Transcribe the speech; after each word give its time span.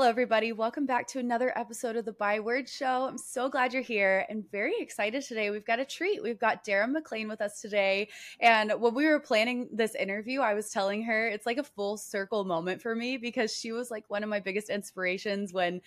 Hello, 0.00 0.08
everybody. 0.08 0.52
Welcome 0.52 0.86
back 0.86 1.06
to 1.08 1.18
another 1.18 1.52
episode 1.58 1.94
of 1.94 2.06
the 2.06 2.12
By 2.12 2.40
Words 2.40 2.72
Show. 2.72 3.04
I'm 3.06 3.18
so 3.18 3.50
glad 3.50 3.74
you're 3.74 3.82
here 3.82 4.24
and 4.30 4.50
very 4.50 4.72
excited 4.80 5.22
today. 5.22 5.50
We've 5.50 5.66
got 5.66 5.78
a 5.78 5.84
treat. 5.84 6.22
We've 6.22 6.38
got 6.38 6.64
Dara 6.64 6.88
Maclean 6.88 7.28
with 7.28 7.42
us 7.42 7.60
today. 7.60 8.08
And 8.40 8.72
when 8.80 8.94
we 8.94 9.04
were 9.04 9.20
planning 9.20 9.68
this 9.70 9.94
interview, 9.94 10.40
I 10.40 10.54
was 10.54 10.70
telling 10.70 11.02
her 11.02 11.28
it's 11.28 11.44
like 11.44 11.58
a 11.58 11.62
full 11.62 11.98
circle 11.98 12.46
moment 12.46 12.80
for 12.80 12.94
me 12.94 13.18
because 13.18 13.54
she 13.54 13.72
was 13.72 13.90
like 13.90 14.08
one 14.08 14.22
of 14.22 14.30
my 14.30 14.40
biggest 14.40 14.70
inspirations 14.70 15.52
when 15.52 15.82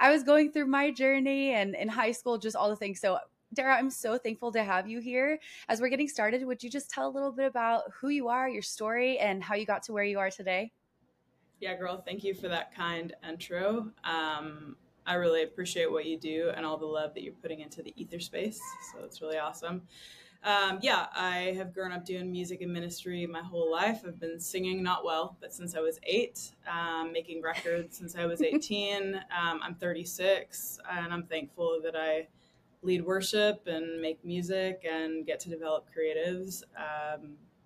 I 0.00 0.12
was 0.12 0.22
going 0.22 0.50
through 0.50 0.68
my 0.68 0.90
journey 0.90 1.50
and 1.50 1.74
in 1.74 1.88
high 1.88 2.12
school, 2.12 2.38
just 2.38 2.56
all 2.56 2.70
the 2.70 2.76
things. 2.76 3.02
So, 3.02 3.18
Dara, 3.52 3.76
I'm 3.76 3.90
so 3.90 4.16
thankful 4.16 4.50
to 4.52 4.64
have 4.64 4.88
you 4.88 4.98
here. 5.00 5.38
As 5.68 5.82
we're 5.82 5.90
getting 5.90 6.08
started, 6.08 6.42
would 6.46 6.62
you 6.62 6.70
just 6.70 6.88
tell 6.88 7.06
a 7.06 7.12
little 7.12 7.32
bit 7.32 7.44
about 7.44 7.82
who 8.00 8.08
you 8.08 8.28
are, 8.28 8.48
your 8.48 8.62
story, 8.62 9.18
and 9.18 9.44
how 9.44 9.56
you 9.56 9.66
got 9.66 9.82
to 9.82 9.92
where 9.92 10.04
you 10.04 10.18
are 10.18 10.30
today? 10.30 10.72
Yeah, 11.60 11.74
girl, 11.76 12.02
thank 12.06 12.22
you 12.22 12.34
for 12.34 12.48
that 12.48 12.74
kind 12.74 13.14
intro. 13.28 13.90
Um, 14.04 14.76
I 15.06 15.14
really 15.14 15.42
appreciate 15.42 15.90
what 15.90 16.04
you 16.06 16.18
do 16.18 16.52
and 16.54 16.64
all 16.64 16.76
the 16.76 16.86
love 16.86 17.14
that 17.14 17.22
you're 17.22 17.32
putting 17.32 17.60
into 17.60 17.82
the 17.82 17.92
ether 17.96 18.20
space. 18.20 18.60
So 18.92 19.04
it's 19.04 19.20
really 19.20 19.38
awesome. 19.38 19.82
Um, 20.44 20.78
yeah, 20.82 21.06
I 21.16 21.54
have 21.56 21.74
grown 21.74 21.90
up 21.90 22.04
doing 22.04 22.30
music 22.30 22.60
and 22.60 22.72
ministry 22.72 23.26
my 23.26 23.42
whole 23.42 23.70
life. 23.72 24.02
I've 24.06 24.20
been 24.20 24.38
singing, 24.38 24.82
not 24.84 25.04
well, 25.04 25.36
but 25.40 25.52
since 25.52 25.74
I 25.74 25.80
was 25.80 25.98
eight, 26.04 26.52
um, 26.70 27.12
making 27.12 27.42
records 27.42 27.98
since 27.98 28.14
I 28.14 28.26
was 28.26 28.40
18. 28.42 29.16
Um, 29.16 29.60
I'm 29.62 29.74
36, 29.74 30.78
and 30.88 31.12
I'm 31.12 31.24
thankful 31.24 31.80
that 31.82 31.96
I 31.96 32.28
lead 32.82 33.04
worship 33.04 33.66
and 33.66 34.00
make 34.00 34.24
music 34.24 34.86
and 34.88 35.26
get 35.26 35.40
to 35.40 35.48
develop 35.48 35.88
creatives. 35.92 36.62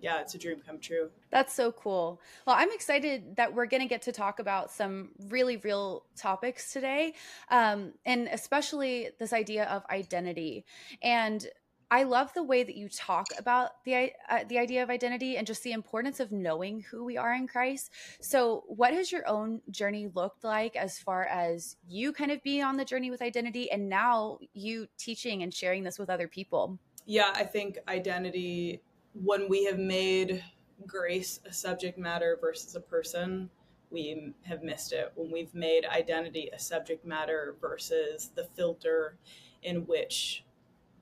Yeah, 0.03 0.21
it's 0.21 0.35
a 0.35 0.39
dream 0.39 0.61
come 0.67 0.81
true. 0.81 1.11
That's 1.31 1.55
so 1.55 1.71
cool. 1.71 2.21
Well, 2.45 2.57
I'm 2.59 2.73
excited 2.73 3.37
that 3.37 3.55
we're 3.55 3.67
going 3.67 3.83
to 3.83 3.89
get 3.89 4.03
to 4.03 4.13
talk 4.13 4.41
about 4.41 4.73
some 4.73 5.11
really 5.29 5.59
real 5.59 6.05
topics 6.17 6.73
today, 6.73 7.15
um, 7.51 7.93
and 8.05 8.29
especially 8.33 9.11
this 9.21 9.33
idea 9.33 9.65
of 9.67 9.85
identity. 9.89 10.65
And 11.03 11.47
I 11.89 12.03
love 12.03 12.33
the 12.35 12.43
way 12.43 12.65
that 12.65 12.75
you 12.75 12.89
talk 12.89 13.29
about 13.39 13.85
the 13.85 14.11
uh, 14.29 14.45
the 14.49 14.59
idea 14.59 14.83
of 14.83 14.91
identity 14.91 15.37
and 15.37 15.47
just 15.47 15.63
the 15.63 15.73
importance 15.73 16.19
of 16.19 16.33
knowing 16.33 16.81
who 16.91 17.05
we 17.05 17.17
are 17.17 17.33
in 17.35 17.47
Christ. 17.47 17.93
So, 18.21 18.65
what 18.67 18.93
has 18.95 19.13
your 19.13 19.29
own 19.29 19.61
journey 19.71 20.09
looked 20.13 20.43
like 20.43 20.75
as 20.75 20.99
far 20.99 21.25
as 21.27 21.77
you 21.87 22.13
kind 22.13 22.33
of 22.33 22.43
being 22.43 22.65
on 22.65 22.77
the 22.77 22.85
journey 22.85 23.11
with 23.13 23.23
identity, 23.23 23.71
and 23.71 23.89
now 23.89 24.39
you 24.53 24.89
teaching 24.99 25.45
and 25.45 25.55
sharing 25.55 25.85
this 25.85 25.99
with 25.99 26.11
other 26.11 26.27
people? 26.27 26.79
Yeah, 27.05 27.31
I 27.35 27.45
think 27.45 27.79
identity 27.87 28.81
when 29.15 29.49
we 29.49 29.65
have 29.65 29.79
made 29.79 30.43
grace 30.87 31.41
a 31.45 31.53
subject 31.53 31.99
matter 31.99 32.39
versus 32.41 32.75
a 32.75 32.81
person, 32.81 33.51
we 33.91 34.33
have 34.43 34.63
missed 34.63 34.93
it. 34.93 35.13
When 35.15 35.31
we've 35.31 35.55
made 35.55 35.85
identity 35.85 36.49
a 36.53 36.59
subject 36.59 37.05
matter 37.05 37.57
versus 37.61 38.31
the 38.35 38.45
filter 38.57 39.17
in 39.63 39.87
which 39.87 40.45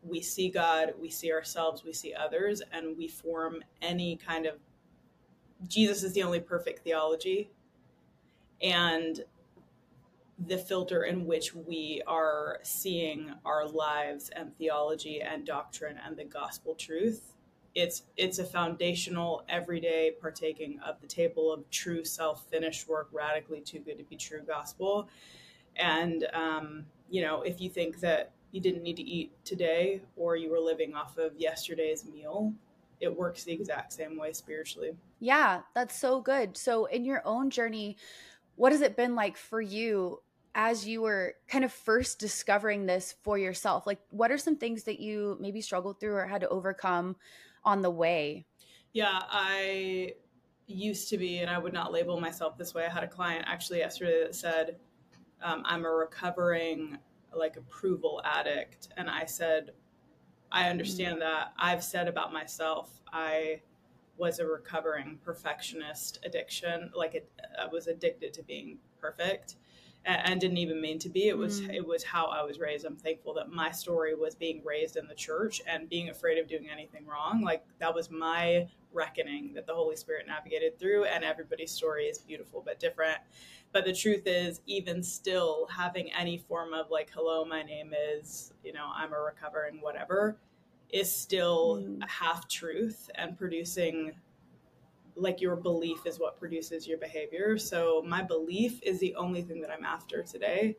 we 0.03 0.21
see 0.21 0.49
God, 0.49 0.95
we 1.01 1.09
see 1.09 1.33
ourselves, 1.33 1.85
we 1.85 1.93
see 1.93 2.15
others, 2.15 2.63
and 2.73 2.97
we 2.97 3.07
form 3.07 3.63
any 3.81 4.17
kind 4.17 4.47
of 4.47 4.55
Jesus 5.69 6.03
is 6.03 6.15
the 6.15 6.23
only 6.23 6.41
perfect 6.41 6.83
theology. 6.83 7.51
And 8.63 9.23
the 10.47 10.57
filter 10.57 11.05
in 11.05 11.27
which 11.27 11.55
we 11.55 12.03
are 12.07 12.61
seeing 12.63 13.35
our 13.45 13.69
lives 13.69 14.31
and 14.31 14.57
theology 14.57 15.21
and 15.21 15.45
doctrine 15.45 15.99
and 16.05 16.17
the 16.17 16.25
gospel 16.25 16.75
truth 16.75 17.35
it's 17.75 18.03
it's 18.17 18.39
a 18.39 18.45
foundational 18.45 19.45
everyday 19.49 20.13
partaking 20.21 20.81
of 20.85 21.01
the 21.01 21.07
table 21.07 21.53
of 21.53 21.69
true 21.71 22.05
self 22.05 22.47
finished 22.51 22.89
work 22.89 23.09
radically 23.13 23.61
too 23.61 23.79
good 23.79 23.99
to 23.99 24.05
be 24.05 24.17
true 24.17 24.43
gospel. 24.47 25.09
And 25.77 26.27
um, 26.33 26.85
you 27.09 27.23
know 27.23 27.43
if 27.43 27.61
you 27.61 27.71
think 27.71 28.01
that 28.01 28.33
you 28.53 28.61
didn't 28.61 28.83
need 28.83 28.97
to 28.97 29.03
eat 29.03 29.33
today 29.45 30.03
or 30.17 30.37
you 30.37 30.51
were 30.51 30.59
living 30.59 30.95
off 30.95 31.17
of 31.19 31.37
yesterday's 31.37 32.05
meal 32.05 32.53
it 33.01 33.17
works 33.17 33.45
the 33.45 33.53
exact 33.53 33.93
same 33.93 34.19
way 34.19 34.33
spiritually. 34.33 34.91
Yeah 35.21 35.61
that's 35.75 35.99
so 35.99 36.21
good. 36.21 36.57
So 36.57 36.87
in 36.87 37.05
your 37.05 37.23
own 37.25 37.51
journey 37.51 37.97
what 38.57 38.73
has 38.73 38.81
it 38.81 38.97
been 38.97 39.15
like 39.15 39.37
for 39.37 39.61
you 39.61 40.21
as 40.55 40.87
you 40.87 41.01
were 41.01 41.37
kind 41.49 41.65
of 41.65 41.73
first 41.73 42.19
discovering 42.19 42.85
this 42.85 43.15
for 43.23 43.39
yourself? 43.39 43.87
Like 43.87 44.01
what 44.11 44.33
are 44.33 44.39
some 44.39 44.57
things 44.57 44.83
that 44.85 44.99
you 44.99 45.39
maybe 45.41 45.61
struggled 45.61 46.01
through 46.01 46.17
or 46.17 46.27
had 46.27 46.41
to 46.41 46.49
overcome 46.49 47.17
on 47.65 47.83
the 47.83 47.91
way? 47.91 48.47
Yeah, 48.93 49.21
I 49.31 50.15
used 50.67 51.09
to 51.11 51.19
be, 51.19 51.39
and 51.39 51.51
I 51.51 51.59
would 51.59 51.73
not 51.73 51.93
label 51.93 52.21
myself 52.21 52.57
this 52.57 52.75
way. 52.75 52.87
I 52.87 52.89
had 52.89 53.05
a 53.05 53.09
client 53.09 53.45
actually 53.47 53.79
yesterday 53.79 54.21
that 54.25 54.35
said, 54.35 54.77
um, 55.43 55.63
I'm 55.65 55.85
a 55.85 55.91
recovering 55.91 56.99
like 57.35 57.57
approval 57.57 58.21
addict. 58.25 58.89
And 58.97 59.09
I 59.09 59.25
said, 59.25 59.71
I 60.53 60.69
understand 60.69 61.21
mm-hmm. 61.21 61.21
that. 61.21 61.53
I've 61.59 61.85
said 61.85 62.09
about 62.09 62.33
myself, 62.33 63.01
I 63.13 63.61
was 64.17 64.39
a 64.39 64.47
recovering 64.47 65.19
perfectionist 65.25 66.19
addiction. 66.25 66.91
Like 66.95 67.15
it, 67.15 67.31
I 67.59 67.67
was 67.67 67.87
addicted 67.87 68.35
to 68.35 68.43
being 68.43 68.79
perfect 69.01 69.57
and, 70.05 70.41
didn't 70.41 70.59
even 70.59 70.81
mean 70.81 70.99
to 71.01 71.09
be. 71.09 71.29
It 71.29 71.37
was 71.37 71.61
mm. 71.61 71.75
it 71.75 71.87
was 71.87 72.03
how 72.03 72.27
I 72.27 72.43
was 72.43 72.59
raised. 72.59 72.85
I'm 72.85 72.97
thankful 72.97 73.35
that 73.35 73.51
my 73.51 73.71
story 73.71 74.15
was 74.15 74.35
being 74.35 74.63
raised 74.65 74.97
in 74.97 75.07
the 75.07 75.15
church 75.15 75.61
and 75.67 75.89
being 75.89 76.09
afraid 76.09 76.39
of 76.39 76.49
doing 76.49 76.69
anything 76.71 77.07
wrong. 77.07 77.43
Like 77.43 77.65
that 77.79 77.95
was 77.95 78.11
my 78.11 78.69
reckoning 78.93 79.53
that 79.55 79.67
the 79.67 79.75
Holy 79.75 79.97
Spirit 79.97 80.27
navigated 80.27 80.79
through, 80.79 81.05
and 81.05 81.25
everybody's 81.25 81.71
story 81.71 82.05
is 82.05 82.19
beautiful 82.19 82.63
but 82.65 82.81
different. 82.81 83.19
But 83.73 83.85
the 83.85 83.93
truth 83.93 84.23
is, 84.27 84.61
even 84.67 85.03
still, 85.03 85.69
having 85.75 86.11
any 86.13 86.39
form 86.39 86.75
of 86.75 86.91
like, 86.91 87.11
hello, 87.15 87.45
my 87.45 87.63
name 87.63 87.95
is, 87.95 88.53
you 88.65 88.73
know, 88.73 88.91
I'm 88.93 89.13
a 89.13 89.21
recovering 89.21 89.81
whatever, 89.81 90.37
is 90.89 91.15
still 91.15 91.77
mm. 91.77 92.03
a 92.03 92.09
half 92.09 92.49
truth 92.49 93.11
and 93.15 93.39
producing 93.39 94.13
like 95.21 95.41
your 95.41 95.57
belief 95.57 96.07
is 96.07 96.19
what 96.19 96.39
produces 96.39 96.87
your 96.87 96.99
behavior. 96.99 97.59
So 97.59 98.03
my 98.07 98.23
belief 98.23 98.81
is 98.83 98.99
the 99.01 99.15
only 99.15 99.43
thing 99.43 99.61
that 99.61 99.71
I'm 99.71 99.85
after 99.85 100.23
today. 100.23 100.77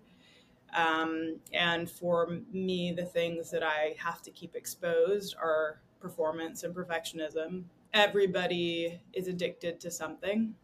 Um, 0.76 1.38
and 1.54 1.90
for 1.90 2.40
me, 2.52 2.94
the 2.94 3.06
things 3.06 3.52
that 3.52 3.64
I 3.64 3.96
have 3.98 4.22
to 4.24 4.32
keep 4.32 4.56
exposed 4.56 5.36
are 5.42 5.82
performance 6.00 6.64
and 6.64 6.74
perfectionism. 6.74 7.64
Everybody 7.94 9.02
is 9.14 9.28
addicted 9.28 9.80
to 9.82 9.92
something. 9.92 10.56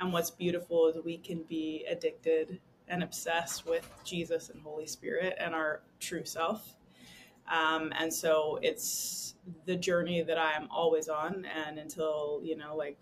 And 0.00 0.12
what's 0.12 0.30
beautiful 0.30 0.88
is 0.88 1.02
we 1.04 1.18
can 1.18 1.42
be 1.48 1.84
addicted 1.90 2.60
and 2.86 3.02
obsessed 3.02 3.66
with 3.66 3.88
Jesus 4.04 4.50
and 4.50 4.62
Holy 4.62 4.86
Spirit 4.86 5.36
and 5.40 5.54
our 5.54 5.82
true 5.98 6.24
self. 6.24 6.76
Um, 7.50 7.92
and 7.98 8.12
so 8.12 8.58
it's 8.62 9.34
the 9.66 9.76
journey 9.76 10.22
that 10.22 10.38
I 10.38 10.52
am 10.52 10.68
always 10.70 11.08
on. 11.08 11.46
And 11.46 11.78
until, 11.78 12.40
you 12.42 12.56
know, 12.56 12.76
like 12.76 13.00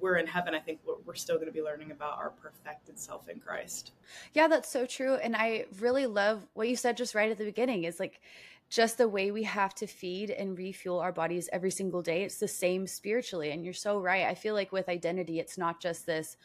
we're 0.00 0.16
in 0.16 0.26
heaven, 0.26 0.54
I 0.54 0.60
think 0.60 0.80
we're, 0.86 0.96
we're 1.04 1.14
still 1.14 1.36
going 1.36 1.46
to 1.46 1.52
be 1.52 1.62
learning 1.62 1.90
about 1.90 2.18
our 2.18 2.30
perfected 2.30 2.98
self 2.98 3.28
in 3.28 3.40
Christ. 3.40 3.92
Yeah, 4.34 4.48
that's 4.48 4.70
so 4.70 4.86
true. 4.86 5.14
And 5.14 5.34
I 5.34 5.66
really 5.80 6.06
love 6.06 6.46
what 6.54 6.68
you 6.68 6.76
said 6.76 6.96
just 6.96 7.14
right 7.14 7.30
at 7.30 7.38
the 7.38 7.44
beginning 7.44 7.84
is 7.84 7.98
like, 8.00 8.20
just 8.68 8.98
the 8.98 9.08
way 9.08 9.30
we 9.30 9.44
have 9.44 9.74
to 9.76 9.86
feed 9.86 10.30
and 10.30 10.58
refuel 10.58 10.98
our 10.98 11.12
bodies 11.12 11.48
every 11.52 11.70
single 11.70 12.02
day. 12.02 12.24
It's 12.24 12.38
the 12.38 12.48
same 12.48 12.86
spiritually. 12.86 13.52
And 13.52 13.64
you're 13.64 13.72
so 13.72 14.00
right. 14.00 14.26
I 14.26 14.34
feel 14.34 14.54
like 14.54 14.72
with 14.72 14.88
identity, 14.88 15.38
it's 15.38 15.56
not 15.56 15.80
just 15.80 16.04
this, 16.04 16.36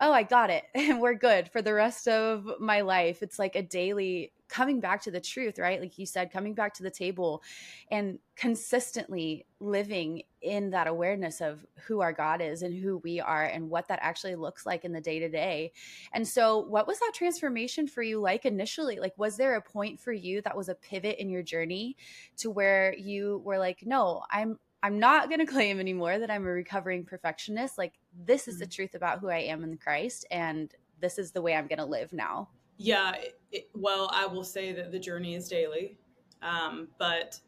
oh, 0.00 0.12
I 0.12 0.24
got 0.24 0.50
it 0.50 0.64
and 0.74 1.00
we're 1.00 1.14
good 1.14 1.48
for 1.48 1.62
the 1.62 1.74
rest 1.74 2.06
of 2.08 2.46
my 2.60 2.82
life. 2.82 3.22
It's 3.22 3.38
like 3.38 3.56
a 3.56 3.62
daily 3.62 4.32
coming 4.54 4.78
back 4.78 5.02
to 5.02 5.10
the 5.10 5.20
truth, 5.20 5.58
right? 5.58 5.80
Like 5.80 5.98
you 5.98 6.06
said, 6.06 6.30
coming 6.30 6.54
back 6.54 6.74
to 6.74 6.84
the 6.84 6.90
table 6.90 7.42
and 7.90 8.20
consistently 8.36 9.46
living 9.58 10.22
in 10.42 10.70
that 10.70 10.86
awareness 10.86 11.40
of 11.40 11.66
who 11.86 12.00
our 12.00 12.12
God 12.12 12.40
is 12.40 12.62
and 12.62 12.72
who 12.72 12.98
we 12.98 13.18
are 13.18 13.46
and 13.46 13.68
what 13.68 13.88
that 13.88 13.98
actually 14.00 14.36
looks 14.36 14.64
like 14.64 14.84
in 14.84 14.92
the 14.92 15.00
day 15.00 15.18
to 15.18 15.28
day. 15.28 15.72
And 16.12 16.26
so, 16.26 16.58
what 16.58 16.86
was 16.86 17.00
that 17.00 17.10
transformation 17.16 17.88
for 17.88 18.04
you 18.04 18.20
like 18.20 18.44
initially? 18.44 19.00
Like, 19.00 19.14
was 19.16 19.36
there 19.36 19.56
a 19.56 19.60
point 19.60 19.98
for 19.98 20.12
you 20.12 20.40
that 20.42 20.56
was 20.56 20.68
a 20.68 20.76
pivot 20.76 21.16
in 21.18 21.28
your 21.28 21.42
journey 21.42 21.96
to 22.36 22.48
where 22.48 22.94
you 22.94 23.42
were 23.44 23.58
like, 23.58 23.84
no, 23.84 24.22
I'm 24.30 24.60
I'm 24.84 25.00
not 25.00 25.30
going 25.30 25.40
to 25.44 25.52
claim 25.52 25.80
anymore 25.80 26.20
that 26.20 26.30
I'm 26.30 26.46
a 26.46 26.50
recovering 26.50 27.04
perfectionist. 27.04 27.76
Like, 27.76 27.94
this 28.24 28.46
is 28.46 28.60
the 28.60 28.66
mm-hmm. 28.66 28.70
truth 28.70 28.94
about 28.94 29.18
who 29.18 29.30
I 29.30 29.38
am 29.38 29.64
in 29.64 29.78
Christ, 29.78 30.26
and 30.30 30.72
this 31.00 31.18
is 31.18 31.32
the 31.32 31.42
way 31.42 31.56
I'm 31.56 31.66
going 31.66 31.80
to 31.80 31.84
live 31.84 32.12
now. 32.12 32.50
Yeah. 32.76 33.14
It, 33.52 33.68
well, 33.74 34.10
I 34.12 34.26
will 34.26 34.44
say 34.44 34.72
that 34.72 34.90
the 34.90 34.98
journey 34.98 35.34
is 35.34 35.48
daily, 35.48 35.96
um, 36.42 36.88
but 36.98 37.38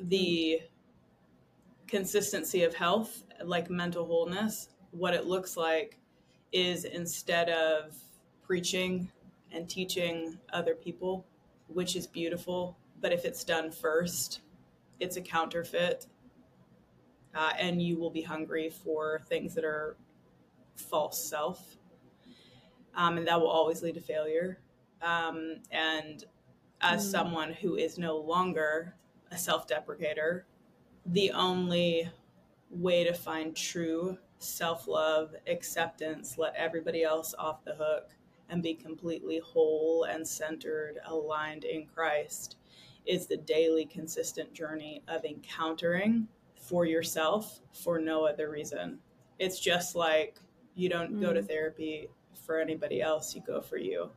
the 0.00 0.60
consistency 1.86 2.62
of 2.64 2.74
health, 2.74 3.24
like 3.44 3.70
mental 3.70 4.06
wholeness, 4.06 4.68
what 4.90 5.14
it 5.14 5.26
looks 5.26 5.56
like 5.56 5.98
is 6.52 6.84
instead 6.84 7.50
of 7.50 7.94
preaching 8.42 9.10
and 9.52 9.68
teaching 9.68 10.38
other 10.52 10.74
people, 10.74 11.26
which 11.68 11.96
is 11.96 12.06
beautiful, 12.06 12.76
but 13.00 13.12
if 13.12 13.24
it's 13.24 13.44
done 13.44 13.70
first, 13.70 14.40
it's 15.00 15.16
a 15.16 15.20
counterfeit 15.20 16.06
uh, 17.34 17.52
and 17.58 17.82
you 17.82 17.98
will 17.98 18.10
be 18.10 18.22
hungry 18.22 18.70
for 18.70 19.20
things 19.28 19.54
that 19.54 19.64
are 19.64 19.96
false 20.76 21.22
self. 21.28 21.76
Um, 22.96 23.18
and 23.18 23.26
that 23.26 23.40
will 23.40 23.48
always 23.48 23.82
lead 23.82 23.94
to 23.94 24.00
failure. 24.00 24.58
Um, 25.02 25.56
and 25.70 26.24
as 26.80 27.06
mm. 27.06 27.10
someone 27.10 27.52
who 27.52 27.76
is 27.76 27.98
no 27.98 28.16
longer 28.16 28.94
a 29.30 29.38
self 29.38 29.66
deprecator, 29.66 30.42
the 31.06 31.30
only 31.32 32.10
way 32.70 33.04
to 33.04 33.12
find 33.12 33.54
true 33.54 34.18
self 34.38 34.86
love, 34.88 35.34
acceptance, 35.46 36.36
let 36.38 36.54
everybody 36.56 37.02
else 37.02 37.34
off 37.38 37.64
the 37.64 37.74
hook, 37.74 38.10
and 38.48 38.62
be 38.62 38.74
completely 38.74 39.40
whole 39.40 40.04
and 40.04 40.26
centered, 40.26 40.98
aligned 41.06 41.64
in 41.64 41.86
Christ 41.86 42.56
is 43.06 43.26
the 43.26 43.36
daily, 43.36 43.84
consistent 43.84 44.52
journey 44.52 45.02
of 45.08 45.24
encountering 45.24 46.26
for 46.56 46.86
yourself 46.86 47.60
for 47.72 47.98
no 47.98 48.26
other 48.26 48.50
reason. 48.50 48.98
It's 49.38 49.60
just 49.60 49.94
like 49.94 50.38
you 50.74 50.88
don't 50.88 51.14
mm. 51.14 51.20
go 51.20 51.32
to 51.32 51.42
mm. 51.42 51.48
therapy 51.48 52.08
for 52.34 52.60
anybody 52.60 53.00
else, 53.00 53.34
you 53.34 53.42
go 53.46 53.60
for 53.60 53.76
you. 53.76 54.10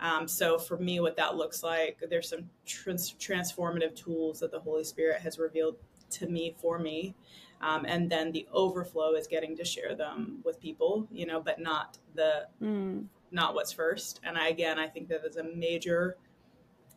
Um, 0.00 0.26
so 0.26 0.58
for 0.58 0.76
me, 0.76 0.98
what 0.98 1.16
that 1.16 1.36
looks 1.36 1.62
like, 1.62 2.02
there's 2.10 2.28
some 2.28 2.50
trans- 2.66 3.14
transformative 3.14 3.94
tools 3.94 4.40
that 4.40 4.50
the 4.50 4.58
Holy 4.58 4.84
Spirit 4.84 5.20
has 5.20 5.38
revealed 5.38 5.76
to 6.10 6.26
me 6.26 6.56
for 6.60 6.78
me. 6.78 7.14
Um, 7.60 7.84
and 7.86 8.10
then 8.10 8.32
the 8.32 8.46
overflow 8.52 9.14
is 9.14 9.28
getting 9.28 9.56
to 9.56 9.64
share 9.64 9.94
them 9.94 10.40
with 10.44 10.60
people, 10.60 11.06
you 11.12 11.26
know, 11.26 11.40
but 11.40 11.60
not 11.60 11.98
the 12.16 12.48
mm. 12.60 13.04
not 13.30 13.54
what's 13.54 13.72
first. 13.72 14.20
And 14.24 14.36
I, 14.36 14.48
again, 14.48 14.80
I 14.80 14.88
think 14.88 15.08
that 15.08 15.24
is 15.24 15.36
a 15.36 15.44
major 15.44 16.16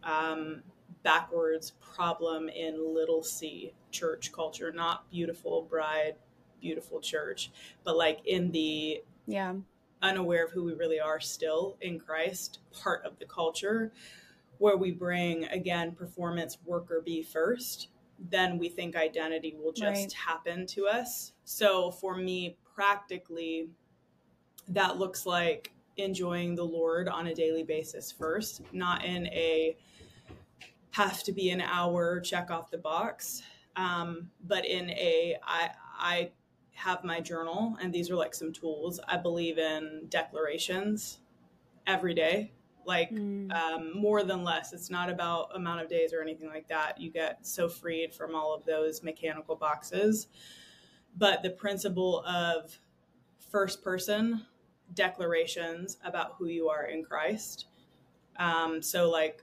um, 0.03 0.63
backwards 1.03 1.73
problem 1.79 2.49
in 2.49 2.95
little 2.95 3.21
c 3.21 3.73
church 3.91 4.31
culture, 4.31 4.71
not 4.71 5.09
beautiful 5.11 5.61
bride, 5.69 6.15
beautiful 6.59 6.99
church, 6.99 7.51
but 7.83 7.95
like 7.95 8.21
in 8.25 8.51
the 8.51 9.03
yeah 9.27 9.53
unaware 10.01 10.45
of 10.45 10.51
who 10.51 10.63
we 10.63 10.73
really 10.73 10.99
are 10.99 11.19
still 11.19 11.77
in 11.81 11.99
Christ, 11.99 12.59
part 12.71 13.05
of 13.05 13.17
the 13.19 13.25
culture 13.25 13.91
where 14.57 14.77
we 14.77 14.91
bring 14.91 15.45
again 15.45 15.91
performance 15.91 16.57
worker 16.65 17.01
be 17.03 17.21
first, 17.21 17.89
then 18.29 18.57
we 18.57 18.69
think 18.69 18.95
identity 18.95 19.55
will 19.57 19.73
just 19.73 20.03
right. 20.03 20.13
happen 20.13 20.65
to 20.67 20.87
us. 20.87 21.33
So 21.43 21.91
for 21.91 22.15
me, 22.15 22.57
practically, 22.73 23.69
that 24.69 24.97
looks 24.97 25.25
like 25.25 25.71
enjoying 25.97 26.55
the 26.55 26.63
Lord 26.63 27.07
on 27.07 27.27
a 27.27 27.35
daily 27.35 27.63
basis 27.63 28.11
first, 28.11 28.61
not 28.71 29.03
in 29.05 29.27
a 29.27 29.77
have 30.91 31.23
to 31.23 31.33
be 31.33 31.49
an 31.49 31.61
hour 31.61 32.21
check 32.21 32.49
off 32.49 32.71
the 32.71 32.77
box, 32.77 33.41
um, 33.75 34.29
but 34.45 34.65
in 34.65 34.89
a 34.91 35.35
I 35.43 35.71
I 35.97 36.31
have 36.75 37.03
my 37.03 37.19
journal, 37.19 37.77
and 37.81 37.91
these 37.91 38.11
are 38.11 38.15
like 38.15 38.35
some 38.35 38.51
tools. 38.53 38.99
I 39.07 39.17
believe 39.17 39.57
in 39.57 40.05
declarations 40.09 41.19
every 41.87 42.13
day, 42.13 42.51
like 42.85 43.11
mm. 43.11 43.51
um, 43.53 43.97
more 43.97 44.23
than 44.23 44.43
less. 44.43 44.73
It's 44.73 44.89
not 44.89 45.09
about 45.09 45.55
amount 45.55 45.81
of 45.81 45.89
days 45.89 46.13
or 46.13 46.21
anything 46.21 46.49
like 46.49 46.67
that. 46.67 46.99
You 46.99 47.11
get 47.11 47.45
so 47.45 47.69
freed 47.69 48.13
from 48.13 48.35
all 48.35 48.53
of 48.53 48.65
those 48.65 49.03
mechanical 49.03 49.55
boxes. 49.55 50.27
But 51.17 51.41
the 51.43 51.51
principle 51.51 52.23
of 52.25 52.77
first 53.49 53.81
person 53.81 54.45
declarations 54.93 55.97
about 56.03 56.35
who 56.37 56.47
you 56.47 56.67
are 56.67 56.85
in 56.87 57.03
Christ. 57.03 57.67
Um, 58.37 58.81
so, 58.81 59.09
like, 59.09 59.41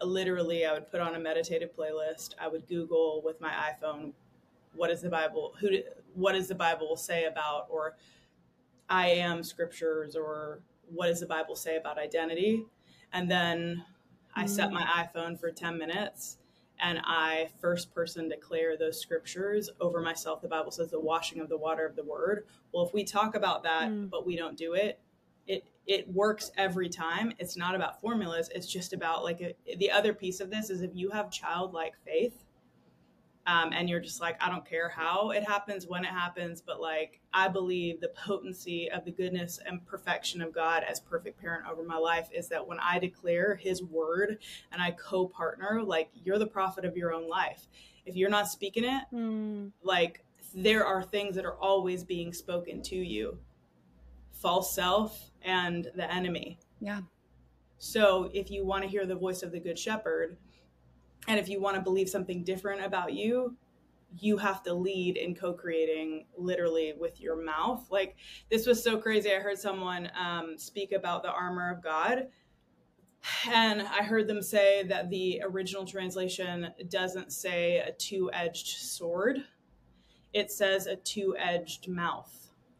literally, 0.00 0.64
I 0.64 0.72
would 0.72 0.88
put 0.90 1.00
on 1.00 1.16
a 1.16 1.18
meditative 1.18 1.70
playlist. 1.76 2.34
I 2.40 2.46
would 2.46 2.68
Google 2.68 3.20
with 3.24 3.40
my 3.40 3.50
iPhone 3.50 4.12
what 4.74 4.90
is 4.90 5.02
the 5.02 5.10
Bible? 5.10 5.54
Who? 5.60 5.70
What 6.18 6.32
does 6.32 6.48
the 6.48 6.54
Bible 6.54 6.96
say 6.96 7.24
about? 7.24 7.66
Or 7.70 7.96
I 8.88 9.08
am 9.08 9.42
scriptures, 9.42 10.16
or 10.16 10.60
what 10.90 11.06
does 11.06 11.20
the 11.20 11.26
Bible 11.26 11.54
say 11.54 11.76
about 11.76 11.98
identity? 11.98 12.64
And 13.12 13.30
then 13.30 13.84
I 14.34 14.44
mm. 14.44 14.48
set 14.48 14.72
my 14.72 14.82
iPhone 14.82 15.38
for 15.38 15.50
ten 15.50 15.78
minutes, 15.78 16.38
and 16.80 17.00
I 17.04 17.50
first 17.60 17.94
person 17.94 18.28
declare 18.28 18.76
those 18.76 19.00
scriptures 19.00 19.70
over 19.80 20.00
myself. 20.00 20.42
The 20.42 20.48
Bible 20.48 20.70
says 20.70 20.90
the 20.90 21.00
washing 21.00 21.40
of 21.40 21.48
the 21.48 21.58
water 21.58 21.86
of 21.86 21.96
the 21.96 22.04
Word. 22.04 22.46
Well, 22.72 22.86
if 22.86 22.92
we 22.92 23.04
talk 23.04 23.34
about 23.34 23.62
that, 23.62 23.88
mm. 23.88 24.10
but 24.10 24.26
we 24.26 24.36
don't 24.36 24.56
do 24.56 24.74
it, 24.74 24.98
it 25.46 25.64
it 25.86 26.08
works 26.12 26.50
every 26.56 26.88
time. 26.88 27.32
It's 27.38 27.56
not 27.56 27.74
about 27.74 28.00
formulas. 28.00 28.50
It's 28.54 28.70
just 28.70 28.92
about 28.92 29.24
like 29.24 29.40
a, 29.40 29.76
the 29.76 29.90
other 29.90 30.12
piece 30.12 30.40
of 30.40 30.50
this 30.50 30.70
is 30.70 30.82
if 30.82 30.90
you 30.94 31.10
have 31.10 31.30
childlike 31.30 31.94
faith 32.04 32.44
um, 33.48 33.72
and 33.72 33.88
you're 33.88 33.98
just 33.98 34.20
like, 34.20 34.36
I 34.42 34.50
don't 34.50 34.68
care 34.68 34.90
how 34.90 35.30
it 35.30 35.42
happens, 35.42 35.86
when 35.86 36.04
it 36.04 36.10
happens, 36.10 36.60
but 36.60 36.82
like, 36.82 37.18
I 37.32 37.48
believe 37.48 37.98
the 37.98 38.10
potency 38.10 38.90
of 38.90 39.06
the 39.06 39.10
goodness 39.10 39.58
and 39.64 39.84
perfection 39.86 40.42
of 40.42 40.52
God 40.52 40.84
as 40.86 41.00
perfect 41.00 41.40
parent 41.40 41.64
over 41.66 41.82
my 41.82 41.96
life 41.96 42.28
is 42.30 42.48
that 42.48 42.66
when 42.66 42.78
I 42.78 42.98
declare 42.98 43.56
His 43.56 43.82
word 43.82 44.36
and 44.70 44.82
I 44.82 44.90
co 44.90 45.26
partner, 45.26 45.82
like, 45.82 46.10
you're 46.12 46.38
the 46.38 46.46
prophet 46.46 46.84
of 46.84 46.94
your 46.94 47.14
own 47.14 47.26
life. 47.26 47.68
If 48.04 48.16
you're 48.16 48.28
not 48.28 48.48
speaking 48.48 48.84
it, 48.84 49.04
mm. 49.10 49.72
like, 49.82 50.26
there 50.54 50.84
are 50.84 51.02
things 51.02 51.34
that 51.36 51.46
are 51.46 51.56
always 51.56 52.04
being 52.04 52.34
spoken 52.34 52.82
to 52.82 52.96
you 52.96 53.38
false 54.30 54.74
self 54.74 55.30
and 55.40 55.90
the 55.96 56.12
enemy. 56.12 56.58
Yeah. 56.80 57.00
So 57.78 58.30
if 58.34 58.50
you 58.50 58.66
want 58.66 58.82
to 58.82 58.88
hear 58.90 59.06
the 59.06 59.16
voice 59.16 59.42
of 59.42 59.52
the 59.52 59.58
good 59.58 59.78
shepherd, 59.78 60.36
and 61.28 61.38
if 61.38 61.48
you 61.48 61.60
want 61.60 61.76
to 61.76 61.82
believe 61.82 62.08
something 62.08 62.42
different 62.42 62.84
about 62.84 63.12
you, 63.12 63.54
you 64.18 64.38
have 64.38 64.62
to 64.62 64.72
lead 64.72 65.18
in 65.18 65.34
co-creating 65.34 66.24
literally 66.36 66.94
with 66.98 67.20
your 67.20 67.42
mouth. 67.44 67.86
Like 67.90 68.16
this 68.50 68.66
was 68.66 68.82
so 68.82 68.98
crazy. 68.98 69.30
I 69.30 69.38
heard 69.38 69.58
someone 69.58 70.10
um, 70.18 70.56
speak 70.56 70.92
about 70.92 71.22
the 71.22 71.30
armor 71.30 71.70
of 71.70 71.82
God, 71.82 72.28
and 73.46 73.82
I 73.82 74.02
heard 74.02 74.26
them 74.26 74.40
say 74.42 74.82
that 74.84 75.10
the 75.10 75.42
original 75.44 75.84
translation 75.84 76.68
doesn't 76.88 77.32
say 77.32 77.78
a 77.78 77.92
two-edged 77.92 78.78
sword; 78.78 79.44
it 80.32 80.50
says 80.50 80.86
a 80.86 80.96
two-edged 80.96 81.88
mouth. 81.88 82.34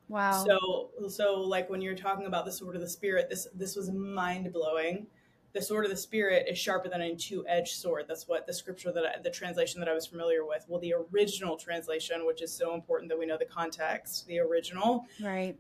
Wow. 0.09 0.43
So, 0.43 0.91
so 1.09 1.43
like 1.43 1.69
when 1.69 1.83
you're 1.83 1.95
talking 1.95 2.25
about 2.25 2.47
the 2.47 2.53
sword 2.53 2.77
of 2.77 2.81
the 2.81 2.89
spirit, 2.89 3.29
this 3.29 3.47
this 3.55 3.77
was 3.77 3.91
mind 3.91 4.50
blowing 4.55 5.06
the 5.53 5.62
sword 5.62 5.85
of 5.85 5.91
the 5.91 5.97
spirit 5.97 6.47
is 6.49 6.59
sharper 6.59 6.89
than 6.89 7.00
a 7.00 7.15
two-edged 7.15 7.75
sword. 7.75 8.05
That's 8.06 8.29
what 8.29 8.47
the 8.47 8.53
scripture 8.53 8.93
that 8.93 9.05
I, 9.05 9.23
the 9.23 9.31
translation 9.31 9.81
that 9.81 9.89
i 9.89 9.95
was 9.95 10.06
familiar 10.06 10.45
with. 10.45 10.65
Well 10.69 10.81
the 10.81 10.95
original 11.12 11.56
translation 11.56 12.27
which 12.27 12.43
is 12.43 12.53
so 12.53 12.75
important 12.75 13.09
that 13.11 13.19
we 13.19 13.27
know 13.27 13.39
the 13.39 13.47
context 13.47 14.27
the 14.27 14.39
original 14.41 15.06
right. 15.23 15.57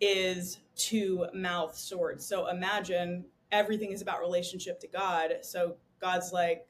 is 0.00 0.58
two 0.76 1.26
mouth 1.34 1.76
sword. 1.76 2.22
So 2.22 2.48
imagine 2.48 3.24
everything 3.50 3.92
is 3.92 4.02
about 4.02 4.20
relationship 4.20 4.78
to 4.80 4.88
god. 4.88 5.32
So 5.42 5.76
god's 6.00 6.32
like 6.32 6.66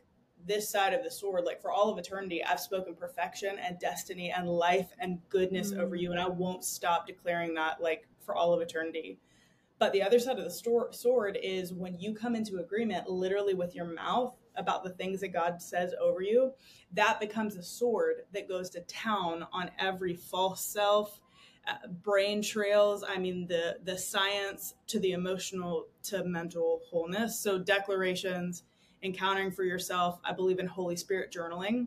this 0.47 0.69
side 0.69 0.95
of 0.95 1.05
the 1.05 1.11
sword 1.11 1.45
like 1.45 1.61
for 1.61 1.71
all 1.71 1.91
of 1.91 1.99
eternity 1.99 2.43
i've 2.45 2.59
spoken 2.59 2.95
perfection 2.95 3.59
and 3.59 3.79
destiny 3.79 4.31
and 4.31 4.49
life 4.49 4.91
and 4.99 5.19
goodness 5.29 5.73
mm. 5.73 5.79
over 5.79 5.97
you 5.97 6.13
and 6.13 6.21
i 6.21 6.27
won't 6.27 6.65
stop 6.65 7.07
declaring 7.07 7.55
that 7.55 7.81
like 7.81 8.09
for 8.21 8.35
all 8.35 8.53
of 8.53 8.61
eternity 8.61 9.19
but 9.81 9.95
the 9.95 10.03
other 10.03 10.19
side 10.19 10.39
of 10.39 10.45
the 10.45 10.91
sword 10.93 11.39
is 11.43 11.73
when 11.73 11.99
you 11.99 12.13
come 12.13 12.37
into 12.37 12.59
agreement 12.59 13.09
literally 13.09 13.55
with 13.55 13.75
your 13.75 13.87
mouth 13.87 14.37
about 14.57 14.85
the 14.85 14.91
things 14.91 15.21
that 15.21 15.29
God 15.29 15.61
says 15.63 15.95
over 15.99 16.21
you, 16.21 16.53
that 16.93 17.19
becomes 17.19 17.57
a 17.57 17.63
sword 17.63 18.17
that 18.35 18.47
goes 18.47 18.69
to 18.71 18.83
town 18.83 19.47
on 19.55 19.71
every 19.79 20.15
false 20.15 20.61
self, 20.61 21.19
uh, 21.67 21.89
brain 22.03 22.43
trails. 22.43 23.03
I 23.09 23.17
mean, 23.17 23.47
the 23.47 23.79
the 23.85 23.97
science 23.97 24.75
to 24.89 25.01
the 25.01 25.13
emotional 25.13 25.87
to 26.05 26.25
mental 26.25 26.83
wholeness. 26.91 27.41
So 27.41 27.59
declarations, 27.59 28.65
encountering 29.03 29.51
for 29.51 29.65
yourself. 29.65 30.21
I 30.25 30.35
believe 30.35 30.59
in 30.59 30.67
Holy 30.67 30.97
Spirit 30.97 31.33
journaling. 31.33 31.87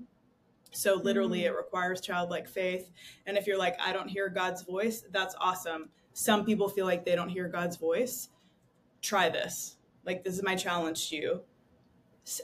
So 0.71 0.95
literally, 0.95 1.41
mm-hmm. 1.41 1.53
it 1.53 1.57
requires 1.57 2.01
childlike 2.01 2.49
faith. 2.49 2.89
And 3.27 3.37
if 3.37 3.45
you're 3.45 3.59
like, 3.59 3.79
I 3.79 3.93
don't 3.93 4.07
hear 4.07 4.29
God's 4.29 4.63
voice, 4.63 5.03
that's 5.11 5.35
awesome 5.39 5.91
some 6.13 6.45
people 6.45 6.69
feel 6.69 6.85
like 6.85 7.05
they 7.05 7.15
don't 7.15 7.29
hear 7.29 7.47
God's 7.47 7.77
voice. 7.77 8.29
Try 9.01 9.29
this. 9.29 9.77
Like, 10.05 10.23
this 10.23 10.35
is 10.35 10.43
my 10.43 10.55
challenge 10.55 11.09
to 11.09 11.15
you. 11.15 11.41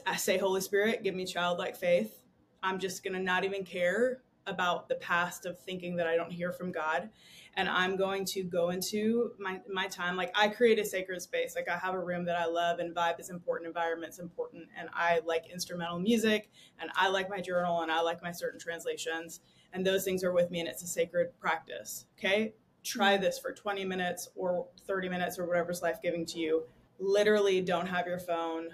I 0.06 0.12
uh, 0.12 0.16
say, 0.16 0.38
Holy 0.38 0.60
Spirit, 0.60 1.02
give 1.02 1.14
me 1.14 1.24
childlike 1.24 1.76
faith. 1.76 2.22
I'm 2.62 2.78
just 2.78 3.02
going 3.02 3.14
to 3.14 3.20
not 3.20 3.44
even 3.44 3.64
care 3.64 4.22
about 4.46 4.88
the 4.88 4.96
past 4.96 5.46
of 5.46 5.58
thinking 5.58 5.96
that 5.96 6.06
I 6.06 6.16
don't 6.16 6.32
hear 6.32 6.52
from 6.52 6.72
God. 6.72 7.08
And 7.54 7.68
I'm 7.68 7.96
going 7.96 8.24
to 8.26 8.42
go 8.42 8.70
into 8.70 9.32
my, 9.38 9.60
my 9.72 9.86
time. 9.86 10.16
Like, 10.16 10.32
I 10.36 10.48
create 10.48 10.78
a 10.78 10.84
sacred 10.84 11.22
space. 11.22 11.54
Like, 11.54 11.68
I 11.68 11.78
have 11.78 11.94
a 11.94 12.00
room 12.00 12.24
that 12.24 12.36
I 12.36 12.46
love, 12.46 12.80
and 12.80 12.94
vibe 12.94 13.20
is 13.20 13.30
important, 13.30 13.68
environment's 13.68 14.18
important. 14.18 14.64
And 14.76 14.88
I 14.92 15.20
like 15.24 15.46
instrumental 15.50 15.98
music, 15.98 16.50
and 16.80 16.90
I 16.94 17.08
like 17.08 17.30
my 17.30 17.40
journal, 17.40 17.82
and 17.82 17.90
I 17.90 18.00
like 18.00 18.22
my 18.22 18.32
certain 18.32 18.58
translations. 18.58 19.40
And 19.72 19.86
those 19.86 20.04
things 20.04 20.24
are 20.24 20.32
with 20.32 20.50
me, 20.50 20.60
and 20.60 20.68
it's 20.68 20.82
a 20.82 20.88
sacred 20.88 21.38
practice. 21.40 22.06
Okay 22.18 22.54
try 22.82 23.16
this 23.16 23.38
for 23.38 23.52
20 23.52 23.84
minutes 23.84 24.28
or 24.34 24.66
30 24.86 25.08
minutes 25.08 25.38
or 25.38 25.46
whatever's 25.46 25.82
life 25.82 26.00
giving 26.02 26.24
to 26.26 26.38
you. 26.38 26.64
Literally, 26.98 27.60
don't 27.60 27.86
have 27.86 28.06
your 28.06 28.18
phone 28.18 28.70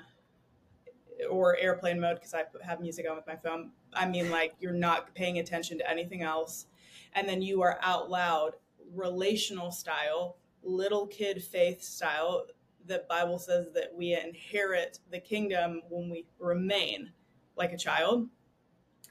or 1.30 1.56
airplane 1.56 2.00
mode 2.00 2.16
because 2.16 2.34
I 2.34 2.44
have 2.62 2.80
music 2.80 3.06
on 3.08 3.16
with 3.16 3.26
my 3.26 3.36
phone. 3.36 3.70
I 3.92 4.06
mean, 4.06 4.30
like, 4.30 4.54
you're 4.60 4.72
not 4.72 5.14
paying 5.14 5.38
attention 5.38 5.78
to 5.78 5.90
anything 5.90 6.22
else. 6.22 6.66
And 7.14 7.28
then 7.28 7.40
you 7.40 7.62
are 7.62 7.78
out 7.82 8.10
loud, 8.10 8.52
relational 8.94 9.70
style, 9.70 10.36
little 10.62 11.06
kid 11.06 11.42
faith 11.42 11.82
style. 11.82 12.46
The 12.86 13.04
Bible 13.08 13.38
says 13.38 13.68
that 13.74 13.94
we 13.96 14.14
inherit 14.14 14.98
the 15.10 15.18
kingdom 15.18 15.82
when 15.88 16.10
we 16.10 16.26
remain 16.38 17.12
like 17.56 17.72
a 17.72 17.78
child. 17.78 18.28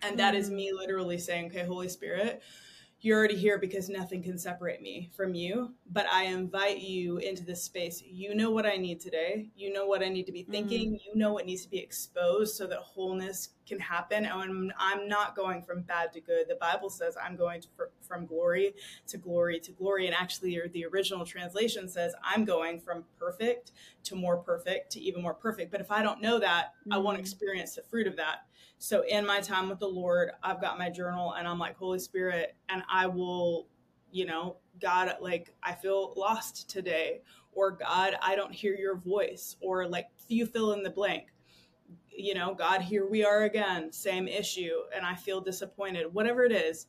And 0.02 0.20
that 0.20 0.36
is 0.36 0.50
mm. 0.50 0.56
me 0.56 0.72
literally 0.74 1.18
saying, 1.18 1.48
okay, 1.48 1.66
Holy 1.66 1.90
Spirit, 1.90 2.42
you're 3.06 3.20
already 3.20 3.36
here 3.36 3.60
because 3.60 3.88
nothing 3.88 4.24
can 4.24 4.36
separate 4.36 4.82
me 4.82 5.12
from 5.16 5.36
you. 5.36 5.72
But 5.92 6.08
I 6.12 6.24
invite 6.24 6.80
you 6.80 7.18
into 7.18 7.44
this 7.44 7.62
space. 7.62 8.02
You 8.04 8.34
know 8.34 8.50
what 8.50 8.66
I 8.66 8.78
need 8.78 9.00
today. 9.00 9.52
You 9.56 9.72
know 9.72 9.86
what 9.86 10.02
I 10.02 10.10
need 10.10 10.26
to 10.26 10.32
be 10.32 10.42
thinking. 10.42 10.94
Mm-hmm. 10.94 11.10
You 11.10 11.16
know 11.16 11.32
what 11.32 11.46
needs 11.46 11.62
to 11.62 11.70
be 11.70 11.78
exposed 11.78 12.56
so 12.56 12.66
that 12.66 12.80
wholeness 12.80 13.50
can 13.68 13.80
happen. 13.80 14.26
And 14.26 14.74
I'm 14.80 15.08
not 15.08 15.36
going 15.36 15.62
from 15.62 15.82
bad 15.82 16.14
to 16.14 16.20
good. 16.20 16.48
The 16.50 16.56
Bible 16.56 16.90
says 16.90 17.16
I'm 17.24 17.36
going 17.36 17.62
to, 17.62 17.68
from 18.02 18.26
glory 18.26 18.74
to 19.06 19.18
glory 19.18 19.60
to 19.60 19.72
glory. 19.72 20.08
And 20.08 20.16
actually, 20.16 20.60
the 20.74 20.86
original 20.86 21.28
translation 21.28 21.88
says 21.88 22.16
I'm 22.24 22.44
going 22.44 22.80
from 22.80 23.04
perfect 23.20 23.74
to 24.06 24.16
more 24.16 24.38
perfect 24.38 24.92
to 24.94 25.00
even 25.00 25.22
more 25.22 25.36
perfect. 25.36 25.72
But 25.72 25.80
if 25.80 25.92
I 25.92 26.02
don't 26.02 26.22
know 26.22 26.40
that, 26.40 26.74
mm-hmm. 26.82 26.94
I 26.94 26.98
won't 26.98 27.18
mm. 27.18 27.22
experience 27.22 27.76
the 27.76 27.84
fruit 27.84 28.08
of 28.08 28.16
that. 28.16 28.46
So 28.86 29.04
in 29.10 29.26
my 29.26 29.40
time 29.40 29.68
with 29.68 29.80
the 29.80 29.88
Lord, 29.88 30.30
I've 30.44 30.62
got 30.62 30.78
my 30.78 30.92
journal 30.92 31.34
and 31.34 31.48
I'm 31.48 31.58
like, 31.58 31.76
Holy 31.76 31.98
Spirit, 31.98 32.56
and 32.70 32.84
I 32.88 33.08
will, 33.08 33.66
you 34.12 34.28
know, 34.28 34.58
God, 34.80 35.12
like, 35.22 35.56
I 35.64 35.74
feel 35.74 36.14
lost 36.16 36.70
today, 36.70 37.22
or 37.52 37.72
God, 37.72 38.16
I 38.22 38.36
don't 38.36 38.54
hear 38.54 38.76
your 38.76 38.96
voice, 38.96 39.56
or 39.60 39.88
like, 39.88 40.10
you 40.28 40.46
fill 40.46 40.74
in 40.74 40.84
the 40.84 40.92
blank. 40.92 41.34
You 42.16 42.36
know, 42.36 42.54
God, 42.54 42.84
here 42.84 43.10
we 43.10 43.26
are 43.26 43.46
again, 43.46 43.92
same 43.92 44.28
issue, 44.28 44.76
and 44.96 45.04
I 45.04 45.16
feel 45.16 45.42
disappointed, 45.42 46.14
whatever 46.14 46.44
it 46.44 46.52
is. 46.52 46.86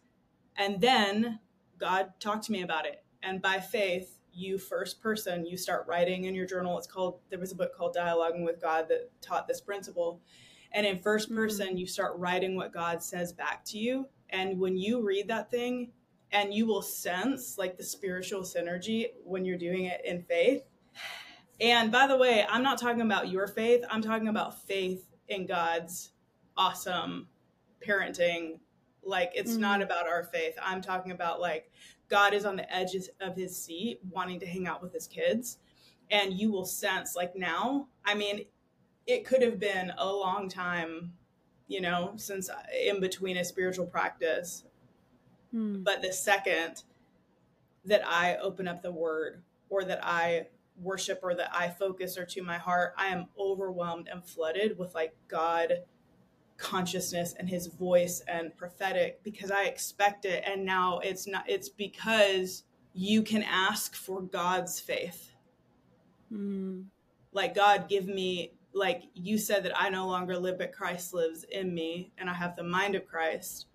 And 0.55 0.79
then 0.79 1.41
God 1.79 2.13
talked 2.21 2.45
to 2.45 2.53
me 2.53 2.61
about 2.61 2.85
it. 2.85 3.03
And 3.23 3.41
by 3.41 3.59
faith, 3.59 4.19
you 4.35 4.59
first 4.59 5.01
person, 5.01 5.47
you 5.47 5.57
start 5.57 5.87
writing 5.89 6.25
in 6.25 6.35
your 6.35 6.45
journal. 6.45 6.77
It's 6.77 6.87
called, 6.87 7.21
there 7.31 7.39
was 7.39 7.53
a 7.53 7.57
book 7.57 7.75
called 7.75 7.97
Dialoguing 7.97 8.45
with 8.45 8.61
God 8.61 8.87
that 8.91 9.11
taught 9.23 9.49
this 9.49 9.63
principle 9.63 10.21
and 10.77 10.87
in 10.87 11.01
first 11.01 11.29
mm-hmm. 11.29 11.39
person, 11.39 11.69
mm-hmm. 11.69 11.79
you 11.79 11.87
start 11.87 12.13
writing 12.19 12.55
what 12.55 12.73
God 12.73 13.03
says 13.03 13.33
back 13.33 13.65
to 13.65 13.79
you. 13.79 14.07
And 14.31 14.61
when 14.61 14.77
you 14.77 15.03
read 15.03 15.27
that 15.29 15.51
thing, 15.51 15.91
and 16.33 16.53
you 16.53 16.67
will 16.67 16.83
sense 16.83 17.57
like 17.57 17.77
the 17.77 17.85
spiritual 17.85 18.43
synergy 18.43 19.07
when 19.25 19.45
you're 19.45 19.57
doing 19.57 19.85
it 19.85 20.03
in 20.05 20.23
faith. 20.23 20.63
And 21.61 21.91
by 21.91 22.07
the 22.07 22.17
way, 22.17 22.45
I'm 22.49 22.63
not 22.63 22.79
talking 22.79 23.01
about 23.01 23.29
your 23.29 23.47
faith, 23.47 23.85
I'm 23.91 24.03
talking 24.03 24.29
about 24.29 24.67
faith 24.67 25.07
in 25.29 25.47
God's 25.47 26.11
awesome 26.57 27.29
parenting. 27.87 28.59
Like, 29.03 29.31
it's 29.35 29.53
mm-hmm. 29.53 29.61
not 29.61 29.83
about 29.83 30.09
our 30.09 30.25
faith. 30.25 30.55
I'm 30.61 30.83
talking 30.83 31.13
about 31.13 31.41
like 31.41 31.71
God 32.11 32.35
is 32.35 32.45
on 32.45 32.57
the 32.57 32.75
edges 32.75 33.09
of 33.21 33.37
his 33.37 33.57
seat, 33.57 34.01
wanting 34.11 34.41
to 34.41 34.47
hang 34.47 34.67
out 34.67 34.83
with 34.83 34.93
his 34.93 35.07
kids. 35.07 35.59
And 36.11 36.35
you 36.35 36.53
will 36.53 36.67
sense, 36.67 37.17
like, 37.17 37.35
now, 37.35 37.89
I 38.05 38.15
mean, 38.15 38.45
it 39.07 39.25
could 39.25 39.43
have 39.43 39.59
been 39.59 39.93
a 39.99 40.11
long 40.11 40.49
time, 40.49 41.13
you 41.69 41.81
know, 41.81 42.13
since 42.17 42.51
in 42.85 43.01
between 43.01 43.37
a 43.37 43.45
spiritual 43.45 43.87
practice. 43.87 44.65
Hmm. 45.53 45.83
But 45.83 46.03
the 46.03 46.13
second 46.13 46.83
that 47.85 48.07
I 48.07 48.37
open 48.37 48.67
up 48.67 48.83
the 48.83 48.93
word 48.93 49.43
or 49.71 49.85
that 49.85 50.01
I 50.03 50.47
worship 50.83 51.21
or 51.23 51.35
that 51.35 51.51
I 51.55 51.69
focus 51.69 52.19
or 52.19 52.27
to 52.27 52.43
my 52.43 52.59
heart, 52.59 52.95
I 52.97 53.07
am 53.07 53.27
overwhelmed 53.39 54.09
and 54.09 54.25
flooded 54.25 54.79
with 54.79 54.95
like 54.95 55.15
God 55.29 55.73
consciousness 56.59 57.35
and 57.39 57.49
his 57.49 57.67
voice 57.67 58.23
and 58.27 58.57
prophetic 58.57 59.23
because 59.23 59.51
I 59.51 59.65
expect 59.65 60.25
it. 60.25 60.43
And 60.47 60.65
now 60.65 60.99
it's 60.99 61.27
not, 61.27 61.49
it's 61.49 61.69
because 61.69 62.65
you 62.93 63.23
can 63.23 63.43
ask 63.43 63.95
for 63.95 64.23
God's 64.23 64.81
faith. 64.81 65.33
Mm. 66.33 66.87
Like, 67.33 67.55
God, 67.55 67.89
give 67.89 68.07
me 68.07 68.53
like 68.77 69.05
you 69.15 69.39
said 69.39 69.63
that 69.65 69.73
I 69.75 69.89
no 69.89 70.07
longer 70.07 70.39
live, 70.39 70.59
but 70.59 70.71
Christ 70.71 71.15
lives 71.15 71.45
in 71.45 71.75
me, 71.75 72.13
and 72.19 72.29
I 72.29 72.35
have 72.35 72.55
the 72.57 72.63
mind 72.63 72.95
of 72.95 73.07
Christ. 73.07 73.67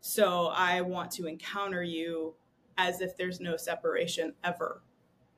So 0.00 0.48
I 0.48 0.82
want 0.82 1.10
to 1.12 1.26
encounter 1.26 1.82
you 1.82 2.34
as 2.76 3.00
if 3.00 3.16
there's 3.16 3.40
no 3.40 3.56
separation 3.56 4.34
ever. 4.44 4.82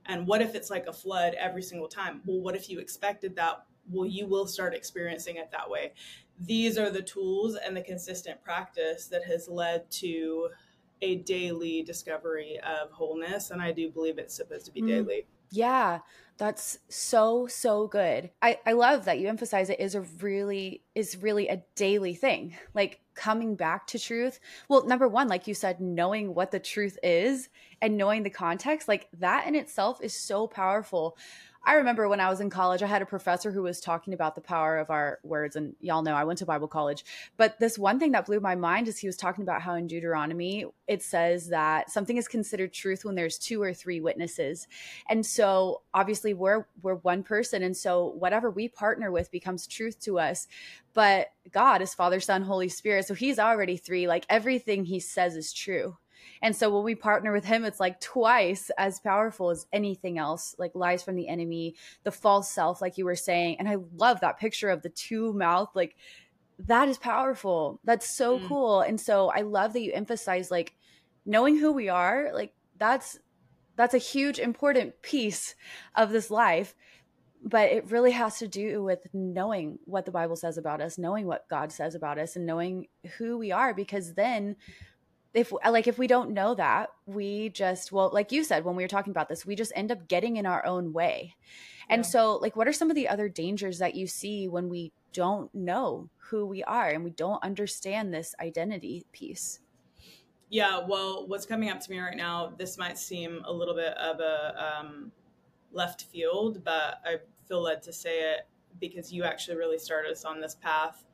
And 0.06 0.26
what 0.26 0.42
if 0.42 0.56
it's 0.56 0.70
like 0.70 0.88
a 0.88 0.92
flood 0.92 1.34
every 1.34 1.62
single 1.62 1.86
time? 1.86 2.20
Well, 2.26 2.40
what 2.40 2.56
if 2.56 2.68
you 2.68 2.80
expected 2.80 3.36
that? 3.36 3.64
Well, 3.88 4.06
you 4.06 4.26
will 4.26 4.48
start 4.48 4.74
experiencing 4.74 5.36
it 5.36 5.52
that 5.52 5.70
way. 5.70 5.92
These 6.40 6.76
are 6.76 6.90
the 6.90 7.02
tools 7.02 7.56
and 7.56 7.76
the 7.76 7.82
consistent 7.82 8.42
practice 8.42 9.06
that 9.06 9.24
has 9.24 9.48
led 9.48 9.88
to 9.92 10.48
a 11.00 11.16
daily 11.16 11.84
discovery 11.84 12.58
of 12.60 12.90
wholeness. 12.90 13.52
And 13.52 13.62
I 13.62 13.70
do 13.70 13.88
believe 13.88 14.18
it's 14.18 14.34
supposed 14.34 14.66
to 14.66 14.72
be 14.72 14.82
mm. 14.82 14.88
daily. 14.88 15.26
Yeah, 15.50 16.00
that's 16.38 16.78
so 16.88 17.46
so 17.46 17.86
good. 17.86 18.30
I 18.42 18.58
I 18.66 18.72
love 18.72 19.06
that 19.06 19.18
you 19.18 19.28
emphasize 19.28 19.70
it 19.70 19.80
is 19.80 19.94
a 19.94 20.02
really 20.20 20.82
is 20.94 21.22
really 21.22 21.48
a 21.48 21.62
daily 21.74 22.14
thing. 22.14 22.56
Like 22.74 23.00
coming 23.14 23.56
back 23.56 23.86
to 23.88 23.98
truth. 23.98 24.38
Well, 24.68 24.86
number 24.86 25.08
1, 25.08 25.28
like 25.28 25.46
you 25.46 25.54
said, 25.54 25.80
knowing 25.80 26.34
what 26.34 26.50
the 26.50 26.60
truth 26.60 26.98
is 27.02 27.48
and 27.80 27.96
knowing 27.96 28.22
the 28.22 28.30
context, 28.30 28.88
like 28.88 29.08
that 29.18 29.46
in 29.46 29.54
itself 29.54 30.00
is 30.02 30.12
so 30.12 30.46
powerful. 30.46 31.16
I 31.66 31.74
remember 31.74 32.08
when 32.08 32.20
I 32.20 32.30
was 32.30 32.40
in 32.40 32.48
college, 32.48 32.80
I 32.80 32.86
had 32.86 33.02
a 33.02 33.06
professor 33.06 33.50
who 33.50 33.62
was 33.62 33.80
talking 33.80 34.14
about 34.14 34.36
the 34.36 34.40
power 34.40 34.78
of 34.78 34.88
our 34.88 35.18
words. 35.24 35.56
And 35.56 35.74
y'all 35.80 36.02
know 36.02 36.14
I 36.14 36.22
went 36.22 36.38
to 36.38 36.46
Bible 36.46 36.68
college. 36.68 37.04
But 37.36 37.58
this 37.58 37.76
one 37.76 37.98
thing 37.98 38.12
that 38.12 38.26
blew 38.26 38.38
my 38.38 38.54
mind 38.54 38.86
is 38.86 38.98
he 38.98 39.08
was 39.08 39.16
talking 39.16 39.42
about 39.42 39.62
how 39.62 39.74
in 39.74 39.88
Deuteronomy, 39.88 40.66
it 40.86 41.02
says 41.02 41.48
that 41.48 41.90
something 41.90 42.16
is 42.16 42.28
considered 42.28 42.72
truth 42.72 43.04
when 43.04 43.16
there's 43.16 43.36
two 43.36 43.60
or 43.60 43.74
three 43.74 44.00
witnesses. 44.00 44.68
And 45.08 45.26
so 45.26 45.82
obviously 45.92 46.34
we're 46.34 46.66
we're 46.82 46.94
one 46.94 47.24
person. 47.24 47.64
And 47.64 47.76
so 47.76 48.06
whatever 48.16 48.48
we 48.48 48.68
partner 48.68 49.10
with 49.10 49.32
becomes 49.32 49.66
truth 49.66 49.98
to 50.02 50.20
us. 50.20 50.46
But 50.94 51.32
God 51.50 51.82
is 51.82 51.94
Father, 51.94 52.20
Son, 52.20 52.42
Holy 52.42 52.68
Spirit. 52.68 53.06
So 53.06 53.14
he's 53.14 53.40
already 53.40 53.76
three. 53.76 54.06
Like 54.06 54.24
everything 54.30 54.84
he 54.84 55.00
says 55.00 55.34
is 55.34 55.52
true. 55.52 55.96
And 56.42 56.54
so 56.54 56.74
when 56.74 56.84
we 56.84 56.94
partner 56.94 57.32
with 57.32 57.44
him, 57.44 57.64
it's 57.64 57.80
like 57.80 58.00
twice 58.00 58.70
as 58.78 59.00
powerful 59.00 59.50
as 59.50 59.66
anything 59.72 60.18
else, 60.18 60.54
like 60.58 60.74
lies 60.74 61.02
from 61.02 61.16
the 61.16 61.28
enemy, 61.28 61.74
the 62.04 62.10
false 62.10 62.50
self, 62.50 62.80
like 62.80 62.98
you 62.98 63.04
were 63.04 63.16
saying. 63.16 63.56
And 63.58 63.68
I 63.68 63.76
love 63.96 64.20
that 64.20 64.38
picture 64.38 64.68
of 64.68 64.82
the 64.82 64.88
two 64.88 65.32
mouth, 65.32 65.70
like 65.74 65.96
that 66.58 66.88
is 66.88 66.98
powerful. 66.98 67.80
That's 67.84 68.08
so 68.08 68.38
mm. 68.38 68.46
cool. 68.46 68.80
And 68.80 69.00
so 69.00 69.30
I 69.30 69.42
love 69.42 69.72
that 69.72 69.82
you 69.82 69.92
emphasize 69.92 70.50
like 70.50 70.74
knowing 71.24 71.58
who 71.58 71.72
we 71.72 71.88
are, 71.88 72.30
like 72.32 72.54
that's 72.78 73.18
that's 73.76 73.94
a 73.94 73.98
huge 73.98 74.38
important 74.38 75.00
piece 75.02 75.54
of 75.94 76.10
this 76.10 76.30
life 76.30 76.74
but 77.44 77.70
it 77.70 77.90
really 77.90 78.10
has 78.10 78.38
to 78.38 78.48
do 78.48 78.82
with 78.82 79.06
knowing 79.12 79.78
what 79.84 80.04
the 80.04 80.10
bible 80.10 80.36
says 80.36 80.58
about 80.58 80.80
us 80.80 80.98
knowing 80.98 81.26
what 81.26 81.48
god 81.48 81.70
says 81.70 81.94
about 81.94 82.18
us 82.18 82.36
and 82.36 82.46
knowing 82.46 82.86
who 83.18 83.38
we 83.38 83.52
are 83.52 83.72
because 83.72 84.14
then 84.14 84.56
if 85.36 85.52
like 85.68 85.86
if 85.86 85.98
we 85.98 86.06
don't 86.06 86.30
know 86.30 86.54
that 86.54 86.88
we 87.04 87.50
just 87.50 87.92
well 87.92 88.10
like 88.12 88.32
you 88.32 88.42
said 88.42 88.64
when 88.64 88.74
we 88.74 88.82
were 88.82 88.88
talking 88.88 89.10
about 89.10 89.28
this 89.28 89.44
we 89.44 89.54
just 89.54 89.70
end 89.76 89.92
up 89.92 90.08
getting 90.08 90.38
in 90.38 90.46
our 90.46 90.64
own 90.64 90.92
way. 90.92 91.36
And 91.88 92.00
yeah. 92.00 92.08
so 92.08 92.36
like 92.36 92.56
what 92.56 92.66
are 92.66 92.72
some 92.72 92.90
of 92.90 92.96
the 92.96 93.06
other 93.06 93.28
dangers 93.28 93.78
that 93.78 93.94
you 93.94 94.06
see 94.06 94.48
when 94.48 94.70
we 94.70 94.92
don't 95.12 95.54
know 95.54 96.08
who 96.16 96.46
we 96.46 96.64
are 96.64 96.88
and 96.88 97.04
we 97.04 97.10
don't 97.10 97.42
understand 97.44 98.12
this 98.12 98.34
identity 98.40 99.04
piece? 99.12 99.60
Yeah 100.48 100.80
well 100.86 101.26
what's 101.28 101.44
coming 101.44 101.68
up 101.68 101.80
to 101.80 101.90
me 101.90 102.00
right 102.00 102.16
now 102.16 102.54
this 102.56 102.78
might 102.78 102.98
seem 102.98 103.42
a 103.44 103.52
little 103.52 103.74
bit 103.74 103.94
of 103.98 104.20
a 104.20 104.80
um, 104.80 105.12
left 105.72 106.04
field 106.04 106.64
but 106.64 107.00
i 107.04 107.16
feel 107.46 107.60
led 107.60 107.82
to 107.82 107.92
say 107.92 108.32
it 108.32 108.48
because 108.80 109.12
you 109.12 109.24
actually 109.24 109.56
really 109.56 109.78
started 109.78 110.10
us 110.10 110.24
on 110.24 110.40
this 110.40 110.54
path 110.54 111.05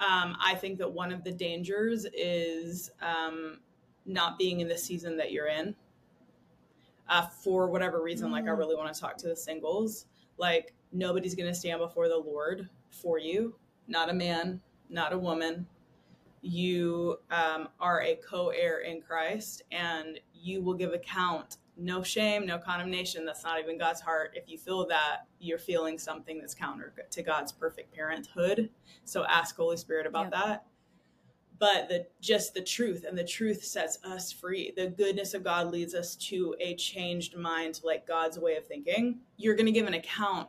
um, 0.00 0.36
I 0.42 0.54
think 0.54 0.78
that 0.78 0.90
one 0.90 1.12
of 1.12 1.22
the 1.24 1.32
dangers 1.32 2.06
is 2.12 2.90
um, 3.00 3.60
not 4.06 4.38
being 4.38 4.60
in 4.60 4.68
the 4.68 4.78
season 4.78 5.16
that 5.16 5.32
you're 5.32 5.48
in. 5.48 5.74
Uh, 7.08 7.26
for 7.26 7.68
whatever 7.68 8.00
reason, 8.02 8.28
mm. 8.28 8.32
like 8.32 8.44
I 8.44 8.48
mm. 8.48 8.58
really 8.58 8.76
want 8.76 8.92
to 8.94 8.98
talk 8.98 9.16
to 9.18 9.28
the 9.28 9.36
singles. 9.36 10.06
Like 10.38 10.72
nobody's 10.92 11.34
going 11.34 11.48
to 11.48 11.54
stand 11.54 11.80
before 11.80 12.08
the 12.08 12.16
Lord 12.16 12.68
for 12.90 13.18
you, 13.18 13.54
not 13.88 14.08
a 14.08 14.14
man, 14.14 14.60
not 14.88 15.12
a 15.12 15.18
woman. 15.18 15.66
You 16.42 17.18
um, 17.30 17.68
are 17.80 18.02
a 18.02 18.16
co 18.16 18.48
heir 18.48 18.80
in 18.80 19.00
Christ 19.00 19.62
and 19.70 20.18
you 20.34 20.62
will 20.62 20.74
give 20.74 20.92
account 20.92 21.58
no 21.76 22.02
shame, 22.02 22.46
no 22.46 22.58
condemnation. 22.58 23.24
That's 23.24 23.44
not 23.44 23.58
even 23.58 23.78
God's 23.78 24.00
heart. 24.00 24.32
If 24.34 24.48
you 24.48 24.58
feel 24.58 24.86
that, 24.88 25.26
you're 25.40 25.58
feeling 25.58 25.98
something 25.98 26.38
that's 26.38 26.54
counter 26.54 26.92
to 27.10 27.22
God's 27.22 27.52
perfect 27.52 27.94
parenthood. 27.94 28.70
So 29.04 29.24
ask 29.24 29.56
Holy 29.56 29.76
Spirit 29.76 30.06
about 30.06 30.30
yeah. 30.32 30.44
that. 30.44 30.66
But 31.58 31.88
the 31.88 32.06
just 32.20 32.54
the 32.54 32.62
truth, 32.62 33.04
and 33.08 33.16
the 33.16 33.24
truth 33.24 33.62
sets 33.64 33.98
us 34.04 34.32
free. 34.32 34.72
The 34.76 34.88
goodness 34.88 35.32
of 35.32 35.44
God 35.44 35.70
leads 35.70 35.94
us 35.94 36.16
to 36.16 36.56
a 36.60 36.74
changed 36.74 37.36
mind, 37.36 37.80
like 37.84 38.06
God's 38.06 38.38
way 38.38 38.56
of 38.56 38.66
thinking. 38.66 39.20
You're 39.36 39.54
going 39.54 39.66
to 39.66 39.72
give 39.72 39.86
an 39.86 39.94
account 39.94 40.48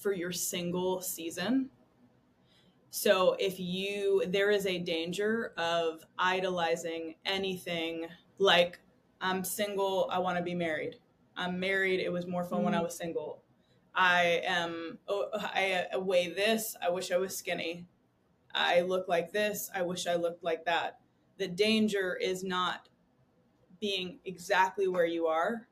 for 0.00 0.12
your 0.12 0.32
single 0.32 1.02
season. 1.02 1.68
So 2.90 3.36
if 3.40 3.58
you, 3.58 4.22
there 4.28 4.50
is 4.50 4.66
a 4.66 4.78
danger 4.78 5.52
of 5.58 6.04
idolizing 6.18 7.16
anything 7.26 8.06
like 8.38 8.78
I'm 9.24 9.42
single, 9.42 10.06
I 10.12 10.18
want 10.18 10.36
to 10.36 10.44
be 10.44 10.54
married. 10.54 10.96
I'm 11.34 11.58
married. 11.58 11.98
It 11.98 12.12
was 12.12 12.26
more 12.26 12.44
fun 12.44 12.60
mm. 12.60 12.64
when 12.64 12.74
I 12.74 12.80
mm. 12.80 12.84
was 12.84 12.96
single. 12.96 13.42
I 13.94 14.42
am, 14.44 14.98
oh, 15.08 15.28
I 15.32 15.86
weigh 15.96 16.28
this. 16.28 16.76
I 16.84 16.90
wish 16.90 17.10
I 17.10 17.16
was 17.16 17.34
skinny. 17.34 17.86
I 18.54 18.82
look 18.82 19.08
like 19.08 19.32
this. 19.32 19.70
I 19.74 19.80
wish 19.80 20.06
I 20.06 20.16
looked 20.16 20.44
like 20.44 20.66
that. 20.66 20.98
The 21.38 21.48
danger 21.48 22.18
is 22.20 22.44
not 22.44 22.90
being 23.80 24.18
exactly 24.26 24.88
where 24.88 25.06
you 25.06 25.26
are 25.26 25.68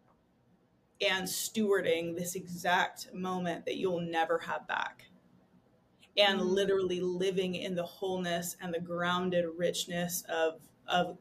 and 1.06 1.24
stewarding 1.26 2.16
this 2.16 2.34
exact 2.36 3.12
moment 3.12 3.66
that 3.66 3.76
you'll 3.76 4.00
never 4.00 4.38
have 4.38 4.66
back 4.66 5.04
and 6.16 6.40
mm. 6.40 6.44
literally 6.46 7.00
living 7.00 7.54
in 7.54 7.74
the 7.74 7.84
wholeness 7.84 8.56
and 8.62 8.72
the 8.72 8.80
grounded 8.80 9.44
richness 9.58 10.24
of 10.30 10.60
of 10.88 11.18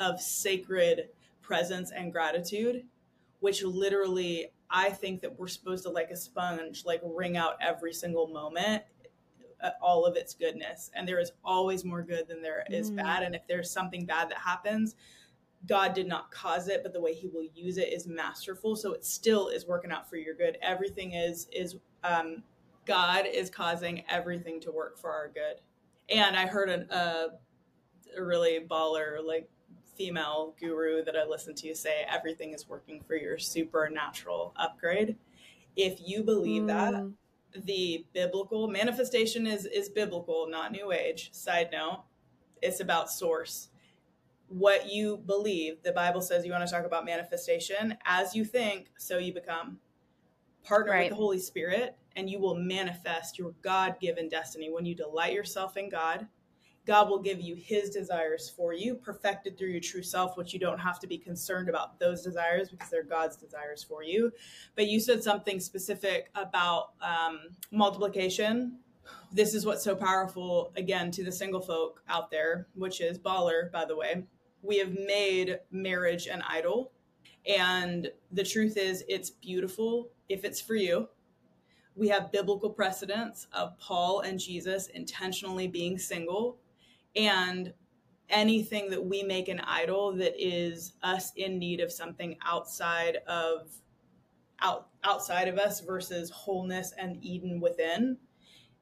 of 0.00 0.20
sacred 0.20 1.08
presence 1.42 1.92
and 1.92 2.12
gratitude 2.12 2.84
which 3.40 3.62
literally 3.62 4.48
i 4.70 4.90
think 4.90 5.20
that 5.20 5.38
we're 5.38 5.48
supposed 5.48 5.84
to 5.84 5.90
like 5.90 6.10
a 6.10 6.16
sponge 6.16 6.84
like 6.84 7.00
wring 7.04 7.36
out 7.36 7.54
every 7.60 7.92
single 7.92 8.26
moment 8.26 8.82
uh, 9.62 9.70
all 9.82 10.04
of 10.04 10.16
its 10.16 10.34
goodness 10.34 10.90
and 10.94 11.06
there 11.06 11.20
is 11.20 11.32
always 11.44 11.84
more 11.84 12.02
good 12.02 12.26
than 12.26 12.42
there 12.42 12.64
is 12.70 12.90
mm. 12.90 12.96
bad 12.96 13.22
and 13.22 13.34
if 13.34 13.42
there's 13.46 13.70
something 13.70 14.04
bad 14.04 14.28
that 14.28 14.38
happens 14.38 14.96
God 15.66 15.92
did 15.92 16.06
not 16.06 16.30
cause 16.30 16.68
it, 16.68 16.82
but 16.82 16.92
the 16.92 17.00
way 17.00 17.14
He 17.14 17.28
will 17.28 17.46
use 17.54 17.76
it 17.76 17.92
is 17.92 18.06
masterful. 18.06 18.76
So 18.76 18.92
it 18.92 19.04
still 19.04 19.48
is 19.48 19.66
working 19.66 19.90
out 19.90 20.08
for 20.08 20.16
your 20.16 20.34
good. 20.34 20.56
Everything 20.62 21.12
is 21.12 21.48
is 21.52 21.76
um, 22.02 22.42
God 22.86 23.26
is 23.30 23.50
causing 23.50 24.02
everything 24.08 24.60
to 24.62 24.72
work 24.72 24.98
for 24.98 25.10
our 25.10 25.28
good. 25.28 25.60
And 26.08 26.34
I 26.34 26.46
heard 26.46 26.70
an, 26.70 26.90
uh, 26.90 27.28
a 28.16 28.22
really 28.22 28.66
baller 28.68 29.24
like 29.24 29.48
female 30.00 30.54
guru 30.58 31.04
that 31.04 31.14
I 31.14 31.26
listen 31.26 31.54
to 31.56 31.74
say 31.74 32.06
everything 32.08 32.54
is 32.54 32.66
working 32.66 33.02
for 33.06 33.16
your 33.16 33.36
supernatural 33.36 34.54
upgrade. 34.56 35.14
If 35.76 36.00
you 36.02 36.22
believe 36.22 36.62
mm. 36.62 36.68
that, 36.68 37.64
the 37.66 38.06
biblical 38.14 38.66
manifestation 38.66 39.46
is 39.46 39.66
is 39.66 39.90
biblical, 39.90 40.48
not 40.48 40.72
new 40.72 40.90
age. 40.90 41.28
Side 41.34 41.68
note, 41.70 42.04
it's 42.62 42.80
about 42.80 43.10
source 43.10 43.68
what 44.48 44.90
you 44.90 45.18
believe. 45.18 45.82
The 45.82 45.92
Bible 45.92 46.22
says 46.22 46.46
you 46.46 46.52
want 46.52 46.66
to 46.66 46.74
talk 46.74 46.86
about 46.86 47.04
manifestation. 47.04 47.98
As 48.06 48.34
you 48.34 48.46
think, 48.46 48.88
so 48.96 49.18
you 49.18 49.34
become. 49.34 49.80
Partner 50.62 50.92
right. 50.92 51.02
with 51.04 51.10
the 51.10 51.16
Holy 51.16 51.38
Spirit, 51.38 51.96
and 52.16 52.28
you 52.28 52.38
will 52.38 52.54
manifest 52.54 53.38
your 53.38 53.54
God 53.62 53.96
given 54.00 54.28
destiny. 54.28 54.70
When 54.70 54.84
you 54.86 54.94
delight 54.94 55.32
yourself 55.32 55.76
in 55.76 55.88
God, 55.88 56.26
God 56.90 57.08
will 57.08 57.20
give 57.20 57.40
you 57.40 57.54
his 57.54 57.90
desires 57.90 58.52
for 58.56 58.74
you, 58.74 58.96
perfected 58.96 59.56
through 59.56 59.68
your 59.68 59.80
true 59.80 60.02
self, 60.02 60.36
which 60.36 60.52
you 60.52 60.58
don't 60.58 60.80
have 60.80 60.98
to 60.98 61.06
be 61.06 61.16
concerned 61.16 61.68
about 61.68 62.00
those 62.00 62.22
desires 62.22 62.68
because 62.68 62.90
they're 62.90 63.04
God's 63.04 63.36
desires 63.36 63.84
for 63.84 64.02
you. 64.02 64.32
But 64.74 64.88
you 64.88 64.98
said 64.98 65.22
something 65.22 65.60
specific 65.60 66.30
about 66.34 66.94
um, 67.00 67.38
multiplication. 67.70 68.78
This 69.32 69.54
is 69.54 69.64
what's 69.64 69.84
so 69.84 69.94
powerful, 69.94 70.72
again, 70.74 71.12
to 71.12 71.22
the 71.22 71.30
single 71.30 71.60
folk 71.60 72.02
out 72.08 72.28
there, 72.32 72.66
which 72.74 73.00
is 73.00 73.18
baller, 73.18 73.70
by 73.70 73.84
the 73.84 73.96
way 73.96 74.24
we 74.62 74.78
have 74.78 74.92
made 74.92 75.58
marriage 75.70 76.26
an 76.26 76.42
idol. 76.48 76.92
And 77.46 78.10
the 78.32 78.44
truth 78.44 78.76
is, 78.76 79.04
it's 79.08 79.30
beautiful 79.30 80.10
if 80.28 80.44
it's 80.44 80.60
for 80.60 80.74
you. 80.74 81.08
We 81.96 82.08
have 82.08 82.32
biblical 82.32 82.70
precedents 82.70 83.46
of 83.52 83.78
Paul 83.78 84.20
and 84.20 84.38
Jesus 84.38 84.88
intentionally 84.88 85.66
being 85.66 85.98
single. 85.98 86.58
And 87.16 87.72
anything 88.28 88.90
that 88.90 89.04
we 89.04 89.22
make 89.22 89.48
an 89.48 89.60
idol 89.60 90.12
that 90.16 90.34
is 90.38 90.92
us 91.02 91.32
in 91.36 91.58
need 91.58 91.80
of 91.80 91.90
something 91.90 92.36
outside 92.44 93.18
of 93.26 93.70
out 94.62 94.88
outside 95.02 95.48
of 95.48 95.58
us 95.58 95.80
versus 95.80 96.30
wholeness 96.30 96.92
and 96.98 97.16
Eden 97.24 97.60
within 97.60 98.16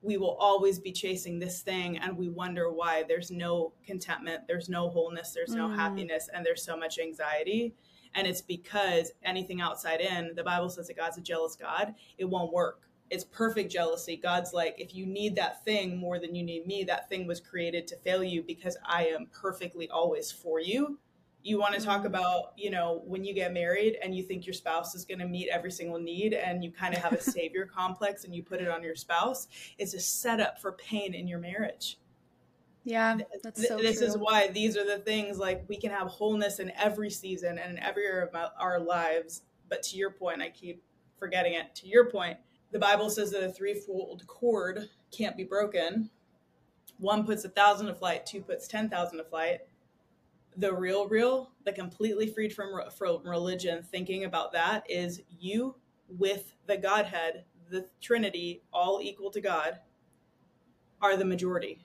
we 0.01 0.17
will 0.17 0.37
always 0.39 0.79
be 0.79 0.93
chasing 0.93 1.39
this 1.39 1.63
thing 1.63 1.99
and 1.99 2.17
we 2.17 2.29
wonder 2.29 2.71
why 2.71 3.05
there's 3.09 3.31
no 3.31 3.73
contentment, 3.85 4.43
there's 4.47 4.69
no 4.69 4.89
wholeness, 4.89 5.33
there's 5.35 5.55
no 5.55 5.69
mm. 5.69 5.77
happiness, 5.77 6.29
and 6.33 6.47
there's 6.47 6.63
so 6.63 6.77
much 6.77 6.99
anxiety. 6.99 7.75
And 8.15 8.27
it's 8.27 8.41
because 8.41 9.13
anything 9.25 9.61
outside 9.61 10.01
in, 10.01 10.33
the 10.35 10.45
Bible 10.45 10.71
says 10.71 10.87
that 10.87 10.97
God's 10.97 11.19
a 11.19 11.21
jealous 11.21 11.57
God, 11.57 11.95
it 12.17 12.25
won't 12.25 12.53
work. 12.53 12.88
It's 13.11 13.25
perfect 13.25 13.73
jealousy. 13.73 14.17
God's 14.17 14.53
like, 14.53 14.75
if 14.79 14.95
you 14.95 15.07
need 15.07 15.35
that 15.37 15.65
thing 15.65 15.97
more 15.97 16.19
than 16.19 16.35
you 16.35 16.43
need 16.43 16.67
me, 16.67 16.85
that 16.85 17.09
thing 17.09 17.27
was 17.27 17.41
created 17.41 17.87
to 17.89 17.97
fail 17.97 18.23
you 18.23 18.43
because 18.43 18.77
I 18.85 19.07
am 19.07 19.29
perfectly 19.33 19.89
always 19.89 20.31
for 20.31 20.61
you 20.61 20.99
you 21.43 21.59
want 21.59 21.75
to 21.75 21.81
talk 21.81 21.99
mm-hmm. 21.99 22.07
about 22.07 22.53
you 22.57 22.71
know 22.71 23.03
when 23.07 23.25
you 23.25 23.35
get 23.35 23.53
married 23.53 23.97
and 24.03 24.15
you 24.15 24.23
think 24.23 24.47
your 24.47 24.53
spouse 24.53 24.95
is 24.95 25.05
going 25.05 25.19
to 25.19 25.27
meet 25.27 25.49
every 25.49 25.71
single 25.71 25.99
need 25.99 26.35
and 26.35 26.65
you 26.65 26.71
kind 26.71 26.95
of 26.95 27.03
have 27.03 27.13
a 27.13 27.21
savior 27.37 27.67
complex 27.67 28.25
and 28.25 28.35
you 28.35 28.43
put 28.43 28.61
it 28.61 28.69
on 28.69 28.83
your 28.83 28.95
spouse 28.95 29.49
it's 29.79 29.95
a 29.95 30.01
setup 30.01 30.61
for 30.61 30.73
pain 30.73 31.15
in 31.15 31.29
your 31.29 31.39
marriage 31.39 31.99
yeah 32.85 33.17
that's 33.43 33.67
so 33.67 33.77
this 33.77 33.99
true. 33.99 34.07
is 34.07 34.17
why 34.17 34.49
these 34.49 34.77
are 34.77 34.87
the 34.87 34.99
things 34.99 35.39
like 35.39 35.65
we 35.69 35.77
can 35.77 35.91
have 35.91 36.09
wholeness 36.09 36.59
in 36.59 36.73
every 36.77 37.11
season 37.11 37.59
and 37.59 37.77
in 37.77 37.83
every 37.83 38.03
year 38.03 38.23
of 38.23 38.51
our 38.59 38.79
lives 38.79 39.43
but 39.69 39.83
to 39.83 39.97
your 39.97 40.11
point 40.11 40.43
i 40.43 40.49
keep 40.49 40.83
forgetting 41.19 41.55
it 41.55 41.75
to 41.75 41.87
your 41.87 42.11
point 42.11 42.37
the 42.71 42.79
bible 42.79 43.11
says 43.11 43.31
that 43.31 43.43
a 43.43 43.51
threefold 43.51 44.27
cord 44.27 44.89
can't 45.11 45.37
be 45.37 45.45
broken. 45.45 46.11
One 46.99 47.25
puts 47.25 47.45
a 47.45 47.49
thousand 47.49 47.87
to 47.87 47.95
flight 47.95 48.27
two 48.27 48.41
puts 48.41 48.67
ten 48.67 48.89
thousand 48.89 49.19
to 49.19 49.25
flight. 49.25 49.61
The 50.57 50.75
real 50.75 51.09
real 51.09 51.53
the 51.65 51.73
completely 51.73 52.27
freed 52.27 52.53
from, 52.53 52.73
from 52.97 53.23
religion 53.25 53.83
thinking 53.83 54.25
about 54.25 54.53
that 54.53 54.85
is 54.89 55.23
you 55.29 55.77
with 56.09 56.55
the 56.67 56.77
godhead 56.77 57.45
the 57.71 57.87
trinity 58.01 58.63
all 58.73 59.01
equal 59.03 59.31
to 59.31 59.41
god 59.41 59.79
are 61.01 61.17
the 61.17 61.25
majority. 61.25 61.85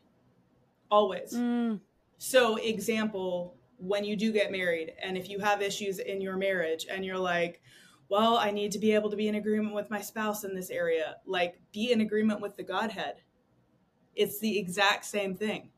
Always. 0.89 1.33
Mm. 1.33 1.79
so 2.17 2.57
example 2.57 3.55
when 3.77 4.03
you 4.03 4.15
do 4.15 4.31
get 4.31 4.51
married 4.51 4.93
and 5.01 5.17
if 5.17 5.29
you 5.29 5.39
have 5.39 5.61
issues 5.61 5.99
in 5.99 6.21
your 6.21 6.37
marriage 6.37 6.85
and 6.89 7.03
you're 7.03 7.17
like 7.17 7.61
well 8.13 8.37
i 8.37 8.51
need 8.51 8.71
to 8.71 8.79
be 8.79 8.93
able 8.93 9.09
to 9.09 9.15
be 9.15 9.27
in 9.27 9.35
agreement 9.35 9.73
with 9.73 9.89
my 9.89 9.99
spouse 9.99 10.43
in 10.43 10.53
this 10.53 10.69
area 10.69 11.15
like 11.25 11.59
be 11.71 11.91
in 11.91 12.01
agreement 12.01 12.39
with 12.39 12.55
the 12.55 12.63
godhead 12.63 13.15
it's 14.15 14.39
the 14.39 14.59
exact 14.59 15.03
same 15.03 15.35
thing 15.35 15.69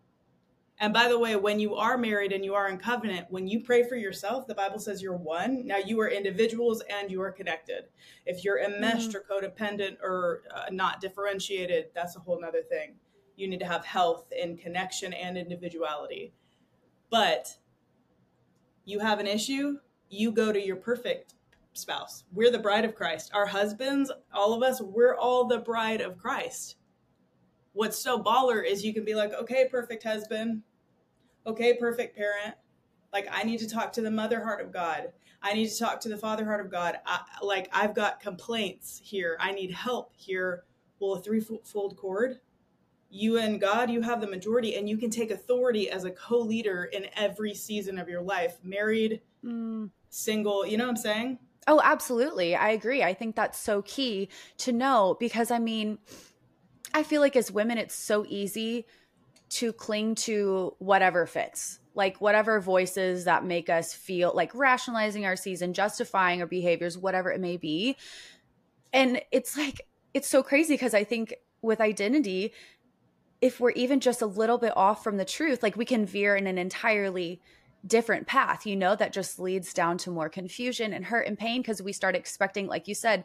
and 0.80 0.94
by 0.94 1.08
the 1.08 1.18
way, 1.18 1.38
when 1.38 1.60
you 1.60 1.76
are 1.76 1.98
married 1.98 2.34
and 2.34 2.44
you 2.44 2.54
are 2.54 2.68
in 2.68 2.78
covenant, 2.78 3.28
when 3.30 3.48
you 3.48 3.62
pray 3.62 3.88
for 3.88 3.96
yourself, 3.96 4.46
the 4.46 4.56
Bible 4.56 4.78
says 4.78 5.02
you're 5.02 5.16
one. 5.16 5.66
Now 5.66 5.78
you 5.78 6.02
are 6.02 6.10
individuals 6.10 6.84
and 6.90 7.10
you 7.10 7.22
are 7.22 7.32
connected. 7.32 7.86
If 8.26 8.44
you're 8.44 8.60
enmeshed 8.60 9.12
mm-hmm. 9.12 9.34
or 9.34 9.42
codependent 9.42 10.02
or 10.02 10.44
uh, 10.54 10.66
not 10.72 11.00
differentiated, 11.00 11.92
that's 11.96 12.18
a 12.18 12.20
whole 12.20 12.42
nother 12.42 12.62
thing. 12.62 12.96
You 13.38 13.48
need 13.48 13.62
to 13.62 13.66
have 13.66 13.86
health 13.86 14.26
in 14.38 14.58
connection 14.58 15.14
and 15.14 15.38
individuality. 15.38 16.34
But 17.10 17.56
you 18.84 19.00
have 19.00 19.20
an 19.20 19.28
issue, 19.28 19.78
you 20.10 20.32
go 20.34 20.52
to 20.52 20.62
your 20.62 20.76
perfect 20.76 21.35
spouse. 21.78 22.24
We're 22.34 22.52
the 22.52 22.60
bride 22.60 22.86
of 22.86 22.96
Christ. 22.96 23.32
Our 23.34 23.46
husbands, 23.46 24.12
all 24.34 24.54
of 24.54 24.64
us, 24.64 24.82
we're 24.82 25.16
all 25.16 25.46
the 25.46 25.60
bride 25.60 26.02
of 26.02 26.18
Christ 26.18 26.78
what's 27.76 28.00
so 28.00 28.18
baller 28.18 28.66
is 28.66 28.84
you 28.84 28.94
can 28.94 29.06
be 29.06 29.14
like, 29.14 29.34
okay, 29.34 29.68
perfect 29.70 30.04
husband, 30.04 30.64
okay, 31.46 31.76
perfect 31.78 32.16
parent. 32.16 32.56
Like, 33.14 33.28
I 33.32 33.44
need 33.44 33.60
to 33.60 33.70
talk 33.70 33.94
to 33.94 34.02
the 34.02 34.10
mother 34.10 34.42
heart 34.42 34.66
of 34.66 34.72
God. 34.72 35.12
I 35.42 35.54
need 35.54 35.68
to 35.70 35.78
talk 35.78 36.00
to 36.02 36.10
the 36.10 36.18
father 36.18 36.46
heart 36.46 36.66
of 36.66 36.72
God. 36.72 36.98
I, 37.06 37.20
like, 37.42 37.70
I've 37.72 37.94
got 37.94 38.20
complaints 38.20 39.00
here. 39.04 39.38
I 39.40 39.52
need 39.52 39.72
help 39.72 40.14
here. 40.16 40.64
Well, 41.00 41.16
a 41.16 41.22
threefold 41.22 41.98
cord, 41.98 42.40
you 43.10 43.38
and 43.38 43.60
God, 43.60 43.90
you 43.90 44.02
have 44.02 44.22
the 44.22 44.28
majority, 44.28 44.76
and 44.76 44.90
you 44.90 44.98
can 44.98 45.10
take 45.10 45.30
authority 45.30 45.90
as 45.90 46.06
a 46.06 46.12
co 46.12 46.40
leader 46.40 46.86
in 46.86 47.08
every 47.16 47.54
season 47.54 48.00
of 48.00 48.08
your 48.08 48.22
life 48.22 48.58
married, 48.64 49.22
mm. 49.44 49.90
single. 50.10 50.66
You 50.66 50.78
know 50.78 50.86
what 50.86 50.92
I'm 50.92 50.98
saying? 50.98 51.40
Oh, 51.68 51.82
absolutely. 51.84 52.56
I 52.56 52.70
agree. 52.70 53.02
I 53.02 53.14
think 53.14 53.36
that's 53.36 53.60
so 53.60 53.82
key 53.82 54.30
to 54.58 54.72
know 54.72 55.18
because, 55.20 55.50
I 55.50 55.60
mean, 55.60 55.98
I 56.94 57.04
feel 57.04 57.22
like 57.22 57.36
as 57.36 57.52
women, 57.52 57.78
it's 57.78 57.96
so 57.96 58.26
easy 58.28 58.86
to 59.50 59.74
cling 59.74 60.16
to 60.16 60.76
whatever 60.80 61.26
fits, 61.26 61.80
like 61.96 62.22
whatever 62.22 62.60
voices 62.60 63.26
that 63.26 63.44
make 63.44 63.70
us 63.70 63.94
feel 63.94 64.32
like 64.36 64.54
rationalizing 64.54 65.26
our 65.26 65.36
season, 65.36 65.74
justifying 65.74 66.42
our 66.42 66.48
behaviors, 66.48 66.98
whatever 66.98 67.32
it 67.32 67.42
may 67.42 67.58
be. 67.58 67.98
And 68.94 69.22
it's 69.32 69.58
like, 69.58 69.82
it's 70.14 70.28
so 70.28 70.44
crazy 70.44 70.76
because 70.76 70.94
I 70.94 71.04
think 71.04 71.34
with 71.62 71.82
identity, 71.82 72.54
if 73.42 73.60
we're 73.60 73.72
even 73.72 74.00
just 74.00 74.22
a 74.22 74.26
little 74.26 74.58
bit 74.58 74.74
off 74.76 75.04
from 75.04 75.18
the 75.18 75.26
truth, 75.26 75.64
like 75.64 75.76
we 75.76 75.86
can 75.86 76.06
veer 76.06 76.36
in 76.36 76.48
an 76.48 76.58
entirely 76.58 77.42
different 77.88 78.28
path, 78.28 78.66
you 78.66 78.76
know, 78.76 78.96
that 78.96 79.14
just 79.14 79.40
leads 79.40 79.74
down 79.74 79.98
to 80.00 80.12
more 80.12 80.30
confusion 80.30 80.94
and 80.94 81.06
hurt 81.06 81.28
and 81.28 81.38
pain 81.38 81.62
because 81.62 81.82
we 81.82 81.94
start 81.94 82.16
expecting, 82.16 82.68
like 82.68 82.88
you 82.88 82.96
said, 82.96 83.24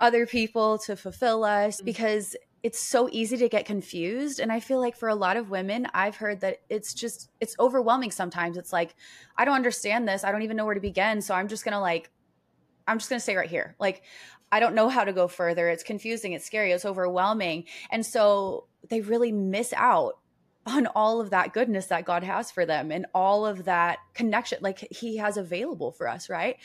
other 0.00 0.26
people 0.26 0.78
to 0.78 0.96
fulfill 0.96 1.44
us 1.44 1.76
mm-hmm. 1.76 1.86
because 1.86 2.36
it's 2.62 2.78
so 2.78 3.08
easy 3.10 3.36
to 3.36 3.48
get 3.48 3.66
confused 3.66 4.38
and 4.38 4.52
i 4.52 4.60
feel 4.60 4.78
like 4.78 4.96
for 4.96 5.08
a 5.08 5.16
lot 5.16 5.36
of 5.36 5.50
women 5.50 5.84
i've 5.94 6.14
heard 6.14 6.40
that 6.42 6.58
it's 6.68 6.94
just 6.94 7.28
it's 7.40 7.56
overwhelming 7.58 8.12
sometimes 8.12 8.56
it's 8.56 8.72
like 8.72 8.94
i 9.36 9.44
don't 9.44 9.56
understand 9.56 10.06
this 10.06 10.22
i 10.22 10.30
don't 10.30 10.42
even 10.42 10.56
know 10.56 10.64
where 10.64 10.76
to 10.76 10.80
begin 10.80 11.20
so 11.20 11.34
i'm 11.34 11.48
just 11.48 11.64
going 11.64 11.72
to 11.72 11.80
like 11.80 12.08
I'm 12.86 12.98
just 12.98 13.10
going 13.10 13.18
to 13.18 13.22
stay 13.22 13.36
right 13.36 13.48
here, 13.48 13.76
like, 13.78 14.02
I 14.50 14.60
don't 14.60 14.74
know 14.74 14.88
how 14.88 15.04
to 15.04 15.12
go 15.12 15.28
further. 15.28 15.68
It's 15.68 15.82
confusing. 15.82 16.32
It's 16.32 16.44
scary. 16.44 16.72
It's 16.72 16.84
overwhelming. 16.84 17.64
And 17.90 18.04
so 18.04 18.66
they 18.88 19.00
really 19.00 19.32
miss 19.32 19.72
out 19.74 20.18
on 20.66 20.86
all 20.88 21.20
of 21.20 21.30
that 21.30 21.52
goodness 21.52 21.86
that 21.86 22.04
God 22.04 22.22
has 22.22 22.50
for 22.50 22.64
them 22.64 22.92
and 22.92 23.06
all 23.14 23.46
of 23.46 23.64
that 23.64 23.98
connection, 24.14 24.58
like 24.60 24.86
He 24.90 25.16
has 25.16 25.36
available 25.36 25.90
for 25.92 26.08
us, 26.08 26.30
right? 26.30 26.56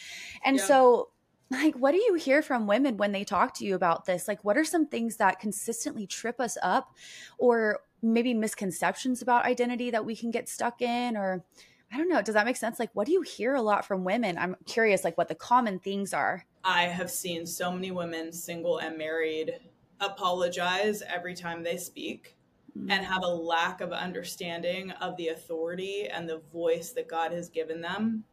And 0.45 0.57
yeah. 0.57 0.63
so, 0.63 1.09
like, 1.49 1.75
what 1.75 1.91
do 1.91 1.97
you 1.97 2.15
hear 2.15 2.41
from 2.41 2.67
women 2.67 2.97
when 2.97 3.11
they 3.11 3.23
talk 3.23 3.53
to 3.55 3.65
you 3.65 3.75
about 3.75 4.05
this? 4.05 4.27
Like, 4.27 4.43
what 4.43 4.57
are 4.57 4.65
some 4.65 4.85
things 4.85 5.17
that 5.17 5.39
consistently 5.39 6.05
trip 6.05 6.39
us 6.39 6.57
up 6.61 6.93
or 7.37 7.79
maybe 8.01 8.33
misconceptions 8.33 9.21
about 9.21 9.45
identity 9.45 9.89
that 9.91 10.05
we 10.05 10.15
can 10.15 10.29
get 10.29 10.49
stuck 10.49 10.81
in? 10.81 11.15
Or, 11.15 11.43
I 11.91 11.97
don't 11.97 12.09
know. 12.09 12.21
Does 12.21 12.35
that 12.35 12.45
make 12.45 12.57
sense? 12.57 12.79
Like, 12.79 12.91
what 12.93 13.07
do 13.07 13.13
you 13.13 13.21
hear 13.21 13.55
a 13.55 13.61
lot 13.61 13.85
from 13.85 14.03
women? 14.03 14.37
I'm 14.37 14.57
curious, 14.65 15.03
like, 15.03 15.17
what 15.17 15.29
the 15.29 15.35
common 15.35 15.79
things 15.79 16.13
are. 16.13 16.45
I 16.63 16.83
have 16.83 17.09
seen 17.09 17.45
so 17.45 17.71
many 17.71 17.91
women, 17.91 18.33
single 18.33 18.79
and 18.79 18.97
married, 18.97 19.53
apologize 20.01 21.01
every 21.01 21.33
time 21.33 21.63
they 21.63 21.77
speak 21.77 22.36
mm-hmm. 22.77 22.91
and 22.91 23.05
have 23.05 23.23
a 23.23 23.27
lack 23.27 23.81
of 23.81 23.91
understanding 23.91 24.91
of 24.91 25.17
the 25.17 25.29
authority 25.29 26.07
and 26.07 26.27
the 26.27 26.41
voice 26.51 26.91
that 26.91 27.07
God 27.07 27.31
has 27.31 27.49
given 27.49 27.81
them. 27.81 28.23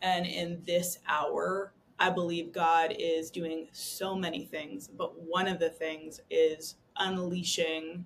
And 0.00 0.26
in 0.26 0.62
this 0.66 0.98
hour, 1.06 1.72
I 1.98 2.10
believe 2.10 2.52
God 2.52 2.94
is 2.98 3.30
doing 3.30 3.68
so 3.72 4.16
many 4.16 4.44
things, 4.44 4.88
but 4.88 5.20
one 5.20 5.46
of 5.46 5.60
the 5.60 5.70
things 5.70 6.20
is 6.30 6.76
unleashing 6.96 8.04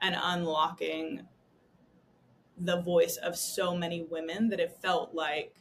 and 0.00 0.16
unlocking 0.18 1.26
the 2.58 2.80
voice 2.80 3.16
of 3.16 3.36
so 3.36 3.76
many 3.76 4.02
women 4.02 4.48
that 4.48 4.60
it 4.60 4.78
felt 4.80 5.14
like 5.14 5.54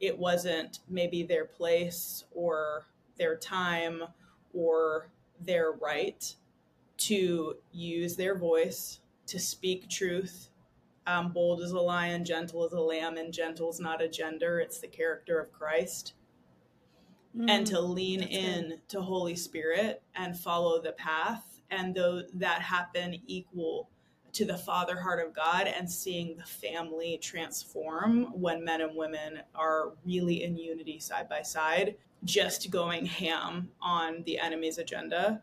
it 0.00 0.18
wasn't 0.18 0.80
maybe 0.88 1.22
their 1.22 1.44
place 1.44 2.24
or 2.32 2.86
their 3.16 3.36
time 3.36 4.02
or 4.52 5.08
their 5.40 5.72
right 5.72 6.34
to 6.96 7.56
use 7.72 8.16
their 8.16 8.36
voice 8.36 9.00
to 9.26 9.38
speak 9.38 9.88
truth. 9.88 10.48
Um, 11.06 11.32
bold 11.32 11.60
as 11.60 11.72
a 11.72 11.80
lion, 11.80 12.24
gentle 12.24 12.64
as 12.64 12.72
a 12.72 12.80
lamb, 12.80 13.18
and 13.18 13.32
gentle 13.32 13.70
is 13.70 13.78
not 13.78 14.00
a 14.00 14.08
gender, 14.08 14.58
it's 14.58 14.78
the 14.78 14.88
character 14.88 15.38
of 15.38 15.52
Christ. 15.52 16.14
Mm, 17.36 17.50
and 17.50 17.66
to 17.66 17.80
lean 17.80 18.22
in 18.22 18.68
good. 18.70 18.88
to 18.88 19.02
Holy 19.02 19.36
Spirit 19.36 20.02
and 20.14 20.38
follow 20.38 20.80
the 20.80 20.92
path, 20.92 21.60
and 21.70 21.94
though 21.94 22.22
that 22.34 22.62
happen 22.62 23.20
equal 23.26 23.90
to 24.34 24.44
the 24.44 24.58
father 24.58 25.00
heart 25.00 25.24
of 25.24 25.32
God 25.32 25.68
and 25.68 25.90
seeing 25.90 26.36
the 26.36 26.44
family 26.44 27.18
transform 27.22 28.24
when 28.32 28.64
men 28.64 28.80
and 28.80 28.96
women 28.96 29.40
are 29.54 29.92
really 30.04 30.42
in 30.42 30.56
unity 30.56 30.98
side 30.98 31.28
by 31.28 31.40
side, 31.40 31.94
just 32.24 32.70
going 32.70 33.06
ham 33.06 33.70
on 33.80 34.22
the 34.26 34.38
enemy's 34.38 34.78
agenda. 34.78 35.40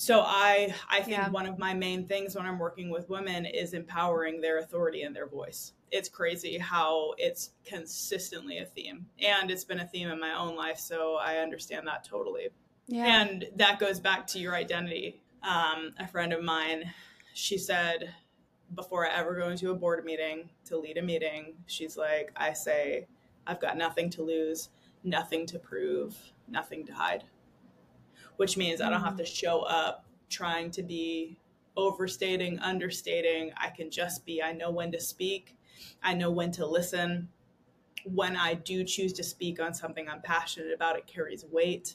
So 0.00 0.20
I 0.24 0.72
I 0.88 1.00
think 1.00 1.18
yeah. 1.18 1.28
one 1.28 1.46
of 1.46 1.58
my 1.58 1.74
main 1.74 2.06
things 2.06 2.36
when 2.36 2.46
I'm 2.46 2.60
working 2.60 2.88
with 2.88 3.10
women 3.10 3.44
is 3.44 3.74
empowering 3.74 4.40
their 4.40 4.58
authority 4.58 5.02
and 5.02 5.14
their 5.14 5.26
voice. 5.26 5.72
It's 5.90 6.08
crazy 6.08 6.56
how 6.56 7.14
it's 7.18 7.50
consistently 7.64 8.58
a 8.58 8.64
theme. 8.64 9.06
And 9.20 9.50
it's 9.50 9.64
been 9.64 9.80
a 9.80 9.86
theme 9.88 10.08
in 10.08 10.20
my 10.20 10.38
own 10.38 10.54
life, 10.54 10.78
so 10.78 11.16
I 11.16 11.38
understand 11.38 11.84
that 11.88 12.04
totally. 12.04 12.50
Yeah. 12.86 13.22
And 13.22 13.46
that 13.56 13.80
goes 13.80 13.98
back 13.98 14.28
to 14.28 14.38
your 14.38 14.54
identity. 14.54 15.20
Um, 15.42 15.92
a 15.98 16.06
friend 16.06 16.32
of 16.32 16.44
mine 16.44 16.92
she 17.34 17.58
said 17.58 18.14
before 18.76 19.04
I 19.04 19.12
ever 19.12 19.34
go 19.34 19.48
into 19.48 19.72
a 19.72 19.74
board 19.74 20.04
meeting 20.04 20.48
to 20.66 20.78
lead 20.78 20.98
a 20.98 21.02
meeting, 21.02 21.54
she's 21.66 21.96
like, 21.96 22.30
I 22.36 22.52
say, 22.52 23.08
I've 23.48 23.60
got 23.60 23.76
nothing 23.76 24.10
to 24.10 24.22
lose, 24.22 24.68
nothing 25.02 25.44
to 25.46 25.58
prove, 25.58 26.16
nothing 26.46 26.86
to 26.86 26.94
hide. 26.94 27.24
Which 28.38 28.56
means 28.56 28.80
I 28.80 28.90
don't 28.90 29.02
have 29.02 29.16
to 29.18 29.22
mm. 29.22 29.26
show 29.26 29.60
up 29.60 30.06
trying 30.28 30.70
to 30.72 30.82
be 30.82 31.38
overstating, 31.76 32.58
understating. 32.58 33.52
I 33.56 33.68
can 33.68 33.90
just 33.90 34.26
be, 34.26 34.42
I 34.42 34.52
know 34.52 34.70
when 34.70 34.90
to 34.92 35.00
speak, 35.00 35.56
I 36.02 36.14
know 36.14 36.30
when 36.30 36.50
to 36.52 36.66
listen. 36.66 37.28
When 38.04 38.36
I 38.36 38.54
do 38.54 38.82
choose 38.82 39.12
to 39.14 39.22
speak 39.22 39.60
on 39.60 39.74
something 39.74 40.08
I'm 40.08 40.22
passionate 40.22 40.72
about, 40.72 40.96
it 40.96 41.06
carries 41.06 41.44
weight. 41.44 41.94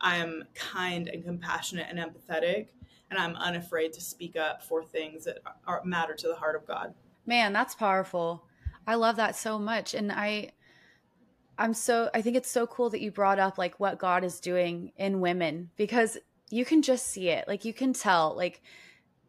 I 0.00 0.16
am 0.16 0.44
kind 0.54 1.08
and 1.08 1.22
compassionate 1.22 1.86
and 1.88 1.98
empathetic 1.98 2.68
and 3.12 3.20
I'm 3.20 3.36
unafraid 3.36 3.92
to 3.92 4.00
speak 4.00 4.36
up 4.36 4.62
for 4.62 4.82
things 4.82 5.24
that 5.24 5.38
are, 5.66 5.82
matter 5.84 6.14
to 6.14 6.28
the 6.28 6.34
heart 6.34 6.56
of 6.56 6.66
God. 6.66 6.94
Man, 7.26 7.52
that's 7.52 7.74
powerful. 7.74 8.46
I 8.86 8.94
love 8.94 9.16
that 9.16 9.36
so 9.36 9.58
much. 9.58 9.92
And 9.92 10.10
I, 10.10 10.52
I'm 11.58 11.74
so, 11.74 12.10
I 12.14 12.22
think 12.22 12.36
it's 12.36 12.50
so 12.50 12.66
cool 12.66 12.90
that 12.90 13.00
you 13.00 13.10
brought 13.10 13.38
up 13.38 13.58
like 13.58 13.78
what 13.78 13.98
God 13.98 14.24
is 14.24 14.40
doing 14.40 14.92
in 14.96 15.20
women 15.20 15.70
because 15.76 16.18
you 16.50 16.64
can 16.64 16.82
just 16.82 17.08
see 17.08 17.28
it. 17.28 17.46
Like 17.46 17.64
you 17.64 17.72
can 17.72 17.92
tell, 17.92 18.34
like 18.36 18.62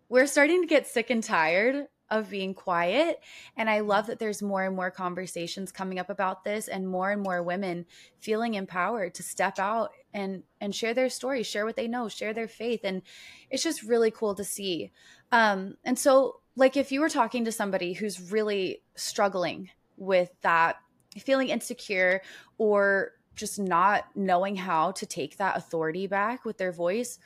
we're 0.09 0.27
starting 0.27 0.61
to 0.61 0.67
get 0.67 0.87
sick 0.87 1.09
and 1.09 1.23
tired 1.23 1.87
of 2.09 2.29
being 2.29 2.53
quiet. 2.53 3.19
And 3.57 3.69
I 3.69 3.79
love 3.79 4.07
that 4.07 4.19
there's 4.19 4.41
more 4.41 4.63
and 4.63 4.75
more 4.75 4.91
conversations 4.91 5.71
coming 5.71 5.97
up 5.97 6.09
about 6.09 6.43
this 6.43 6.67
and 6.67 6.87
more 6.87 7.11
and 7.11 7.21
more 7.21 7.41
women 7.41 7.85
feeling 8.19 8.53
empowered 8.53 9.15
to 9.15 9.23
step 9.23 9.57
out 9.57 9.91
and 10.13 10.43
and 10.61 10.75
share 10.75 10.93
their 10.93 11.09
story, 11.09 11.41
share 11.41 11.65
what 11.65 11.75
they 11.75 11.87
know, 11.87 12.07
share 12.07 12.33
their 12.33 12.47
faith. 12.47 12.81
And 12.83 13.01
it's 13.49 13.63
just 13.63 13.81
really 13.81 14.11
cool 14.11 14.35
to 14.35 14.43
see. 14.43 14.91
Um, 15.31 15.77
and 15.83 15.97
so 15.97 16.41
like 16.55 16.77
if 16.77 16.91
you 16.91 17.01
were 17.01 17.09
talking 17.09 17.45
to 17.45 17.51
somebody 17.51 17.93
who's 17.93 18.31
really 18.31 18.83
struggling 18.95 19.69
with 19.97 20.29
that, 20.41 20.75
feeling 21.19 21.49
insecure 21.49 22.21
or 22.57 23.11
just 23.35 23.59
not 23.59 24.05
knowing 24.15 24.55
how 24.55 24.91
to 24.91 25.05
take 25.05 25.37
that 25.37 25.57
authority 25.57 26.07
back 26.07 26.45
with 26.45 26.57
their 26.57 26.71
voice, 26.71 27.19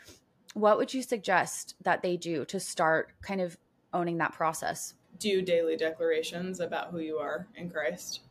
what 0.54 0.78
would 0.78 0.93
you 0.93 1.02
suggest 1.02 1.76
that 1.84 2.02
they 2.02 2.17
do 2.17 2.45
to 2.45 2.60
start 2.60 3.13
kind 3.21 3.41
of 3.41 3.58
owning 3.93 4.17
that 4.17 4.34
process. 4.34 4.93
Do 5.19 5.41
daily 5.41 5.76
declarations 5.76 6.60
about 6.60 6.91
who 6.91 7.00
you 7.00 7.17
are 7.17 7.47
in 7.56 7.69
Christ. 7.69 8.21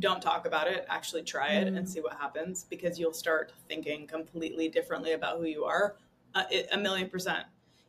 Don't 0.00 0.20
talk 0.20 0.46
about 0.46 0.66
it, 0.66 0.84
actually 0.88 1.22
try 1.22 1.50
it 1.50 1.72
mm. 1.72 1.76
and 1.76 1.88
see 1.88 2.00
what 2.00 2.14
happens 2.14 2.66
because 2.68 2.98
you'll 2.98 3.12
start 3.12 3.52
thinking 3.68 4.06
completely 4.06 4.68
differently 4.68 5.12
about 5.12 5.38
who 5.38 5.44
you 5.44 5.64
are. 5.64 5.96
Uh, 6.34 6.44
it, 6.50 6.68
a 6.72 6.78
million 6.78 7.08
percent. 7.08 7.44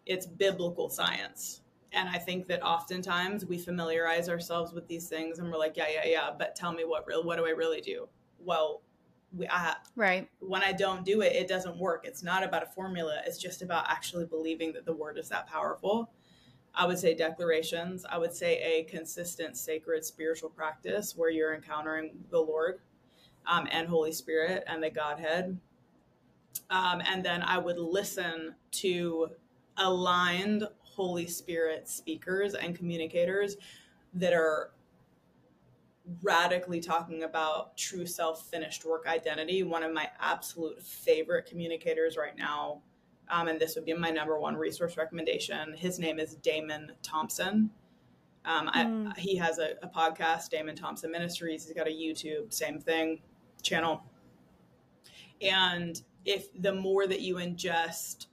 It's 0.06 0.28
biblical 0.28 0.90
science. 0.90 1.62
And 1.96 2.10
I 2.10 2.18
think 2.18 2.48
that 2.48 2.62
oftentimes 2.64 3.46
we 3.46 3.58
familiarize 3.58 4.30
ourselves 4.30 4.74
with 4.74 4.88
these 4.88 5.08
things 5.08 5.40
and 5.40 5.50
we're 5.50 5.58
like, 5.58 5.78
yeah, 5.78 5.88
yeah, 5.92 6.06
yeah, 6.06 6.30
but 6.38 6.56
tell 6.56 6.74
me 6.74 6.84
what 6.86 7.08
real 7.08 7.24
what 7.24 7.38
do 7.38 7.46
I 7.46 7.52
really 7.52 7.82
do? 7.82 8.08
Well, 8.40 8.82
we, 9.36 9.48
I, 9.48 9.76
right. 9.96 10.30
When 10.40 10.62
I 10.62 10.72
don't 10.72 11.04
do 11.04 11.22
it, 11.22 11.34
it 11.34 11.48
doesn't 11.48 11.78
work. 11.78 12.06
It's 12.06 12.22
not 12.22 12.44
about 12.44 12.64
a 12.64 12.68
formula. 12.68 13.22
It's 13.26 13.38
just 13.38 13.62
about 13.62 13.86
actually 13.90 14.26
believing 14.26 14.74
that 14.74 14.86
the 14.86 14.94
word 14.94 15.18
is 15.18 15.30
that 15.30 15.48
powerful 15.48 16.12
I 16.78 16.86
would 16.86 17.00
say 17.00 17.14
declarations. 17.14 18.06
I 18.10 18.18
would 18.18 18.34
say 18.34 18.62
a 18.62 18.84
consistent 18.84 19.58
sacred 19.58 20.04
spiritual 20.04 20.50
practice 20.50 21.16
where 21.16 21.30
you're 21.30 21.56
encountering 21.56 22.12
the 22.30 22.40
Lord 22.40 22.80
um, 23.48 23.68
and 23.72 23.88
Holy 23.88 24.12
Spirit 24.12 24.64
and 24.68 24.84
the 24.84 24.90
Godhead. 24.90 25.58
Um, 26.70 27.02
and 27.06 27.24
then 27.24 27.44
I 27.44 27.58
would 27.58 27.78
listen 27.78 28.56
to 28.72 29.30
aligned 29.78 30.68
Holy 30.96 31.28
Spirit 31.28 31.88
speakers 31.90 32.54
and 32.54 32.76
communicators 32.76 33.58
that 34.14 34.34
are 34.34 34.72
radically 36.22 36.80
talking 36.80 37.24
about 37.24 37.76
true 37.78 38.06
self 38.06 38.48
finished 38.50 38.86
work 38.86 39.06
identity. 39.08 39.64
One 39.64 39.84
of 39.84 39.94
my 39.94 40.10
absolute 40.20 40.82
favorite 40.82 41.46
communicators 41.46 42.16
right 42.18 42.38
now 42.38 42.82
um, 43.30 43.48
and 43.48 43.60
this 43.60 43.76
would 43.76 43.86
be 43.86 43.94
my 43.94 44.10
number 44.10 44.40
one 44.40 44.56
resource 44.56 44.98
recommendation. 44.98 45.74
His 45.74 46.00
name 46.00 46.20
is 46.20 46.36
Damon 46.36 46.92
Thompson. 47.02 47.70
Um, 48.46 48.68
mm. 48.68 49.12
I, 49.16 49.20
he 49.20 49.36
has 49.38 49.58
a, 49.58 49.74
a, 49.82 49.88
podcast, 49.88 50.50
Damon 50.50 50.76
Thompson 50.76 51.12
Ministries. 51.12 51.66
He's 51.66 51.76
got 51.76 51.88
a 51.88 51.92
YouTube, 51.92 52.54
same 52.54 52.80
thing, 52.80 53.22
channel. 53.64 54.04
And 55.42 56.00
if 56.26 56.50
the 56.62 56.74
more 56.74 57.08
that 57.08 57.22
you 57.22 57.36
ingest 57.36 58.28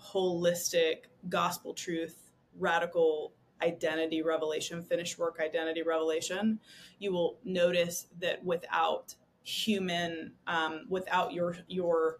holistic 0.00 1.06
gospel 1.28 1.74
truth, 1.74 2.30
radical 2.58 3.32
identity 3.62 4.22
revelation, 4.22 4.82
finished 4.82 5.18
work 5.18 5.38
identity 5.40 5.82
revelation, 5.82 6.58
you 6.98 7.12
will 7.12 7.38
notice 7.44 8.06
that 8.20 8.44
without 8.44 9.14
human, 9.42 10.32
um, 10.46 10.86
without 10.88 11.32
your 11.32 11.56
your 11.68 12.18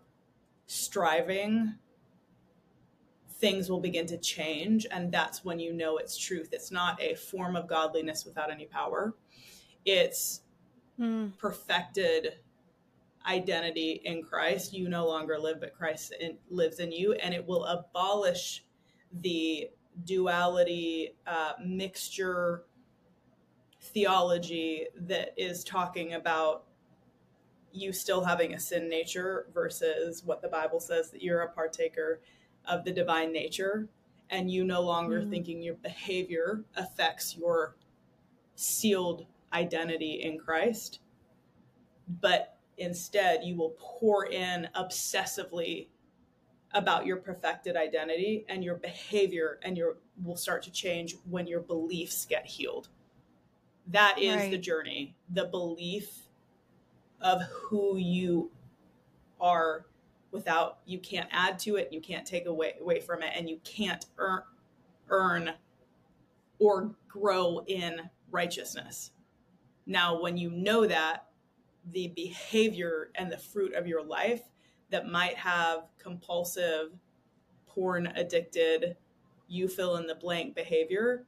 striving 0.66 1.74
things 3.42 3.68
will 3.68 3.80
begin 3.80 4.06
to 4.06 4.16
change. 4.18 4.86
And 4.90 5.10
that's 5.10 5.44
when 5.44 5.58
you 5.58 5.72
know 5.72 5.98
it's 5.98 6.16
truth. 6.16 6.50
It's 6.52 6.70
not 6.70 7.02
a 7.02 7.16
form 7.16 7.56
of 7.56 7.66
godliness 7.66 8.24
without 8.24 8.52
any 8.52 8.66
power, 8.66 9.14
it's 9.84 10.42
mm. 10.98 11.36
perfected 11.38 12.36
identity 13.26 14.00
in 14.04 14.22
Christ. 14.22 14.72
You 14.72 14.88
no 14.88 15.06
longer 15.06 15.38
live, 15.38 15.60
but 15.60 15.74
Christ 15.74 16.14
in, 16.20 16.38
lives 16.50 16.78
in 16.78 16.92
you, 16.92 17.14
and 17.14 17.34
it 17.34 17.44
will 17.44 17.64
abolish 17.64 18.64
the 19.20 19.68
duality 20.04 21.14
uh, 21.26 21.52
mixture 21.64 22.64
theology 23.80 24.86
that 24.96 25.34
is 25.36 25.64
talking 25.64 26.14
about 26.14 26.64
you 27.72 27.92
still 27.92 28.22
having 28.22 28.54
a 28.54 28.60
sin 28.60 28.88
nature 28.88 29.46
versus 29.52 30.22
what 30.24 30.42
the 30.42 30.48
Bible 30.48 30.80
says 30.80 31.10
that 31.10 31.22
you're 31.22 31.42
a 31.42 31.50
partaker 31.50 32.20
of 32.66 32.84
the 32.84 32.92
divine 32.92 33.32
nature 33.32 33.88
and 34.30 34.50
you 34.50 34.64
no 34.64 34.80
longer 34.80 35.20
mm-hmm. 35.20 35.30
thinking 35.30 35.62
your 35.62 35.74
behavior 35.74 36.64
affects 36.76 37.36
your 37.36 37.76
sealed 38.54 39.26
identity 39.52 40.22
in 40.22 40.38
Christ, 40.38 41.00
but 42.20 42.56
instead 42.78 43.44
you 43.44 43.56
will 43.56 43.74
pour 43.78 44.26
in 44.26 44.68
obsessively 44.74 45.88
about 46.74 47.06
your 47.06 47.18
perfected 47.18 47.76
identity 47.76 48.44
and 48.48 48.64
your 48.64 48.76
behavior 48.76 49.58
and 49.62 49.76
your 49.76 49.96
will 50.22 50.36
start 50.36 50.62
to 50.62 50.70
change 50.70 51.16
when 51.28 51.46
your 51.46 51.60
beliefs 51.60 52.24
get 52.24 52.46
healed. 52.46 52.88
That 53.88 54.18
is 54.18 54.36
right. 54.36 54.50
the 54.50 54.58
journey. 54.58 55.14
The 55.30 55.46
belief 55.46 56.28
of 57.20 57.42
who 57.42 57.96
you 57.96 58.50
are 59.40 59.86
without 60.30 60.78
you 60.86 60.98
can't 60.98 61.28
add 61.30 61.58
to 61.60 61.76
it, 61.76 61.92
you 61.92 62.00
can't 62.00 62.26
take 62.26 62.46
away 62.46 62.74
away 62.80 63.00
from 63.00 63.22
it 63.22 63.32
and 63.36 63.48
you 63.48 63.58
can't 63.64 64.06
earn 64.18 64.42
earn 65.10 65.52
or 66.58 66.94
grow 67.08 67.62
in 67.66 68.00
righteousness. 68.30 69.10
Now, 69.84 70.20
when 70.22 70.36
you 70.36 70.50
know 70.50 70.86
that, 70.86 71.26
the 71.90 72.08
behavior 72.08 73.10
and 73.16 73.30
the 73.30 73.36
fruit 73.36 73.74
of 73.74 73.86
your 73.86 74.02
life 74.02 74.42
that 74.92 75.08
might 75.08 75.36
have 75.36 75.88
compulsive, 75.98 76.92
porn 77.66 78.06
addicted, 78.14 78.96
you 79.48 79.66
fill 79.66 79.96
in 79.96 80.06
the 80.06 80.14
blank 80.14 80.54
behavior, 80.54 81.24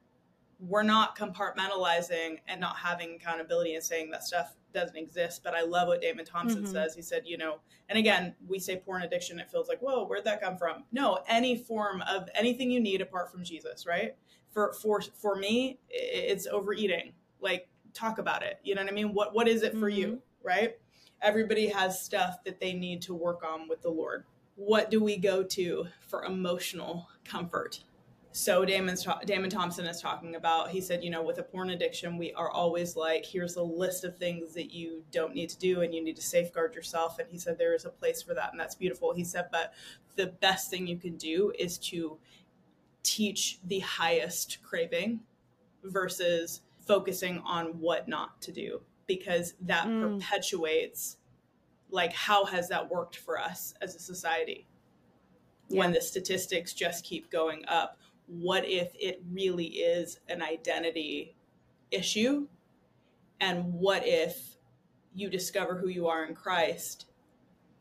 we're 0.59 0.83
not 0.83 1.17
compartmentalizing 1.17 2.37
and 2.47 2.61
not 2.61 2.77
having 2.77 3.15
accountability 3.15 3.75
and 3.75 3.83
saying 3.83 4.09
that 4.11 4.23
stuff 4.23 4.55
doesn't 4.73 4.95
exist. 4.95 5.41
But 5.43 5.53
I 5.53 5.63
love 5.63 5.87
what 5.87 6.01
Damon 6.01 6.25
Thompson 6.25 6.63
mm-hmm. 6.63 6.71
says. 6.71 6.95
He 6.95 7.01
said, 7.01 7.23
you 7.25 7.37
know, 7.37 7.59
and 7.89 7.99
again, 7.99 8.35
we 8.47 8.59
say 8.59 8.77
porn 8.77 9.03
addiction, 9.03 9.39
it 9.39 9.49
feels 9.51 9.67
like, 9.67 9.79
whoa, 9.79 10.05
where'd 10.05 10.23
that 10.25 10.41
come 10.41 10.57
from? 10.57 10.83
No, 10.91 11.19
any 11.27 11.57
form 11.57 12.01
of 12.09 12.29
anything 12.35 12.71
you 12.71 12.79
need 12.79 13.01
apart 13.01 13.31
from 13.31 13.43
Jesus, 13.43 13.85
right? 13.85 14.15
For 14.51 14.73
for 14.73 15.01
for 15.01 15.35
me, 15.35 15.79
it's 15.89 16.47
overeating. 16.47 17.13
Like 17.41 17.67
talk 17.93 18.17
about 18.17 18.43
it. 18.43 18.59
You 18.63 18.75
know 18.75 18.83
what 18.83 18.91
I 18.91 18.95
mean? 18.95 19.13
What 19.13 19.35
what 19.35 19.47
is 19.47 19.63
it 19.63 19.73
for 19.73 19.89
mm-hmm. 19.89 19.99
you, 19.99 20.21
right? 20.43 20.77
Everybody 21.25 21.67
has 21.67 22.01
stuff 22.01 22.43
that 22.43 22.59
they 22.59 22.71
need 22.71 23.01
to 23.01 23.15
work 23.15 23.43
on 23.43 23.67
with 23.67 23.81
the 23.81 23.89
Lord. 23.89 24.25
What 24.55 24.91
do 24.91 25.03
we 25.03 25.17
go 25.17 25.43
to 25.43 25.87
for 26.07 26.23
emotional 26.23 27.09
comfort? 27.25 27.81
So 28.31 28.63
Damon's, 28.63 29.07
Damon 29.25 29.49
Thompson 29.49 29.85
is 29.85 29.99
talking 29.99 30.35
about. 30.35 30.69
He 30.69 30.81
said, 30.81 31.03
you 31.03 31.09
know, 31.09 31.23
with 31.23 31.39
a 31.39 31.43
porn 31.43 31.71
addiction, 31.71 32.17
we 32.17 32.31
are 32.33 32.51
always 32.51 32.95
like, 32.95 33.25
here's 33.25 33.55
a 33.55 33.63
list 33.63 34.03
of 34.03 34.17
things 34.17 34.53
that 34.53 34.71
you 34.71 35.03
don't 35.11 35.33
need 35.33 35.49
to 35.49 35.57
do, 35.57 35.81
and 35.81 35.93
you 35.93 36.03
need 36.03 36.17
to 36.17 36.21
safeguard 36.21 36.75
yourself. 36.75 37.17
And 37.17 37.27
he 37.31 37.39
said 37.39 37.57
there 37.57 37.73
is 37.73 37.85
a 37.85 37.89
place 37.89 38.21
for 38.21 38.33
that, 38.35 38.51
and 38.51 38.59
that's 38.59 38.75
beautiful. 38.75 39.13
He 39.13 39.23
said, 39.23 39.45
but 39.51 39.73
the 40.15 40.27
best 40.27 40.69
thing 40.69 40.85
you 40.85 40.97
can 40.97 41.17
do 41.17 41.53
is 41.57 41.77
to 41.79 42.19
teach 43.03 43.59
the 43.63 43.79
highest 43.79 44.59
craving 44.61 45.21
versus 45.83 46.61
focusing 46.85 47.39
on 47.39 47.79
what 47.79 48.07
not 48.07 48.41
to 48.41 48.51
do 48.51 48.81
because 49.07 49.53
that 49.61 49.87
mm. 49.87 50.19
perpetuates 50.19 51.17
like 51.89 52.13
how 52.13 52.45
has 52.45 52.69
that 52.69 52.89
worked 52.89 53.17
for 53.17 53.39
us 53.39 53.73
as 53.81 53.95
a 53.95 53.99
society 53.99 54.67
yeah. 55.69 55.79
when 55.79 55.91
the 55.91 56.01
statistics 56.01 56.73
just 56.73 57.05
keep 57.05 57.29
going 57.31 57.63
up 57.67 57.99
what 58.27 58.65
if 58.65 58.91
it 58.99 59.21
really 59.31 59.65
is 59.65 60.19
an 60.29 60.41
identity 60.41 61.35
issue 61.91 62.47
and 63.39 63.73
what 63.73 64.01
if 64.05 64.57
you 65.13 65.29
discover 65.29 65.77
who 65.77 65.87
you 65.87 66.07
are 66.07 66.25
in 66.25 66.33
Christ 66.33 67.05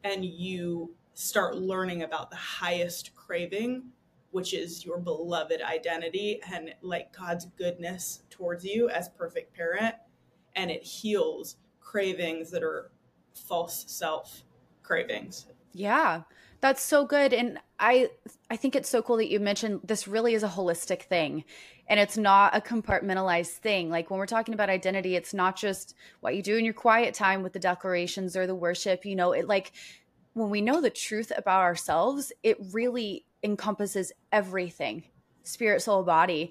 and 0.03 0.25
you 0.25 0.95
start 1.15 1.57
learning 1.57 2.03
about 2.03 2.31
the 2.31 2.37
highest 2.37 3.15
craving 3.15 3.85
which 4.33 4.53
is 4.53 4.85
your 4.85 4.99
beloved 4.99 5.63
identity 5.63 6.41
and 6.53 6.75
like 6.83 7.17
God's 7.17 7.47
goodness 7.57 8.25
towards 8.31 8.65
you 8.65 8.89
as 8.89 9.09
perfect 9.11 9.55
parent 9.55 9.95
and 10.57 10.71
it 10.71 10.83
heals 10.83 11.57
cravings 11.81 12.51
that 12.51 12.63
are 12.63 12.91
false 13.35 13.85
self 13.87 14.43
cravings. 14.83 15.47
Yeah. 15.73 16.23
That's 16.61 16.83
so 16.83 17.05
good 17.05 17.33
and 17.33 17.59
I 17.79 18.11
I 18.49 18.57
think 18.57 18.75
it's 18.75 18.89
so 18.89 19.03
cool 19.03 19.19
that 19.19 19.31
you 19.31 19.39
mentioned 19.39 19.81
this 19.85 20.09
really 20.09 20.35
is 20.35 20.43
a 20.43 20.49
holistic 20.49 21.03
thing 21.03 21.45
and 21.89 22.01
it's 22.01 22.17
not 22.17 22.57
a 22.57 22.61
compartmentalized 22.61 23.59
thing. 23.59 23.91
Like 23.91 24.11
when 24.11 24.19
we're 24.19 24.27
talking 24.27 24.55
about 24.55 24.71
identity, 24.71 25.17
it's 25.17 25.35
not 25.35 25.57
just 25.57 25.95
what 26.21 26.35
you 26.35 26.43
do 26.43 26.57
in 26.57 26.65
your 26.65 26.73
quiet 26.73 27.13
time 27.13 27.43
with 27.43 27.53
the 27.53 27.59
declarations 27.59 28.37
or 28.37 28.47
the 28.47 28.55
worship, 28.55 29.05
you 29.05 29.15
know, 29.15 29.33
it 29.33 29.47
like 29.47 29.73
when 30.33 30.49
we 30.49 30.61
know 30.61 30.81
the 30.81 30.91
truth 30.91 31.33
about 31.37 31.61
ourselves, 31.61 32.33
it 32.43 32.57
really 32.73 33.27
encompasses 33.43 34.13
everything 34.33 35.05
spirit, 35.43 35.83
soul, 35.83 36.03
body 36.03 36.51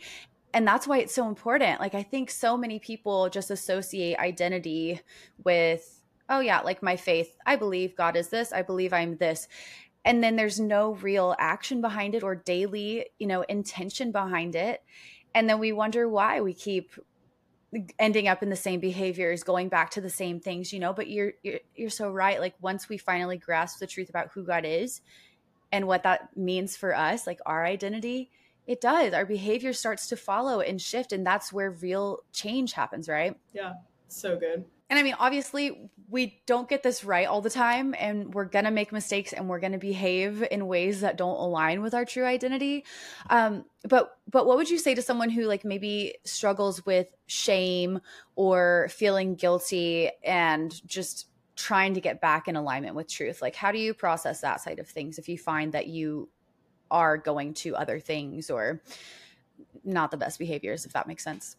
and 0.53 0.67
that's 0.67 0.87
why 0.87 0.99
it's 0.99 1.13
so 1.13 1.27
important. 1.27 1.79
Like 1.79 1.95
i 1.95 2.03
think 2.03 2.29
so 2.29 2.55
many 2.55 2.79
people 2.79 3.29
just 3.29 3.51
associate 3.51 4.17
identity 4.17 5.01
with 5.43 6.01
oh 6.29 6.39
yeah 6.39 6.61
like 6.61 6.83
my 6.83 6.95
faith. 6.95 7.35
I 7.45 7.55
believe 7.55 7.95
god 7.95 8.15
is 8.15 8.29
this. 8.29 8.53
I 8.53 8.61
believe 8.61 8.93
i'm 8.93 9.17
this. 9.17 9.47
And 10.05 10.23
then 10.23 10.35
there's 10.35 10.59
no 10.59 10.95
real 10.95 11.33
action 11.39 11.79
behind 11.81 12.13
it 12.13 12.23
or 12.23 12.35
daily 12.35 13.07
you 13.19 13.27
know 13.27 13.41
intention 13.41 14.11
behind 14.11 14.55
it. 14.55 14.83
And 15.35 15.49
then 15.49 15.59
we 15.59 15.71
wonder 15.71 16.07
why 16.07 16.41
we 16.41 16.53
keep 16.53 16.91
ending 17.97 18.27
up 18.27 18.43
in 18.43 18.51
the 18.51 18.55
same 18.55 18.79
behaviors 18.79 19.41
going 19.41 19.67
back 19.67 19.89
to 19.89 20.01
the 20.01 20.09
same 20.09 20.39
things 20.39 20.71
you 20.71 20.79
know? 20.79 20.93
But 20.93 21.09
you're, 21.09 21.33
you're 21.41 21.59
you're 21.75 21.89
so 21.89 22.11
right. 22.11 22.39
Like 22.39 22.55
once 22.61 22.87
we 22.87 22.97
finally 22.97 23.37
grasp 23.37 23.79
the 23.79 23.87
truth 23.87 24.09
about 24.09 24.29
who 24.33 24.43
god 24.43 24.65
is 24.65 25.01
and 25.71 25.87
what 25.87 26.03
that 26.03 26.37
means 26.37 26.77
for 26.77 26.95
us 26.95 27.25
like 27.25 27.39
our 27.47 27.65
identity 27.65 28.29
it 28.65 28.81
does. 28.81 29.13
Our 29.13 29.25
behavior 29.25 29.73
starts 29.73 30.07
to 30.09 30.15
follow 30.15 30.61
and 30.61 30.81
shift, 30.81 31.11
and 31.11 31.25
that's 31.25 31.51
where 31.51 31.71
real 31.71 32.19
change 32.31 32.73
happens, 32.73 33.09
right? 33.09 33.35
Yeah, 33.53 33.73
so 34.07 34.37
good. 34.37 34.65
And 34.89 34.99
I 34.99 35.03
mean, 35.03 35.15
obviously, 35.17 35.89
we 36.09 36.41
don't 36.45 36.69
get 36.69 36.83
this 36.83 37.03
right 37.03 37.27
all 37.27 37.41
the 37.41 37.49
time, 37.49 37.95
and 37.97 38.33
we're 38.33 38.45
gonna 38.45 38.69
make 38.69 38.91
mistakes, 38.91 39.33
and 39.33 39.49
we're 39.49 39.59
gonna 39.59 39.79
behave 39.79 40.43
in 40.51 40.67
ways 40.67 41.01
that 41.01 41.17
don't 41.17 41.39
align 41.39 41.81
with 41.81 41.93
our 41.93 42.05
true 42.05 42.25
identity. 42.25 42.85
Um, 43.29 43.65
but 43.89 44.15
but 44.29 44.45
what 44.45 44.57
would 44.57 44.69
you 44.69 44.77
say 44.77 44.93
to 44.93 45.01
someone 45.01 45.29
who 45.29 45.45
like 45.45 45.65
maybe 45.65 46.15
struggles 46.25 46.85
with 46.85 47.07
shame 47.25 48.01
or 48.35 48.87
feeling 48.91 49.35
guilty 49.35 50.11
and 50.23 50.71
just 50.87 51.27
trying 51.55 51.93
to 51.93 52.01
get 52.01 52.21
back 52.21 52.47
in 52.47 52.55
alignment 52.55 52.95
with 52.95 53.09
truth? 53.09 53.41
Like, 53.41 53.55
how 53.55 53.71
do 53.71 53.79
you 53.79 53.93
process 53.93 54.41
that 54.41 54.61
side 54.61 54.79
of 54.79 54.87
things 54.87 55.17
if 55.17 55.27
you 55.27 55.37
find 55.37 55.73
that 55.73 55.87
you 55.87 56.29
are 56.93 57.17
going 57.17 57.53
to 57.55 57.75
other 57.75 57.99
things 57.99 58.49
or 58.49 58.81
not 59.83 60.11
the 60.11 60.17
best 60.17 60.39
behaviors, 60.39 60.85
if 60.85 60.93
that 60.93 61.07
makes 61.07 61.23
sense. 61.23 61.57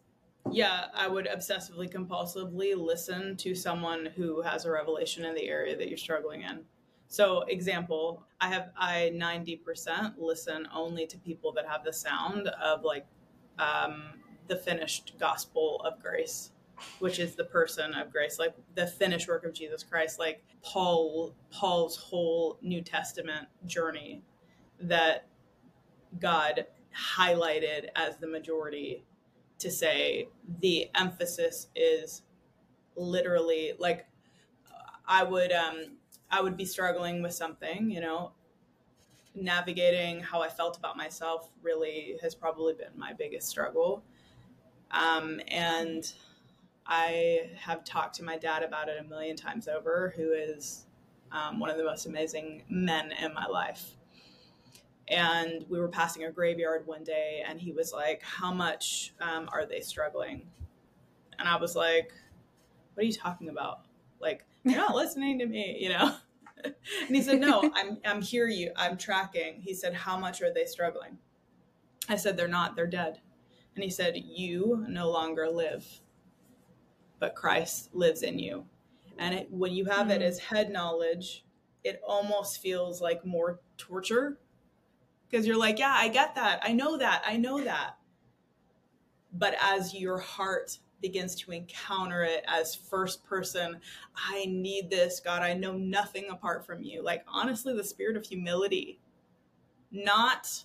Yeah, 0.51 0.87
I 0.95 1.09
would 1.09 1.27
obsessively 1.27 1.93
compulsively 1.93 2.77
listen 2.77 3.37
to 3.39 3.55
someone 3.55 4.07
who 4.15 4.41
has 4.43 4.65
a 4.65 4.71
revelation 4.71 5.25
in 5.25 5.35
the 5.35 5.49
area 5.49 5.77
that 5.77 5.89
you're 5.89 5.99
struggling 5.99 6.43
in. 6.43 6.61
So, 7.09 7.43
example, 7.43 8.25
I 8.41 8.49
have 8.49 8.71
I 8.77 9.13
90% 9.15 10.15
listen 10.19 10.69
only 10.73 11.07
to 11.07 11.19
people 11.19 11.53
that 11.53 11.67
have 11.67 11.85
the 11.85 11.93
sound 11.93 12.49
of 12.49 12.85
like 12.85 13.07
um, 13.59 14.05
the 14.49 14.57
finished 14.57 15.15
gospel 15.19 15.83
of 15.85 16.01
grace, 16.01 16.53
which 16.99 17.19
is 17.19 17.35
the 17.35 17.45
person 17.45 17.95
of 17.95 18.13
grace, 18.13 18.39
like 18.39 18.55
the 18.75 18.87
finished 18.87 19.29
work 19.29 19.45
of 19.45 19.55
Jesus 19.55 19.83
Christ, 19.83 20.19
like 20.19 20.45
Paul 20.63 21.35
Paul's 21.51 21.97
whole 21.97 22.59
New 22.63 22.83
Testament 22.83 23.49
journey 23.67 24.23
that 24.89 25.27
God 26.21 26.67
highlighted 27.17 27.89
as 27.97 28.19
the 28.19 28.27
majority 28.27 29.05
to 29.59 29.71
say 29.71 30.29
the 30.61 30.89
emphasis 30.95 31.69
is 31.75 32.23
literally 32.97 33.73
like 33.79 34.07
I 35.07 35.25
would 35.25 35.53
um 35.53 35.97
I 36.31 36.41
would 36.41 36.57
be 36.57 36.65
struggling 36.65 37.23
with 37.23 37.35
something, 37.35 37.91
you 37.91 38.01
know, 38.01 38.33
navigating 39.35 40.21
how 40.21 40.43
I 40.43 40.49
felt 40.49 40.77
about 40.77 40.97
myself 40.97 41.51
really 41.63 42.17
has 42.23 42.35
probably 42.35 42.75
been 42.75 42.97
my 42.97 43.13
biggest 43.13 43.49
struggle. 43.49 44.03
Um, 44.91 45.41
and 45.49 46.13
I 46.87 47.51
have 47.57 47.85
talked 47.85 48.17
to 48.17 48.25
my 48.25 48.37
dad 48.37 48.63
about 48.63 48.89
it 48.89 48.99
a 49.01 49.09
million 49.09 49.37
times 49.37 49.69
over, 49.69 50.13
who 50.17 50.33
is 50.33 50.87
um, 51.33 51.59
one 51.59 51.71
of 51.71 51.77
the 51.77 51.85
most 51.85 52.07
amazing 52.07 52.63
men 52.69 53.13
in 53.13 53.35
my 53.35 53.47
life 53.47 53.95
and 55.09 55.65
we 55.69 55.79
were 55.79 55.89
passing 55.89 56.25
a 56.25 56.31
graveyard 56.31 56.87
one 56.87 57.05
day 57.05 57.45
and 57.47 57.61
he 57.61 57.73
was 57.73 57.93
like 57.93 58.23
how 58.23 58.53
much 58.53 59.15
um, 59.21 59.49
are 59.53 59.67
they 59.67 59.81
struggling? 59.81 60.47
And 61.39 61.49
i 61.49 61.57
was 61.57 61.75
like 61.75 62.13
what 62.95 63.03
are 63.03 63.07
you 63.07 63.13
talking 63.13 63.49
about? 63.49 63.81
Like 64.21 64.45
you're 64.65 64.77
not 64.77 64.95
listening 64.95 65.39
to 65.41 65.47
me 65.47 65.77
you 65.81 65.91
know? 65.91 66.17
And 67.07 67.15
he 67.15 67.21
said 67.21 67.41
no 67.41 67.71
i'm 67.75 67.99
i'm 68.07 68.23
here 68.23 68.49
you. 68.49 68.71
I'm 68.75 68.97
tracking. 68.97 69.61
He 69.61 69.75
said 69.75 69.93
how 69.93 70.17
much 70.17 70.41
are 70.41 70.53
they 70.53 70.65
struggling? 70.65 71.19
I 72.09 72.17
said 72.17 72.39
they're 72.39 72.49
not. 72.49 72.75
They're 72.75 72.87
dead. 72.87 73.21
And 73.75 73.85
he 73.85 73.91
said 73.91 74.17
you 74.17 74.87
no 74.89 75.11
longer 75.11 75.49
live 75.51 75.87
but 77.25 77.35
christ 77.35 77.89
lives 77.95 78.23
in 78.23 78.39
you. 78.39 78.67
And 79.19 79.35
it, 79.35 79.49
when 79.51 79.73
you 79.73 79.87
have 79.87 80.09
mm. 80.09 80.11
it 80.11 80.23
as 80.23 80.39
head 80.39 80.71
knowledge, 80.71 81.45
it 81.83 82.01
almost 82.07 82.61
feels 82.61 83.01
like 83.01 83.25
more 83.25 83.61
torture 83.79 84.39
because 85.29 85.47
you're 85.47 85.59
like, 85.59 85.79
yeah, 85.79 85.95
I 85.97 86.09
get 86.09 86.35
that. 86.35 86.61
I 86.63 86.73
know 86.73 86.97
that. 86.99 87.23
I 87.27 87.37
know 87.37 87.63
that. 87.63 87.97
But 89.33 89.57
as 89.61 89.95
your 89.95 90.19
heart 90.19 90.79
begins 91.01 91.35
to 91.35 91.51
encounter 91.51 92.23
it 92.23 92.45
as 92.47 92.75
first 92.75 93.25
person, 93.25 93.81
I 94.15 94.47
need 94.47 94.91
this, 94.91 95.21
God. 95.21 95.43
I 95.43 95.55
know 95.55 95.73
nothing 95.73 96.27
apart 96.31 96.65
from 96.65 96.83
you. 96.83 97.03
Like, 97.03 97.25
honestly, 97.29 97.75
the 97.75 97.85
spirit 97.85 98.17
of 98.17 98.25
humility, 98.25 99.01
not 99.91 100.65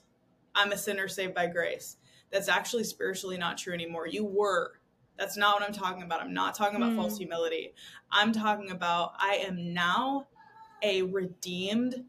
I'm 0.56 0.72
a 0.72 0.78
sinner 0.78 1.08
saved 1.08 1.34
by 1.34 1.48
grace. 1.48 1.98
That's 2.32 2.50
actually 2.50 2.84
spiritually 2.84 3.38
not 3.38 3.58
true 3.58 3.74
anymore. 3.74 4.08
You 4.08 4.26
were. 4.26 4.74
That's 5.18 5.38
not 5.38 5.60
what 5.60 5.68
I'm 5.68 5.74
talking 5.74 6.04
about. 6.04 6.22
I'm 6.22 6.34
not 6.34 6.56
talking 6.56 6.78
about 6.78 6.92
mm. 6.92 6.96
false 6.96 7.18
humility. 7.18 7.74
I'm 8.12 8.32
talking 8.32 8.72
about 8.72 9.14
I 9.20 9.36
am 9.46 9.74
now 9.74 10.28
a 10.82 11.02
redeemed 11.04 12.06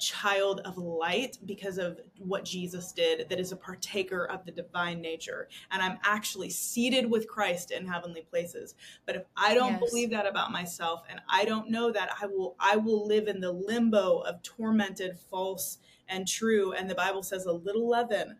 child 0.00 0.60
of 0.64 0.78
light 0.78 1.38
because 1.44 1.78
of 1.78 2.00
what 2.18 2.44
Jesus 2.44 2.92
did, 2.92 3.28
that 3.28 3.38
is 3.38 3.52
a 3.52 3.56
partaker 3.56 4.24
of 4.26 4.44
the 4.44 4.50
divine 4.50 5.00
nature. 5.00 5.48
And 5.70 5.82
I'm 5.82 5.98
actually 6.02 6.50
seated 6.50 7.08
with 7.08 7.28
Christ 7.28 7.70
in 7.70 7.86
heavenly 7.86 8.22
places. 8.22 8.74
But 9.06 9.16
if 9.16 9.22
I 9.36 9.54
don't 9.54 9.80
yes. 9.80 9.90
believe 9.90 10.10
that 10.10 10.26
about 10.26 10.50
myself 10.50 11.02
and 11.08 11.20
I 11.28 11.44
don't 11.44 11.70
know 11.70 11.92
that, 11.92 12.10
I 12.20 12.26
will 12.26 12.56
I 12.58 12.76
will 12.76 13.06
live 13.06 13.28
in 13.28 13.40
the 13.40 13.52
limbo 13.52 14.20
of 14.20 14.42
tormented, 14.42 15.18
false, 15.30 15.78
and 16.08 16.26
true. 16.26 16.72
And 16.72 16.90
the 16.90 16.94
Bible 16.94 17.22
says 17.22 17.46
a 17.46 17.52
little 17.52 17.88
leaven 17.88 18.38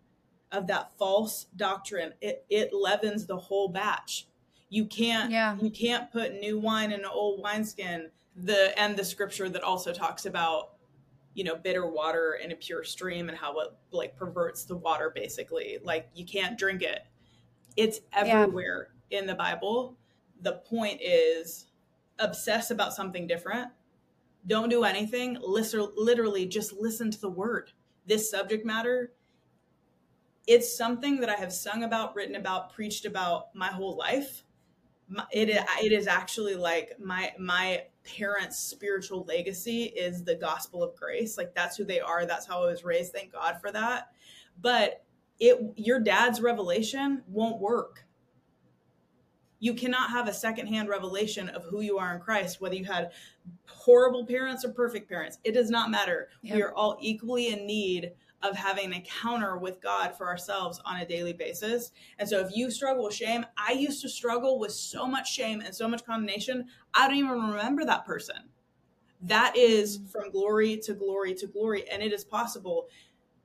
of 0.53 0.67
that 0.67 0.91
false 0.99 1.47
doctrine, 1.57 2.13
it, 2.21 2.45
it 2.51 2.73
leavens 2.73 3.27
the 3.27 3.37
whole 3.37 3.69
batch. 3.69 4.27
You 4.69 4.87
can't 4.87 5.31
yeah. 5.31 5.57
you 5.61 5.71
can't 5.71 6.11
put 6.13 6.41
new 6.41 6.59
wine 6.59 6.93
in 6.93 7.01
an 7.01 7.07
old 7.07 7.43
wineskin. 7.43 8.11
The 8.37 8.79
and 8.79 8.97
the 8.97 9.05
scripture 9.05 9.49
that 9.49 9.63
also 9.63 9.93
talks 9.93 10.27
about 10.27 10.71
you 11.41 11.45
know 11.45 11.57
bitter 11.57 11.89
water 11.89 12.39
in 12.45 12.53
a 12.53 12.55
pure 12.55 12.85
stream 12.85 13.31
and 13.31 13.39
how 13.39 13.59
it 13.61 13.69
like 13.93 14.15
perverts 14.15 14.67
the 14.67 14.77
water 14.77 15.11
basically. 15.15 15.79
Like 15.83 16.11
you 16.15 16.27
can't 16.27 16.59
drink 16.59 16.83
it. 16.83 17.01
It's 17.79 18.01
everywhere 18.13 18.91
yeah. 19.09 19.21
in 19.21 19.27
the 19.27 19.35
bible. 19.35 19.97
The 20.43 20.61
point 20.69 21.01
is 21.03 21.69
obsess 22.19 22.71
about 22.71 22.93
something 22.93 23.27
different. 23.27 23.69
Don't 24.47 24.69
do 24.69 24.85
anything. 24.85 25.39
Listen 25.41 25.89
literally 25.97 26.45
just 26.45 26.75
listen 26.75 27.11
to 27.11 27.19
the 27.19 27.31
word. 27.31 27.73
This 28.05 28.31
subject 28.31 28.67
matter 28.67 29.13
it's 30.47 30.77
something 30.77 31.21
that 31.21 31.31
i 31.31 31.37
have 31.37 31.53
sung 31.53 31.85
about 31.85 32.17
written 32.17 32.35
about 32.35 32.73
preached 32.73 33.05
about 33.05 33.55
my 33.55 33.69
whole 33.69 33.97
life. 33.97 34.43
It, 35.31 35.49
it 35.49 35.93
is 35.93 36.07
actually 36.07 36.57
like 36.57 36.99
my 36.99 37.33
my 37.39 37.85
parents' 38.05 38.59
spiritual 38.59 39.25
legacy 39.25 39.85
is 39.85 40.25
the 40.25 40.35
gospel 40.35 40.83
of 40.83 40.95
grace. 40.97 41.37
Like 41.37 41.55
that's 41.55 41.77
who 41.77 41.85
they 41.85 42.01
are. 42.01 42.27
That's 42.27 42.47
how 42.47 42.63
I 42.63 42.67
was 42.67 42.85
raised. 42.85 43.13
Thank 43.13 43.33
God 43.33 43.61
for 43.61 43.71
that. 43.73 44.13
But 44.61 45.05
it 45.39 45.59
your 45.77 46.01
dad's 46.01 46.41
revelation 46.41 47.23
won't 47.29 47.61
work. 47.61 48.05
You 49.59 49.75
cannot 49.75 50.11
have 50.11 50.27
a 50.27 50.33
secondhand 50.33 50.89
revelation 50.89 51.51
of 51.51 51.65
who 51.65 51.83
you 51.83 51.99
are 51.99 52.15
in 52.15 52.21
Christ, 52.21 52.61
whether 52.61 52.75
you 52.75 52.85
had 52.85 53.11
horrible 53.67 54.25
parents 54.25 54.65
or 54.65 54.71
perfect 54.71 55.09
parents. 55.09 55.39
It 55.45 55.53
does 55.53 55.69
not 55.69 55.91
matter. 55.91 56.29
Yep. 56.43 56.57
We 56.57 56.63
are 56.63 56.73
all 56.73 56.97
equally 57.01 57.49
in 57.49 57.67
need 57.67 58.13
of 58.43 58.57
having 58.57 58.87
an 58.87 58.93
encounter 58.95 59.59
with 59.59 59.81
God 59.81 60.17
for 60.17 60.27
ourselves 60.27 60.81
on 60.85 61.01
a 61.01 61.07
daily 61.07 61.33
basis. 61.33 61.93
And 62.19 62.29
so 62.29 62.41
if 62.41 62.55
you 62.55 62.71
struggle 62.71 63.05
with 63.05 63.15
shame, 63.15 63.45
I 63.57 63.73
used 63.73 64.01
to 64.03 64.09
struggle 64.09 64.59
with 64.59 64.73
so 64.73 65.07
much 65.07 65.33
shame 65.33 65.61
and 65.61 65.75
so 65.75 65.87
much 65.89 66.05
condemnation, 66.05 66.67
I 66.95 67.07
don't 67.07 67.17
even 67.17 67.31
remember 67.31 67.85
that 67.85 68.07
person. 68.07 68.49
That 69.23 69.57
is 69.57 69.99
mm. 69.99 70.11
from 70.11 70.31
glory 70.31 70.79
to 70.79 70.95
glory 70.95 71.35
to 71.35 71.47
glory, 71.47 71.89
and 71.91 72.03
it 72.03 72.13
is 72.13 72.25
possible. 72.25 72.89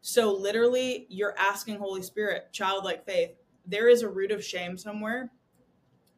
So 0.01 0.31
literally, 0.31 1.07
you're 1.09 1.35
asking 1.37 1.79
Holy 1.79 2.01
Spirit, 2.01 2.49
childlike 2.51 3.05
faith, 3.05 3.31
there 3.65 3.89
is 3.89 4.01
a 4.01 4.09
root 4.09 4.31
of 4.31 4.43
shame 4.43 4.77
somewhere. 4.77 5.31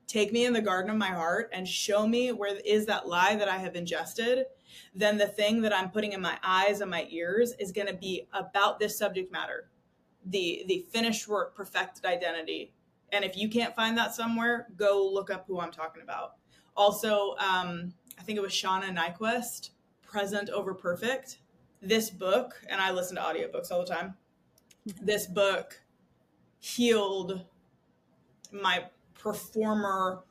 Take 0.06 0.32
me 0.32 0.46
in 0.46 0.54
the 0.54 0.62
garden 0.62 0.92
of 0.92 0.98
my 0.98 1.10
heart 1.10 1.50
and 1.54 1.68
show 1.68 2.08
me 2.08 2.32
where 2.32 2.58
is 2.66 2.86
that 2.86 3.08
lie 3.08 3.36
that 3.36 3.50
I 3.50 3.58
have 3.58 3.76
ingested 3.76 4.46
then 4.94 5.18
the 5.18 5.28
thing 5.28 5.62
that 5.62 5.76
I'm 5.76 5.90
putting 5.90 6.14
in 6.14 6.22
my 6.22 6.38
eyes 6.44 6.82
and 6.82 6.92
my 6.92 7.08
ears 7.10 7.54
is 7.60 7.72
going 7.72 7.88
to 7.88 7.94
be 7.94 8.28
about 8.34 8.80
this 8.80 8.98
subject 8.98 9.32
matter, 9.32 9.70
the 10.26 10.64
the 10.68 10.86
finished 10.90 11.28
work, 11.28 11.56
perfected 11.56 12.06
identity. 12.06 12.74
And 13.12 13.24
if 13.24 13.38
you 13.38 13.50
can't 13.50 13.76
find 13.76 13.98
that 13.98 14.14
somewhere, 14.14 14.68
go 14.76 15.10
look 15.12 15.30
up 15.32 15.46
who 15.48 15.60
I'm 15.60 15.72
talking 15.72 16.02
about. 16.02 16.34
Also, 16.76 17.36
um, 17.40 17.94
I 18.20 18.24
think 18.24 18.38
it 18.38 18.42
was 18.42 18.52
Shauna 18.52 18.96
Niequist, 18.96 19.70
Present 20.02 20.50
Over 20.50 20.74
Perfect. 20.74 21.40
This 21.82 22.10
book, 22.10 22.54
and 22.70 22.82
I 22.82 22.92
listen 22.92 23.16
to 23.16 23.22
audiobooks 23.22 23.72
all 23.72 23.86
the 23.86 23.94
time. 23.94 24.16
This 25.02 25.28
book 25.28 25.82
healed 26.60 27.46
my 28.52 28.86
performer 29.14 30.24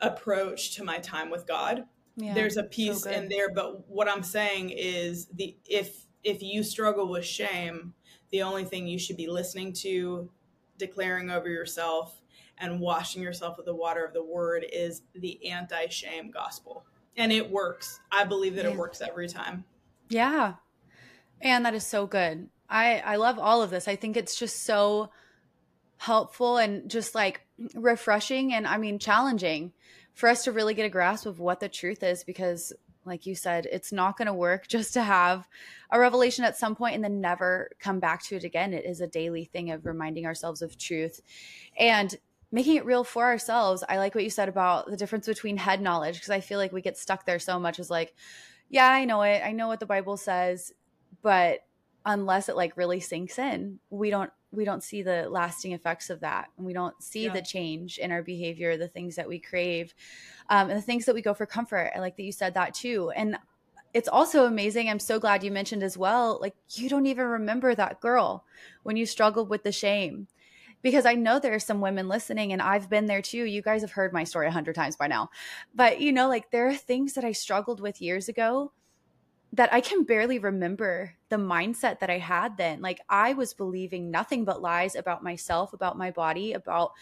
approach 0.00 0.74
to 0.76 0.84
my 0.84 0.98
time 0.98 1.30
with 1.30 1.46
God 1.46 1.84
yeah, 2.16 2.34
there's 2.34 2.56
a 2.56 2.64
piece 2.64 3.02
so 3.02 3.10
in 3.10 3.28
there 3.28 3.52
but 3.52 3.88
what 3.88 4.08
i'm 4.08 4.22
saying 4.22 4.70
is 4.70 5.26
the 5.34 5.56
if 5.64 6.06
if 6.22 6.42
you 6.42 6.62
struggle 6.62 7.08
with 7.08 7.24
shame 7.24 7.94
the 8.30 8.42
only 8.42 8.64
thing 8.64 8.86
you 8.86 8.98
should 8.98 9.16
be 9.16 9.28
listening 9.28 9.72
to 9.72 10.30
declaring 10.78 11.30
over 11.30 11.48
yourself 11.48 12.20
and 12.60 12.78
washing 12.78 13.22
yourself 13.22 13.56
with 13.56 13.66
the 13.66 13.74
water 13.74 14.04
of 14.04 14.12
the 14.12 14.22
word 14.22 14.64
is 14.70 15.02
the 15.14 15.50
anti-shame 15.50 16.30
gospel. 16.30 16.84
And 17.16 17.32
it 17.32 17.50
works. 17.50 18.00
I 18.12 18.24
believe 18.24 18.54
that 18.56 18.64
yeah. 18.64 18.72
it 18.72 18.76
works 18.76 19.00
every 19.00 19.28
time. 19.28 19.64
Yeah. 20.08 20.54
And 21.40 21.64
that 21.64 21.74
is 21.74 21.86
so 21.86 22.06
good. 22.06 22.48
I 22.68 23.02
i 23.04 23.16
love 23.16 23.38
all 23.38 23.62
of 23.62 23.70
this. 23.70 23.88
I 23.88 23.96
think 23.96 24.16
it's 24.16 24.38
just 24.38 24.62
so 24.62 25.10
helpful 25.96 26.58
and 26.58 26.88
just 26.88 27.14
like 27.14 27.42
refreshing 27.74 28.54
and 28.54 28.66
i 28.66 28.78
mean 28.78 28.98
challenging 28.98 29.70
for 30.14 30.28
us 30.28 30.44
to 30.44 30.52
really 30.52 30.74
get 30.74 30.86
a 30.86 30.90
grasp 30.90 31.26
of 31.26 31.40
what 31.40 31.60
the 31.60 31.68
truth 31.68 32.02
is 32.02 32.24
because 32.24 32.72
like 33.04 33.26
you 33.26 33.34
said 33.34 33.66
it's 33.72 33.92
not 33.92 34.16
going 34.16 34.26
to 34.26 34.34
work 34.34 34.66
just 34.68 34.92
to 34.94 35.02
have 35.02 35.48
a 35.90 35.98
revelation 35.98 36.44
at 36.44 36.56
some 36.56 36.76
point 36.76 36.94
and 36.94 37.02
then 37.02 37.20
never 37.20 37.70
come 37.78 37.98
back 37.98 38.22
to 38.24 38.36
it 38.36 38.44
again. 38.44 38.72
It 38.72 38.84
is 38.84 39.00
a 39.00 39.06
daily 39.06 39.44
thing 39.44 39.70
of 39.70 39.86
reminding 39.86 40.26
ourselves 40.26 40.62
of 40.62 40.78
truth 40.78 41.20
and 41.78 42.14
making 42.52 42.76
it 42.76 42.84
real 42.84 43.04
for 43.04 43.24
ourselves. 43.24 43.84
I 43.88 43.98
like 43.98 44.14
what 44.14 44.24
you 44.24 44.30
said 44.30 44.48
about 44.48 44.90
the 44.90 44.96
difference 44.96 45.26
between 45.26 45.56
head 45.56 45.80
knowledge 45.80 46.16
because 46.16 46.30
i 46.30 46.40
feel 46.40 46.58
like 46.58 46.72
we 46.72 46.82
get 46.82 46.98
stuck 46.98 47.24
there 47.24 47.38
so 47.38 47.58
much. 47.58 47.78
As 47.78 47.90
like 47.90 48.14
yeah 48.68 48.88
i 48.88 49.04
know 49.04 49.22
it. 49.22 49.42
I 49.44 49.52
know 49.52 49.68
what 49.68 49.80
the 49.80 49.86
bible 49.86 50.16
says 50.16 50.72
but 51.22 51.60
unless 52.06 52.48
it 52.48 52.56
like 52.56 52.76
really 52.76 53.00
sinks 53.00 53.38
in 53.38 53.78
we 53.90 54.10
don't 54.10 54.32
we 54.52 54.64
don't 54.64 54.82
see 54.82 55.02
the 55.02 55.28
lasting 55.28 55.72
effects 55.72 56.10
of 56.10 56.20
that 56.20 56.48
and 56.56 56.66
we 56.66 56.72
don't 56.72 57.00
see 57.02 57.24
yeah. 57.24 57.32
the 57.32 57.42
change 57.42 57.98
in 57.98 58.10
our 58.10 58.22
behavior 58.22 58.76
the 58.76 58.88
things 58.88 59.16
that 59.16 59.28
we 59.28 59.38
crave 59.38 59.94
um, 60.48 60.68
and 60.70 60.78
the 60.78 60.82
things 60.82 61.04
that 61.04 61.14
we 61.14 61.22
go 61.22 61.34
for 61.34 61.46
comfort 61.46 61.92
i 61.94 61.98
like 61.98 62.16
that 62.16 62.22
you 62.22 62.32
said 62.32 62.54
that 62.54 62.74
too 62.74 63.10
and 63.16 63.36
it's 63.92 64.08
also 64.08 64.46
amazing 64.46 64.88
i'm 64.88 64.98
so 64.98 65.18
glad 65.18 65.42
you 65.42 65.50
mentioned 65.50 65.82
as 65.82 65.96
well 65.96 66.38
like 66.40 66.54
you 66.70 66.88
don't 66.88 67.06
even 67.06 67.26
remember 67.26 67.74
that 67.74 68.00
girl 68.00 68.44
when 68.82 68.96
you 68.96 69.06
struggled 69.06 69.48
with 69.48 69.62
the 69.62 69.72
shame 69.72 70.26
because 70.82 71.06
i 71.06 71.14
know 71.14 71.38
there 71.38 71.54
are 71.54 71.60
some 71.60 71.80
women 71.80 72.08
listening 72.08 72.52
and 72.52 72.62
i've 72.62 72.90
been 72.90 73.06
there 73.06 73.22
too 73.22 73.44
you 73.44 73.62
guys 73.62 73.80
have 73.82 73.92
heard 73.92 74.12
my 74.12 74.24
story 74.24 74.46
a 74.46 74.52
hundred 74.52 74.74
times 74.74 74.96
by 74.96 75.06
now 75.06 75.28
but 75.74 76.00
you 76.00 76.12
know 76.12 76.28
like 76.28 76.50
there 76.50 76.68
are 76.68 76.74
things 76.74 77.14
that 77.14 77.24
i 77.24 77.32
struggled 77.32 77.80
with 77.80 78.00
years 78.00 78.28
ago 78.28 78.72
that 79.52 79.72
I 79.72 79.80
can 79.80 80.04
barely 80.04 80.38
remember 80.38 81.14
the 81.28 81.36
mindset 81.36 81.98
that 82.00 82.10
I 82.10 82.18
had 82.18 82.56
then. 82.56 82.80
Like 82.80 83.00
I 83.08 83.32
was 83.32 83.52
believing 83.52 84.10
nothing 84.10 84.44
but 84.44 84.62
lies 84.62 84.94
about 84.94 85.24
myself, 85.24 85.72
about 85.72 85.98
my 85.98 86.10
body, 86.10 86.52
about 86.52 86.92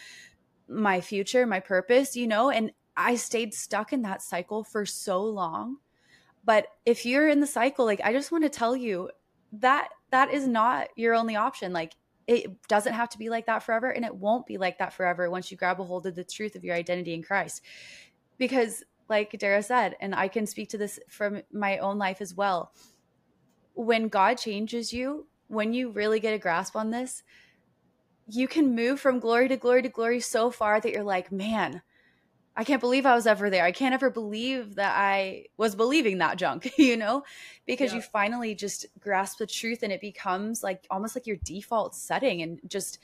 my 0.67 1.01
future, 1.01 1.45
my 1.45 1.59
purpose, 1.59 2.15
you 2.15 2.27
know, 2.27 2.49
and 2.49 2.71
I 2.97 3.15
stayed 3.15 3.53
stuck 3.53 3.93
in 3.93 4.01
that 4.01 4.21
cycle 4.21 4.63
for 4.63 4.85
so 4.85 5.23
long. 5.23 5.77
But 6.43 6.67
if 6.85 7.05
you're 7.05 7.29
in 7.29 7.39
the 7.39 7.47
cycle, 7.47 7.85
like 7.85 8.01
I 8.03 8.13
just 8.13 8.31
want 8.31 8.43
to 8.43 8.49
tell 8.49 8.75
you 8.75 9.09
that 9.53 9.89
that 10.11 10.33
is 10.33 10.47
not 10.47 10.87
your 10.95 11.13
only 11.13 11.35
option. 11.35 11.71
Like 11.71 11.93
it 12.27 12.67
doesn't 12.67 12.93
have 12.93 13.09
to 13.09 13.17
be 13.17 13.29
like 13.29 13.45
that 13.45 13.63
forever 13.63 13.89
and 13.89 14.05
it 14.05 14.15
won't 14.15 14.45
be 14.45 14.57
like 14.57 14.79
that 14.79 14.93
forever 14.93 15.29
once 15.29 15.49
you 15.49 15.57
grab 15.57 15.79
a 15.79 15.83
hold 15.83 16.05
of 16.05 16.15
the 16.15 16.23
truth 16.23 16.55
of 16.55 16.63
your 16.63 16.75
identity 16.75 17.13
in 17.13 17.23
Christ. 17.23 17.61
Because 18.37 18.83
like 19.09 19.37
Dara 19.39 19.63
said, 19.63 19.95
and 19.99 20.13
I 20.13 20.27
can 20.27 20.45
speak 20.45 20.69
to 20.69 20.77
this 20.77 20.99
from 21.09 21.41
my 21.51 21.77
own 21.79 21.97
life 21.97 22.21
as 22.21 22.33
well. 22.33 22.73
When 23.73 24.07
God 24.07 24.37
changes 24.37 24.93
you, 24.93 25.27
when 25.47 25.73
you 25.73 25.89
really 25.89 26.19
get 26.19 26.33
a 26.33 26.39
grasp 26.39 26.75
on 26.75 26.91
this, 26.91 27.23
you 28.27 28.47
can 28.47 28.75
move 28.75 28.99
from 28.99 29.19
glory 29.19 29.47
to 29.47 29.57
glory 29.57 29.81
to 29.81 29.89
glory 29.89 30.19
so 30.19 30.51
far 30.51 30.79
that 30.79 30.91
you're 30.91 31.03
like, 31.03 31.31
man, 31.31 31.81
I 32.55 32.63
can't 32.63 32.81
believe 32.81 33.05
I 33.05 33.15
was 33.15 33.25
ever 33.25 33.49
there. 33.49 33.63
I 33.63 33.71
can't 33.71 33.93
ever 33.93 34.09
believe 34.09 34.75
that 34.75 34.93
I 34.97 35.45
was 35.57 35.75
believing 35.75 36.17
that 36.17 36.37
junk, 36.37 36.71
you 36.77 36.97
know, 36.97 37.23
because 37.65 37.91
yeah. 37.91 37.97
you 37.97 38.01
finally 38.01 38.53
just 38.53 38.85
grasp 38.99 39.37
the 39.37 39.47
truth 39.47 39.81
and 39.81 39.91
it 39.91 40.01
becomes 40.01 40.61
like 40.61 40.85
almost 40.91 41.15
like 41.15 41.25
your 41.25 41.37
default 41.37 41.95
setting 41.95 42.41
and 42.41 42.59
just 42.67 42.99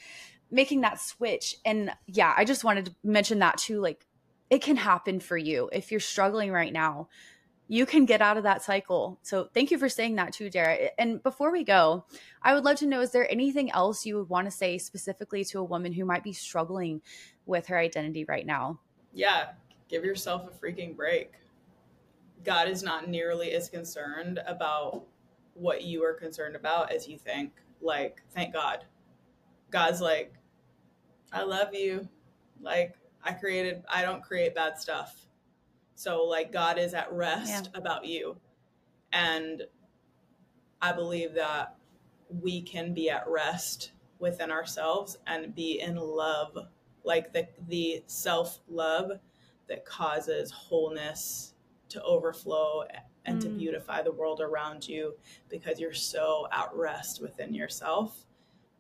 making 0.52 0.82
that 0.82 1.00
switch. 1.00 1.56
And 1.66 1.92
yeah, 2.06 2.34
I 2.36 2.46
just 2.46 2.64
wanted 2.64 2.88
to 2.88 2.96
mention 3.04 3.40
that 3.40 3.58
too. 3.58 3.80
Like, 3.80 4.06
it 4.50 4.62
can 4.62 4.76
happen 4.76 5.20
for 5.20 5.38
you 5.38 5.70
if 5.74 5.92
you're 5.92 6.00
struggling 6.00 6.52
right 6.52 6.74
now 6.74 7.08
you 7.68 7.86
can 7.86 8.06
get 8.06 8.22
out 8.22 8.38
of 8.38 8.44
that 8.44 8.62
cycle. 8.62 9.20
So 9.24 9.50
thank 9.54 9.72
you 9.72 9.78
for 9.78 9.90
saying 9.90 10.16
that 10.16 10.34
too, 10.34 10.50
Dara. 10.50 10.90
And 11.00 11.22
before 11.24 11.52
we 11.52 11.64
go, 11.64 12.06
I 12.42 12.54
would 12.54 12.64
love 12.64 12.78
to 12.78 12.86
know 12.86 13.02
is 13.02 13.12
there 13.12 13.30
anything 13.32 13.72
else 13.72 14.06
you 14.06 14.18
would 14.18 14.30
want 14.30 14.46
to 14.46 14.52
say 14.52 14.78
specifically 14.78 15.44
to 15.46 15.60
a 15.60 15.64
woman 15.64 15.92
who 15.92 16.06
might 16.06 16.24
be 16.24 16.34
struggling 16.34 17.02
with 17.46 17.68
her 17.68 17.78
identity 17.78 18.26
right 18.26 18.46
now? 18.46 18.80
Yeah, 19.14 19.52
give 19.90 20.06
yourself 20.06 20.48
a 20.48 20.66
freaking 20.66 20.96
break. 20.96 21.32
God 22.44 22.68
is 22.68 22.84
not 22.84 23.10
nearly 23.10 23.52
as 23.54 23.70
concerned 23.70 24.40
about 24.46 25.04
what 25.56 25.84
you 25.84 26.04
are 26.04 26.14
concerned 26.14 26.56
about 26.56 26.92
as 26.92 27.08
you 27.08 27.18
think. 27.18 27.52
Like, 27.82 28.22
thank 28.32 28.54
God. 28.54 28.86
God's 29.72 30.02
like, 30.02 30.34
I 31.34 31.44
love 31.44 31.74
you. 31.74 32.08
Like, 32.62 32.96
I 33.26 33.34
created, 33.34 33.84
I 33.90 34.04
don't 34.04 34.24
create 34.24 34.56
bad 34.56 34.78
stuff 34.78 35.26
so 35.96 36.26
like 36.26 36.52
God 36.52 36.78
is 36.78 36.94
at 36.94 37.12
rest 37.12 37.70
yeah. 37.74 37.80
about 37.80 38.06
you. 38.06 38.36
And 39.14 39.64
I 40.82 40.92
believe 40.92 41.34
that 41.36 41.76
we 42.30 42.62
can 42.62 42.94
be 42.94 43.10
at 43.10 43.28
rest 43.28 43.94
within 44.20 44.52
ourselves 44.52 45.18
and 45.26 45.56
be 45.56 45.80
in 45.80 45.96
love, 45.96 46.58
like 47.04 47.32
the 47.32 47.48
the 47.70 48.04
self-love 48.08 49.12
that 49.68 49.86
causes 49.86 50.52
wholeness 50.52 51.54
to 51.90 52.04
overflow 52.04 52.84
and 53.26 53.38
mm. 53.38 53.42
to 53.42 53.50
beautify 53.50 54.02
the 54.02 54.12
world 54.12 54.42
around 54.42 54.88
you 54.88 55.14
because 55.50 55.80
you're 55.80 55.94
so 55.94 56.48
at 56.52 56.70
rest 56.74 57.22
within 57.22 57.54
yourself. 57.54 58.26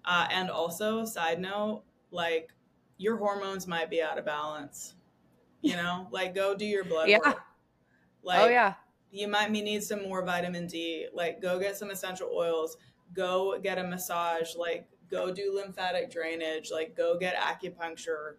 Uh, 0.03 0.27
and 0.29 0.51
also, 0.51 1.05
side 1.05 1.39
note, 1.39 1.83
like 2.11 2.51
your 2.97 3.17
hormones 3.17 3.67
might 3.67 3.89
be 3.89 4.01
out 4.01 4.17
of 4.17 4.25
balance 4.25 4.95
you 5.65 5.75
know, 5.75 6.07
like 6.11 6.35
go 6.35 6.55
do 6.55 6.63
your 6.63 6.83
blood 6.83 7.09
yeah. 7.09 7.17
work. 7.25 7.37
Oh, 7.37 7.41
like, 8.23 8.39
oh 8.41 8.47
yeah. 8.47 8.75
You 9.11 9.27
might 9.27 9.49
need 9.49 9.83
some 9.83 10.03
more 10.03 10.23
vitamin 10.23 10.67
D. 10.67 11.07
Like 11.11 11.41
go 11.41 11.59
get 11.59 11.75
some 11.75 11.89
essential 11.89 12.29
oils. 12.31 12.77
Go 13.13 13.57
get 13.59 13.79
a 13.79 13.83
massage. 13.83 14.55
Like 14.55 14.87
go 15.09 15.33
do 15.33 15.53
lymphatic 15.55 16.11
drainage. 16.11 16.69
Like 16.71 16.95
go 16.95 17.17
get 17.17 17.35
acupuncture. 17.35 18.35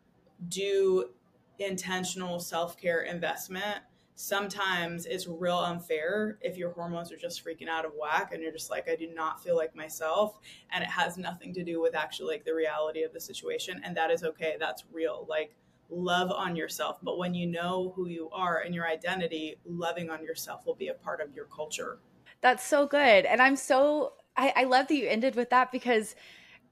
Do 0.49 1.11
intentional 1.59 2.39
self 2.39 2.77
care 2.77 3.03
investment. 3.03 3.79
Sometimes 4.19 5.05
it's 5.05 5.27
real 5.27 5.59
unfair 5.59 6.39
if 6.41 6.57
your 6.57 6.71
hormones 6.73 7.13
are 7.13 7.19
just 7.19 7.45
freaking 7.45 7.69
out 7.69 7.85
of 7.85 7.93
whack 8.01 8.33
and 8.33 8.43
you're 8.43 8.51
just 8.51 8.71
like, 8.71 8.89
I 8.89 8.97
do 8.97 9.09
not 9.15 9.43
feel 9.43 9.57
like 9.57 9.77
myself. 9.77 10.39
And 10.73 10.83
it 10.83 10.89
has 10.89 11.19
nothing 11.19 11.53
to 11.53 11.63
do 11.63 11.83
with 11.83 11.95
actually 11.95 12.33
like 12.35 12.45
the 12.47 12.55
reality 12.55 13.03
of 13.03 13.13
the 13.13 13.21
situation. 13.21 13.81
And 13.85 13.95
that 13.97 14.11
is 14.11 14.25
okay. 14.25 14.57
That's 14.59 14.85
real. 14.91 15.27
Like, 15.29 15.55
love 15.91 16.31
on 16.31 16.57
yourself. 16.57 16.99
But 17.03 17.19
when 17.19 17.35
you 17.35 17.47
know 17.47 17.93
who 17.95 18.09
you 18.09 18.31
are 18.33 18.61
and 18.61 18.75
your 18.75 18.89
identity, 18.89 19.57
loving 19.67 20.09
on 20.09 20.25
yourself 20.25 20.65
will 20.65 20.75
be 20.75 20.89
a 20.89 20.95
part 20.95 21.21
of 21.21 21.35
your 21.35 21.45
culture. 21.47 21.99
That's 22.41 22.65
so 22.65 22.87
good. 22.87 23.27
And 23.27 23.43
I'm 23.43 23.57
so, 23.57 24.15
I, 24.35 24.53
I 24.57 24.65
love 24.65 24.89
that 24.89 24.95
you 24.95 25.09
ended 25.09 25.37
with 25.37 25.51
that 25.51 25.71
because 25.71 26.15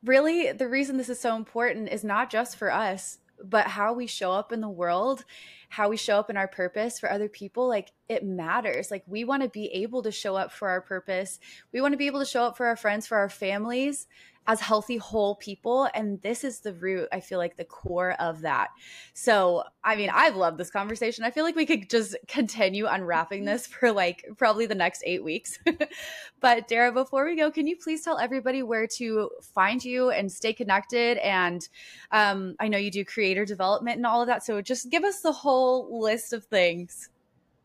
really 0.03 0.51
the 0.53 0.69
reason 0.69 0.97
this 0.97 1.11
is 1.11 1.21
so 1.21 1.37
important 1.37 1.91
is 1.91 2.05
not 2.05 2.31
just 2.31 2.57
for 2.57 2.73
us, 2.73 3.19
but 3.43 3.67
how 3.67 3.93
we 3.93 4.07
show 4.07 4.33
up 4.33 4.53
in 4.53 4.61
the 4.61 4.69
world 4.69 5.25
how 5.75 5.89
we 5.89 5.97
show 5.97 6.21
up 6.21 6.31
in 6.31 6.37
our 6.37 6.47
purpose 6.47 7.01
for 7.01 7.11
other 7.11 7.29
people 7.29 7.67
like 7.67 7.91
it 8.09 8.25
matters. 8.25 8.93
Like 8.93 9.03
we 9.09 9.25
want 9.25 9.43
to 9.43 9.49
be 9.49 9.67
able 9.73 10.05
to 10.05 10.13
show 10.13 10.37
up 10.37 10.53
for 10.53 10.69
our 10.69 10.81
purpose. 10.81 11.41
We 11.73 11.81
want 11.81 11.95
to 11.95 11.99
be 11.99 12.07
able 12.07 12.21
to 12.21 12.27
show 12.27 12.45
up 12.45 12.57
for 12.57 12.67
our 12.67 12.77
friends 12.77 13.09
for 13.09 13.19
our 13.19 13.29
families 13.29 14.07
as 14.47 14.61
healthy 14.61 14.97
whole 14.97 15.37
people 15.37 15.89
and 15.95 16.21
this 16.23 16.45
is 16.45 16.61
the 16.61 16.75
root 16.75 17.09
i 17.13 17.21
feel 17.21 17.39
like 17.39 17.57
the 17.57 17.65
core 17.65 18.15
of 18.21 18.43
that. 18.43 18.69
So 19.15 19.65
i 19.83 19.97
mean 19.97 20.11
i've 20.13 20.37
loved 20.37 20.59
this 20.59 20.71
conversation. 20.71 21.25
I 21.25 21.31
feel 21.31 21.45
like 21.45 21.57
we 21.57 21.67
could 21.67 21.89
just 21.89 22.17
continue 22.29 22.87
unwrapping 22.87 23.45
this 23.45 23.67
for 23.67 23.93
like 23.93 24.25
probably 24.37 24.67
the 24.67 24.75
next 24.75 25.03
eight 25.07 25.25
weeks. 25.25 25.59
But 26.41 26.69
dara 26.69 26.93
before 26.93 27.25
we 27.25 27.37
go 27.37 27.51
can 27.51 27.67
you 27.67 27.77
please 27.77 28.03
tell 28.03 28.19
everybody 28.19 28.63
where 28.63 28.87
to 28.99 29.31
find 29.43 29.83
you 29.83 30.11
and 30.11 30.31
stay 30.31 30.53
connected? 30.53 31.19
And 31.19 31.67
um, 32.11 32.55
i 32.61 32.69
know 32.69 32.79
you 32.79 32.91
do 32.91 33.05
creator 33.05 33.45
development 33.45 33.97
and 33.97 34.07
all 34.07 34.21
of 34.21 34.27
that 34.27 34.45
so 34.45 34.61
just 34.61 34.91
give 34.91 35.05
us 35.05 35.21
the 35.21 35.33
whole 35.33 36.01
list 36.01 36.33
of 36.33 36.45
things. 36.45 37.09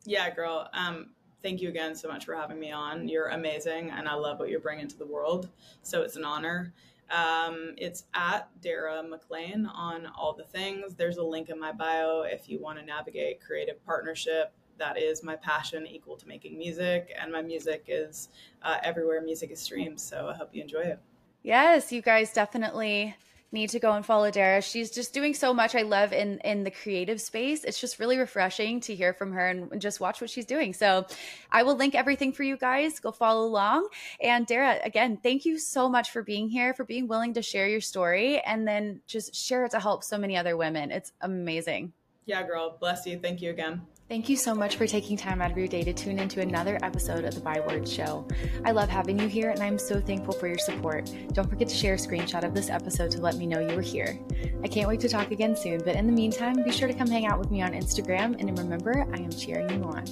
Yeah 0.05 0.34
girl. 0.34 0.69
Um 0.73 1.11
thank 1.41 1.61
you 1.61 1.69
again 1.69 1.95
so 1.95 2.07
much 2.07 2.25
for 2.25 2.35
having 2.35 2.59
me 2.59 2.71
on. 2.71 3.07
You're 3.07 3.27
amazing, 3.27 3.91
and 3.91 4.07
I 4.07 4.13
love 4.13 4.39
what 4.39 4.49
you're 4.49 4.59
bringing 4.59 4.87
to 4.87 4.97
the 4.97 5.05
world. 5.05 5.49
So 5.81 6.01
it's 6.01 6.15
an 6.15 6.25
honor. 6.25 6.73
Um, 7.09 7.73
it's 7.77 8.05
at 8.13 8.49
Dara 8.61 9.01
Maclean 9.01 9.65
on 9.65 10.07
all 10.07 10.33
the 10.33 10.43
things. 10.43 10.93
There's 10.95 11.17
a 11.17 11.23
link 11.23 11.49
in 11.49 11.59
my 11.59 11.71
bio 11.71 12.21
if 12.21 12.49
you 12.49 12.59
want 12.59 12.77
to 12.79 12.85
navigate 12.85 13.41
creative 13.41 13.83
partnership. 13.85 14.53
That 14.77 14.97
is 14.97 15.23
my 15.23 15.35
passion, 15.35 15.87
equal 15.87 16.15
to 16.17 16.27
making 16.27 16.57
music, 16.57 17.11
and 17.19 17.31
my 17.31 17.41
music 17.41 17.85
is 17.87 18.29
uh, 18.61 18.77
everywhere 18.83 19.21
music 19.21 19.51
is 19.51 19.59
streamed. 19.59 19.99
So 19.99 20.27
I 20.27 20.35
hope 20.35 20.49
you 20.53 20.61
enjoy 20.61 20.81
it. 20.81 20.99
Yes, 21.41 21.91
you 21.91 22.01
guys 22.01 22.31
definitely 22.33 23.15
need 23.51 23.69
to 23.71 23.79
go 23.79 23.93
and 23.93 24.05
follow 24.05 24.29
Dara. 24.31 24.61
She's 24.61 24.91
just 24.91 25.13
doing 25.13 25.33
so 25.33 25.53
much 25.53 25.75
I 25.75 25.81
love 25.81 26.13
in 26.13 26.39
in 26.39 26.63
the 26.63 26.71
creative 26.71 27.19
space. 27.19 27.63
It's 27.63 27.79
just 27.79 27.99
really 27.99 28.17
refreshing 28.17 28.79
to 28.81 28.95
hear 28.95 29.13
from 29.13 29.31
her 29.33 29.47
and 29.47 29.81
just 29.81 29.99
watch 29.99 30.21
what 30.21 30.29
she's 30.29 30.45
doing. 30.45 30.73
So 30.73 31.05
I 31.51 31.63
will 31.63 31.75
link 31.75 31.95
everything 31.95 32.31
for 32.31 32.43
you 32.43 32.57
guys. 32.57 32.99
Go 32.99 33.11
follow 33.11 33.45
along. 33.45 33.87
And 34.21 34.45
Dara, 34.45 34.79
again, 34.83 35.17
thank 35.17 35.45
you 35.45 35.57
so 35.57 35.89
much 35.89 36.11
for 36.11 36.21
being 36.21 36.49
here, 36.49 36.73
for 36.73 36.83
being 36.83 37.07
willing 37.07 37.33
to 37.33 37.41
share 37.41 37.67
your 37.67 37.81
story 37.81 38.39
and 38.41 38.67
then 38.67 39.01
just 39.07 39.33
share 39.33 39.65
it 39.65 39.71
to 39.71 39.79
help 39.79 40.03
so 40.03 40.17
many 40.17 40.37
other 40.37 40.55
women. 40.55 40.91
It's 40.91 41.11
amazing. 41.21 41.93
Yeah, 42.25 42.45
girl. 42.45 42.77
Bless 42.79 43.05
you. 43.05 43.17
Thank 43.17 43.41
you 43.41 43.49
again. 43.49 43.81
Thank 44.10 44.28
you 44.28 44.38
so 44.38 44.55
much 44.55 44.76
for 44.76 44.88
taking 44.88 45.16
time 45.16 45.39
out 45.39 45.51
of 45.51 45.57
your 45.60 45.68
day 45.68 45.84
to 45.84 45.93
tune 45.93 46.18
into 46.18 46.41
another 46.41 46.80
episode 46.82 47.26
of 47.26 47.36
the 47.36 47.41
By 47.41 47.60
Words 47.60 47.93
Show. 47.93 48.26
I 48.66 48.72
love 48.72 48.89
having 48.89 49.20
you 49.20 49.28
here 49.28 49.51
and 49.51 49.62
I'm 49.62 49.78
so 49.78 50.01
thankful 50.01 50.34
for 50.34 50.47
your 50.47 50.57
support. 50.57 51.14
Don't 51.34 51.47
forget 51.47 51.70
to 51.70 51.76
share 51.76 51.93
a 51.93 51.97
screenshot 51.97 52.43
of 52.43 52.55
this 52.55 52.72
episode 52.72 53.12
to 53.12 53.22
let 53.22 53.36
me 53.36 53.45
know 53.45 53.60
you 53.60 53.76
were 53.76 53.84
here. 53.84 54.20
I 54.64 54.68
can't 54.68 54.88
wait 54.88 54.99
to 55.01 55.10
talk 55.10 55.30
again 55.30 55.55
soon, 55.55 55.84
but 55.86 55.95
in 55.95 56.07
the 56.07 56.12
meantime, 56.12 56.64
be 56.64 56.72
sure 56.72 56.88
to 56.88 56.93
come 56.95 57.07
hang 57.07 57.28
out 57.28 57.38
with 57.38 57.51
me 57.51 57.62
on 57.62 57.74
Instagram 57.74 58.36
and 58.39 58.57
remember, 58.57 59.05
I 59.14 59.18
am 59.20 59.30
cheering 59.30 59.70
you 59.70 59.84
on. 59.84 60.05